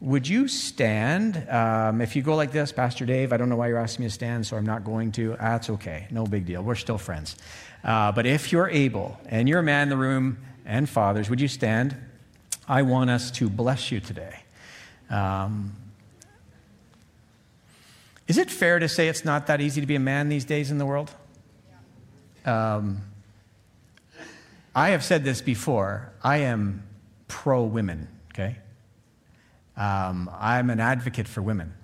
Would 0.00 0.28
you 0.28 0.46
stand? 0.46 1.48
Um, 1.48 2.02
if 2.02 2.16
you 2.16 2.22
go 2.22 2.36
like 2.36 2.52
this, 2.52 2.70
Pastor 2.70 3.06
Dave, 3.06 3.32
I 3.32 3.38
don't 3.38 3.48
know 3.48 3.56
why 3.56 3.68
you're 3.68 3.78
asking 3.78 4.04
me 4.04 4.08
to 4.08 4.14
stand, 4.14 4.46
so 4.46 4.56
I'm 4.56 4.66
not 4.66 4.84
going 4.84 5.12
to. 5.12 5.36
That's 5.40 5.70
okay. 5.70 6.06
No 6.10 6.26
big 6.26 6.44
deal. 6.44 6.62
We're 6.62 6.74
still 6.74 6.98
friends. 6.98 7.34
Uh, 7.82 8.12
but 8.12 8.26
if 8.26 8.52
you're 8.52 8.68
able, 8.68 9.18
and 9.26 9.48
you're 9.48 9.60
a 9.60 9.62
man 9.62 9.84
in 9.84 9.88
the 9.88 9.96
room, 9.96 10.38
and 10.66 10.88
fathers, 10.88 11.30
would 11.30 11.40
you 11.40 11.48
stand? 11.48 11.96
I 12.68 12.82
want 12.82 13.08
us 13.08 13.30
to 13.32 13.48
bless 13.48 13.90
you 13.90 14.00
today. 14.00 14.40
Um, 15.08 15.74
is 18.28 18.38
it 18.38 18.50
fair 18.50 18.78
to 18.80 18.88
say 18.88 19.08
it's 19.08 19.24
not 19.24 19.46
that 19.46 19.60
easy 19.60 19.80
to 19.80 19.86
be 19.86 19.94
a 19.94 20.00
man 20.00 20.28
these 20.28 20.44
days 20.44 20.70
in 20.70 20.78
the 20.78 20.86
world? 20.86 21.10
Um, 22.44 23.02
I 24.74 24.90
have 24.90 25.02
said 25.04 25.24
this 25.24 25.40
before. 25.40 26.12
I 26.22 26.38
am 26.38 26.82
pro 27.28 27.62
women, 27.62 28.08
okay? 28.34 28.56
Um, 29.76 30.30
I'm 30.38 30.70
an 30.70 30.80
advocate 30.80 31.28
for 31.28 31.42
women. 31.42 31.74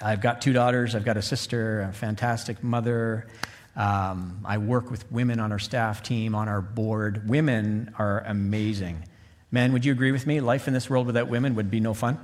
I've 0.00 0.20
got 0.20 0.40
two 0.42 0.52
daughters, 0.52 0.94
I've 0.94 1.04
got 1.04 1.16
a 1.16 1.22
sister, 1.22 1.82
a 1.82 1.92
fantastic 1.92 2.62
mother. 2.62 3.28
Um, 3.76 4.40
I 4.44 4.58
work 4.58 4.90
with 4.90 5.10
women 5.10 5.40
on 5.40 5.52
our 5.52 5.58
staff 5.58 6.02
team, 6.02 6.34
on 6.34 6.48
our 6.48 6.60
board. 6.60 7.28
Women 7.28 7.94
are 7.98 8.20
amazing. 8.26 9.04
Men, 9.50 9.72
would 9.72 9.84
you 9.84 9.92
agree 9.92 10.12
with 10.12 10.26
me? 10.26 10.40
Life 10.40 10.68
in 10.68 10.74
this 10.74 10.90
world 10.90 11.06
without 11.06 11.28
women 11.28 11.54
would 11.54 11.70
be 11.70 11.80
no 11.80 11.94
fun? 11.94 12.18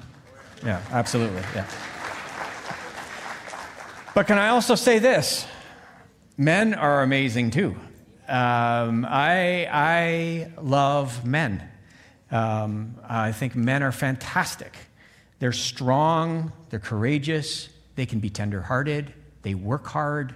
Yeah, 0.64 0.82
absolutely. 0.90 1.42
Yeah. 1.54 1.66
But 4.14 4.26
can 4.26 4.38
I 4.38 4.48
also 4.48 4.74
say 4.74 4.98
this? 4.98 5.46
men 6.38 6.72
are 6.72 7.02
amazing 7.02 7.50
too. 7.50 7.76
Um, 8.28 9.04
I, 9.04 9.68
I 9.70 10.52
love 10.60 11.26
men. 11.26 11.68
Um, 12.30 12.96
I 13.08 13.32
think 13.32 13.56
men 13.56 13.82
are 13.82 13.92
fantastic. 13.92 14.76
They're 15.38 15.52
strong, 15.52 16.52
they're 16.70 16.80
courageous, 16.80 17.68
they 17.94 18.06
can 18.06 18.20
be 18.20 18.30
tenderhearted, 18.30 19.12
they 19.42 19.54
work 19.54 19.86
hard. 19.86 20.34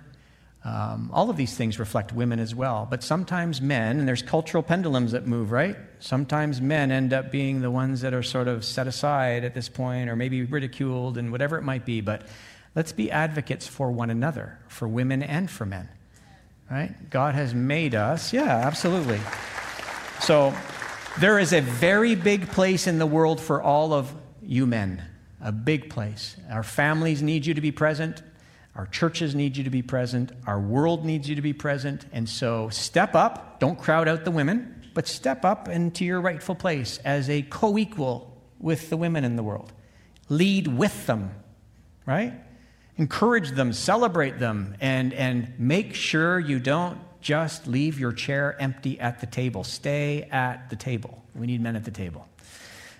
Um, 0.64 1.10
all 1.12 1.28
of 1.28 1.36
these 1.36 1.56
things 1.56 1.80
reflect 1.80 2.12
women 2.12 2.38
as 2.38 2.54
well. 2.54 2.86
But 2.88 3.02
sometimes 3.02 3.60
men, 3.60 3.98
and 3.98 4.06
there's 4.06 4.22
cultural 4.22 4.62
pendulums 4.62 5.10
that 5.10 5.26
move, 5.26 5.50
right? 5.50 5.76
Sometimes 5.98 6.60
men 6.60 6.92
end 6.92 7.12
up 7.12 7.32
being 7.32 7.62
the 7.62 7.70
ones 7.70 8.00
that 8.02 8.14
are 8.14 8.22
sort 8.22 8.46
of 8.46 8.64
set 8.64 8.86
aside 8.86 9.42
at 9.42 9.54
this 9.54 9.68
point 9.68 10.08
or 10.08 10.14
maybe 10.14 10.44
ridiculed 10.44 11.18
and 11.18 11.32
whatever 11.32 11.58
it 11.58 11.62
might 11.62 11.84
be. 11.84 12.00
But 12.00 12.28
let's 12.76 12.92
be 12.92 13.10
advocates 13.10 13.66
for 13.66 13.90
one 13.90 14.08
another, 14.08 14.56
for 14.68 14.86
women 14.86 15.24
and 15.24 15.50
for 15.50 15.66
men. 15.66 15.88
Right? 16.70 17.10
God 17.10 17.34
has 17.34 17.54
made 17.54 17.96
us. 17.96 18.32
Yeah, 18.32 18.44
absolutely. 18.44 19.20
So 20.20 20.54
there 21.20 21.38
is 21.38 21.52
a 21.52 21.60
very 21.60 22.14
big 22.14 22.48
place 22.48 22.86
in 22.86 22.98
the 22.98 23.06
world 23.06 23.40
for 23.40 23.62
all 23.62 23.92
of 23.92 24.14
you 24.42 24.66
men. 24.66 25.02
A 25.40 25.52
big 25.52 25.90
place. 25.90 26.36
Our 26.50 26.62
families 26.62 27.22
need 27.22 27.44
you 27.44 27.54
to 27.54 27.60
be 27.60 27.72
present. 27.72 28.22
Our 28.74 28.86
churches 28.86 29.34
need 29.34 29.56
you 29.56 29.64
to 29.64 29.70
be 29.70 29.82
present. 29.82 30.32
Our 30.46 30.58
world 30.58 31.04
needs 31.04 31.28
you 31.28 31.34
to 31.34 31.42
be 31.42 31.52
present. 31.52 32.06
And 32.12 32.28
so 32.28 32.70
step 32.70 33.14
up. 33.14 33.60
Don't 33.60 33.78
crowd 33.78 34.08
out 34.08 34.24
the 34.24 34.30
women, 34.30 34.88
but 34.94 35.06
step 35.06 35.44
up 35.44 35.68
into 35.68 36.04
your 36.04 36.20
rightful 36.20 36.54
place 36.54 36.98
as 37.04 37.28
a 37.28 37.42
co 37.42 37.76
equal 37.76 38.40
with 38.58 38.88
the 38.88 38.96
women 38.96 39.24
in 39.24 39.36
the 39.36 39.42
world. 39.42 39.72
Lead 40.28 40.66
with 40.66 41.06
them, 41.06 41.32
right? 42.06 42.32
Encourage 42.96 43.50
them, 43.50 43.72
celebrate 43.72 44.38
them, 44.38 44.76
and, 44.80 45.12
and 45.12 45.52
make 45.58 45.94
sure 45.94 46.38
you 46.38 46.58
don't 46.58 46.98
just 47.22 47.66
leave 47.66 47.98
your 47.98 48.12
chair 48.12 48.60
empty 48.60 49.00
at 49.00 49.20
the 49.20 49.26
table. 49.26 49.64
Stay 49.64 50.28
at 50.30 50.68
the 50.68 50.76
table. 50.76 51.22
We 51.34 51.46
need 51.46 51.62
men 51.62 51.76
at 51.76 51.84
the 51.84 51.90
table. 51.90 52.28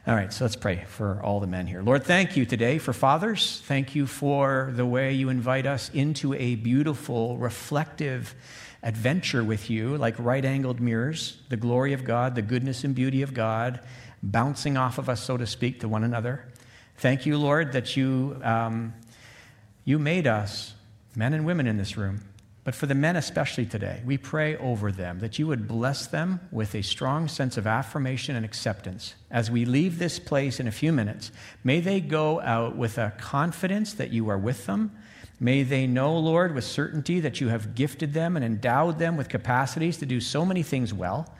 All 0.05 0.15
right, 0.17 0.33
so 0.33 0.45
let's 0.45 0.57
pray 0.57 0.85
for 0.89 1.21
all 1.23 1.39
the 1.39 1.47
men 1.47 1.69
here. 1.69 1.81
Lord, 1.81 2.03
thank 2.03 2.37
you 2.37 2.45
today 2.45 2.79
for 2.79 2.93
fathers. 2.93 3.63
Thank 3.67 3.95
you 3.95 4.07
for 4.07 4.73
the 4.75 4.87
way 4.87 5.13
you 5.13 5.29
invite 5.29 5.65
us 5.67 5.91
into 5.95 6.35
a 6.35 6.57
beautiful, 6.57 7.37
reflective 7.37 8.35
adventure 8.83 9.45
with 9.45 9.71
you, 9.71 9.97
like 9.97 10.17
right 10.19 10.45
angled 10.45 10.81
mirrors, 10.81 11.37
the 11.51 11.57
glory 11.57 11.93
of 11.93 12.05
God, 12.05 12.35
the 12.35 12.43
goodness 12.43 12.83
and 12.83 12.97
beauty 12.97 13.23
of 13.23 13.33
God, 13.33 13.79
bouncing 14.25 14.77
off 14.77 14.99
of 14.99 15.09
us, 15.09 15.23
so 15.23 15.37
to 15.37 15.47
speak, 15.47 15.81
to 15.81 15.89
one 15.89 16.03
another. 16.03 16.49
Thank 16.97 17.25
you, 17.25 17.39
Lord, 17.39 17.73
that 17.73 17.97
you, 17.97 18.41
um, 18.43 18.95
you 19.85 20.01
made 20.01 20.27
us, 20.27 20.75
men 21.15 21.33
and 21.33 21.47
women 21.47 21.69
in 21.69 21.77
this 21.77 21.97
room, 21.97 22.23
but 22.65 22.77
for 22.77 22.87
the 22.87 22.95
men, 22.95 23.17
especially 23.17 23.67
today, 23.67 24.03
we 24.05 24.17
pray 24.17 24.57
over 24.57 24.93
them 24.93 25.19
that 25.19 25.37
you 25.37 25.49
would 25.49 25.67
bless 25.67 26.07
them 26.07 26.39
with 26.53 26.77
a 26.77 26.83
strong 26.83 27.27
sense 27.27 27.57
of 27.57 27.67
affirmation 27.67 28.37
and 28.37 28.45
acceptance. 28.45 29.17
As 29.33 29.51
we 29.51 29.65
leave 29.65 29.99
this 29.99 30.21
place 30.21 30.61
in 30.61 30.69
a 30.69 30.73
few 30.73 30.93
minutes, 30.93 31.33
may 31.65 31.81
they 31.81 32.01
go 32.01 32.41
out 32.41 32.77
with 32.77 32.99
a 32.99 33.15
confidence 33.19 33.95
that 33.95 34.13
you 34.13 34.29
are 34.29 34.39
with 34.39 34.67
them. 34.67 34.93
May 35.41 35.65
they 35.65 35.89
know, 35.89 36.17
Lord, 36.17 36.55
with 36.55 36.63
certainty 36.63 37.19
that 37.19 37.41
you 37.41 37.49
have 37.49 37.75
gifted 37.75 38.15
them 38.15 38.37
and 38.37 38.45
endowed 38.45 39.01
them 39.01 39.17
with 39.17 39.29
capacities 39.29 39.97
to 39.97 40.07
do 40.07 40.21
so 40.21 40.45
many 40.45 40.63
things 40.63 40.95
well. 40.95 41.35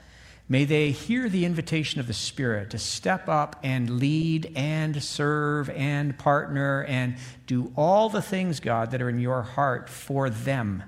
May 0.49 0.65
they 0.65 0.91
hear 0.91 1.29
the 1.29 1.45
invitation 1.45 2.01
of 2.01 2.07
the 2.07 2.13
Spirit 2.13 2.71
to 2.71 2.77
step 2.77 3.29
up 3.29 3.61
and 3.63 3.97
lead 4.01 4.51
and 4.57 5.01
serve 5.01 5.69
and 5.69 6.17
partner 6.17 6.83
and 6.83 7.15
do 7.47 7.71
all 7.77 8.09
the 8.09 8.21
things, 8.21 8.59
God, 8.59 8.91
that 8.91 9.01
are 9.01 9.07
in 9.07 9.19
your 9.19 9.41
heart 9.41 9.87
for 9.87 10.29
them 10.29 10.83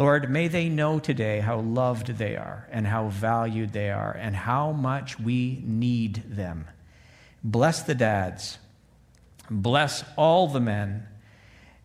Lord, 0.00 0.30
may 0.30 0.48
they 0.48 0.70
know 0.70 0.98
today 0.98 1.40
how 1.40 1.60
loved 1.60 2.16
they 2.16 2.34
are 2.34 2.66
and 2.72 2.86
how 2.86 3.08
valued 3.08 3.74
they 3.74 3.90
are 3.90 4.12
and 4.12 4.34
how 4.34 4.72
much 4.72 5.20
we 5.20 5.62
need 5.62 6.22
them. 6.26 6.66
Bless 7.44 7.82
the 7.82 7.94
dads. 7.94 8.56
Bless 9.50 10.02
all 10.16 10.48
the 10.48 10.58
men. 10.58 11.06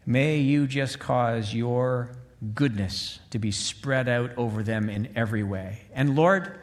May 0.05 0.37
you 0.37 0.65
just 0.65 0.97
cause 0.97 1.53
your 1.53 2.09
goodness 2.53 3.19
to 3.31 3.37
be 3.37 3.51
spread 3.51 4.07
out 4.07 4.31
over 4.37 4.63
them 4.63 4.89
in 4.89 5.11
every 5.13 5.43
way. 5.43 5.81
And 5.93 6.15
Lord, 6.15 6.57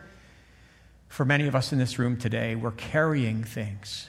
for 1.09 1.27
many 1.27 1.49
of 1.49 1.55
us 1.55 1.71
in 1.71 1.79
this 1.79 1.99
room 1.99 2.17
today, 2.17 2.55
we're 2.55 2.71
carrying 2.71 3.45
things 3.45 4.09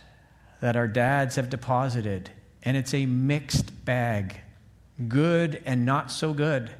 that 0.62 0.78
our 0.78 0.88
dads 0.88 1.36
have 1.36 1.50
deposited, 1.50 2.30
and 2.64 2.78
it's 2.78 2.94
a 2.94 3.06
mixed 3.06 3.84
bag 3.84 4.39
good 5.10 5.62
and 5.66 5.86
not 5.86 6.10
so 6.10 6.34
good. 6.34 6.72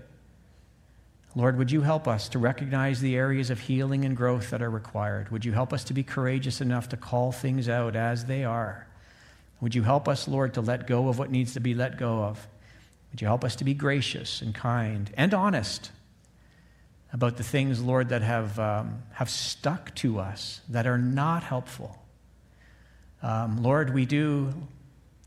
Lord, 1.36 1.58
would 1.58 1.72
you 1.72 1.82
help 1.82 2.08
us 2.08 2.30
to 2.30 2.40
recognize 2.40 3.02
the 3.02 3.16
areas 3.16 3.50
of 3.50 3.60
healing 3.60 4.06
and 4.06 4.16
growth 4.16 4.52
that 4.52 4.62
are 4.62 4.70
required? 4.70 5.30
Would 5.30 5.46
you 5.46 5.52
help 5.52 5.74
us 5.74 5.84
to 5.86 5.94
be 5.94 6.04
courageous 6.04 6.62
enough 6.62 6.90
to 6.90 6.98
call 6.98 7.32
things 7.32 7.68
out 7.68 7.96
as 7.96 8.26
they 8.26 8.44
are? 8.44 8.88
Would 9.60 9.74
you 9.74 9.82
help 9.82 10.08
us, 10.08 10.28
Lord, 10.28 10.54
to 10.56 10.62
let 10.62 10.86
go 10.86 11.08
of 11.08 11.18
what 11.18 11.32
needs 11.32 11.54
to 11.54 11.60
be 11.60 11.74
let 11.74 11.98
go 11.98 12.24
of? 12.24 12.48
Would 13.12 13.22
you 13.22 13.28
help 13.28 13.44
us 13.44 13.56
to 13.58 13.64
be 13.64 13.74
gracious 13.74 14.42
and 14.42 14.54
kind 14.54 15.10
and 15.16 15.34
honest 15.34 15.92
about 17.12 17.38
the 17.38 17.44
things, 17.44 17.82
Lord, 17.82 18.10
that 18.10 18.22
have, 18.22 18.60
um, 18.60 19.04
have 19.14 19.30
stuck 19.30 19.94
to 19.96 20.20
us 20.20 20.62
that 20.70 20.86
are 20.86 20.98
not 20.98 21.44
helpful? 21.44 21.98
Um, 23.24 23.64
Lord, 23.64 23.94
we 23.94 24.06
do 24.06 24.54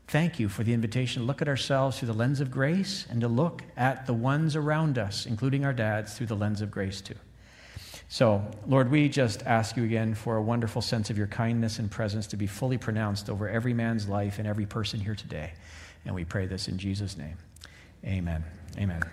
Thank 0.07 0.39
you 0.39 0.47
for 0.47 0.63
the 0.63 0.73
invitation 0.73 1.21
to 1.21 1.25
look 1.25 1.41
at 1.41 1.49
ourselves 1.49 1.99
through 1.99 2.07
the 2.07 2.13
lens 2.13 2.39
of 2.39 2.49
grace 2.49 3.05
and 3.09 3.19
to 3.21 3.27
look 3.27 3.61
at 3.75 4.05
the 4.05 4.13
ones 4.13 4.55
around 4.55 4.97
us, 4.97 5.25
including 5.25 5.65
our 5.65 5.73
dads, 5.73 6.17
through 6.17 6.27
the 6.27 6.35
lens 6.35 6.61
of 6.61 6.71
grace 6.71 7.01
too. 7.01 7.15
So, 8.09 8.41
Lord, 8.65 8.89
we 8.89 9.09
just 9.09 9.43
ask 9.43 9.75
you 9.75 9.83
again 9.83 10.13
for 10.13 10.37
a 10.37 10.41
wonderful 10.41 10.81
sense 10.81 11.09
of 11.09 11.17
your 11.17 11.27
kindness 11.27 11.79
and 11.79 11.91
presence 11.91 12.25
to 12.27 12.37
be 12.37 12.47
fully 12.47 12.77
pronounced 12.77 13.29
over 13.29 13.49
every 13.49 13.73
man's 13.73 14.07
life 14.07 14.39
and 14.39 14.47
every 14.47 14.65
person 14.65 15.01
here 15.01 15.15
today. 15.15 15.51
And 16.05 16.15
we 16.15 16.23
pray 16.23 16.45
this 16.45 16.69
in 16.69 16.77
Jesus' 16.77 17.17
name. 17.17 17.35
Amen. 18.05 18.45
Amen. 18.77 19.03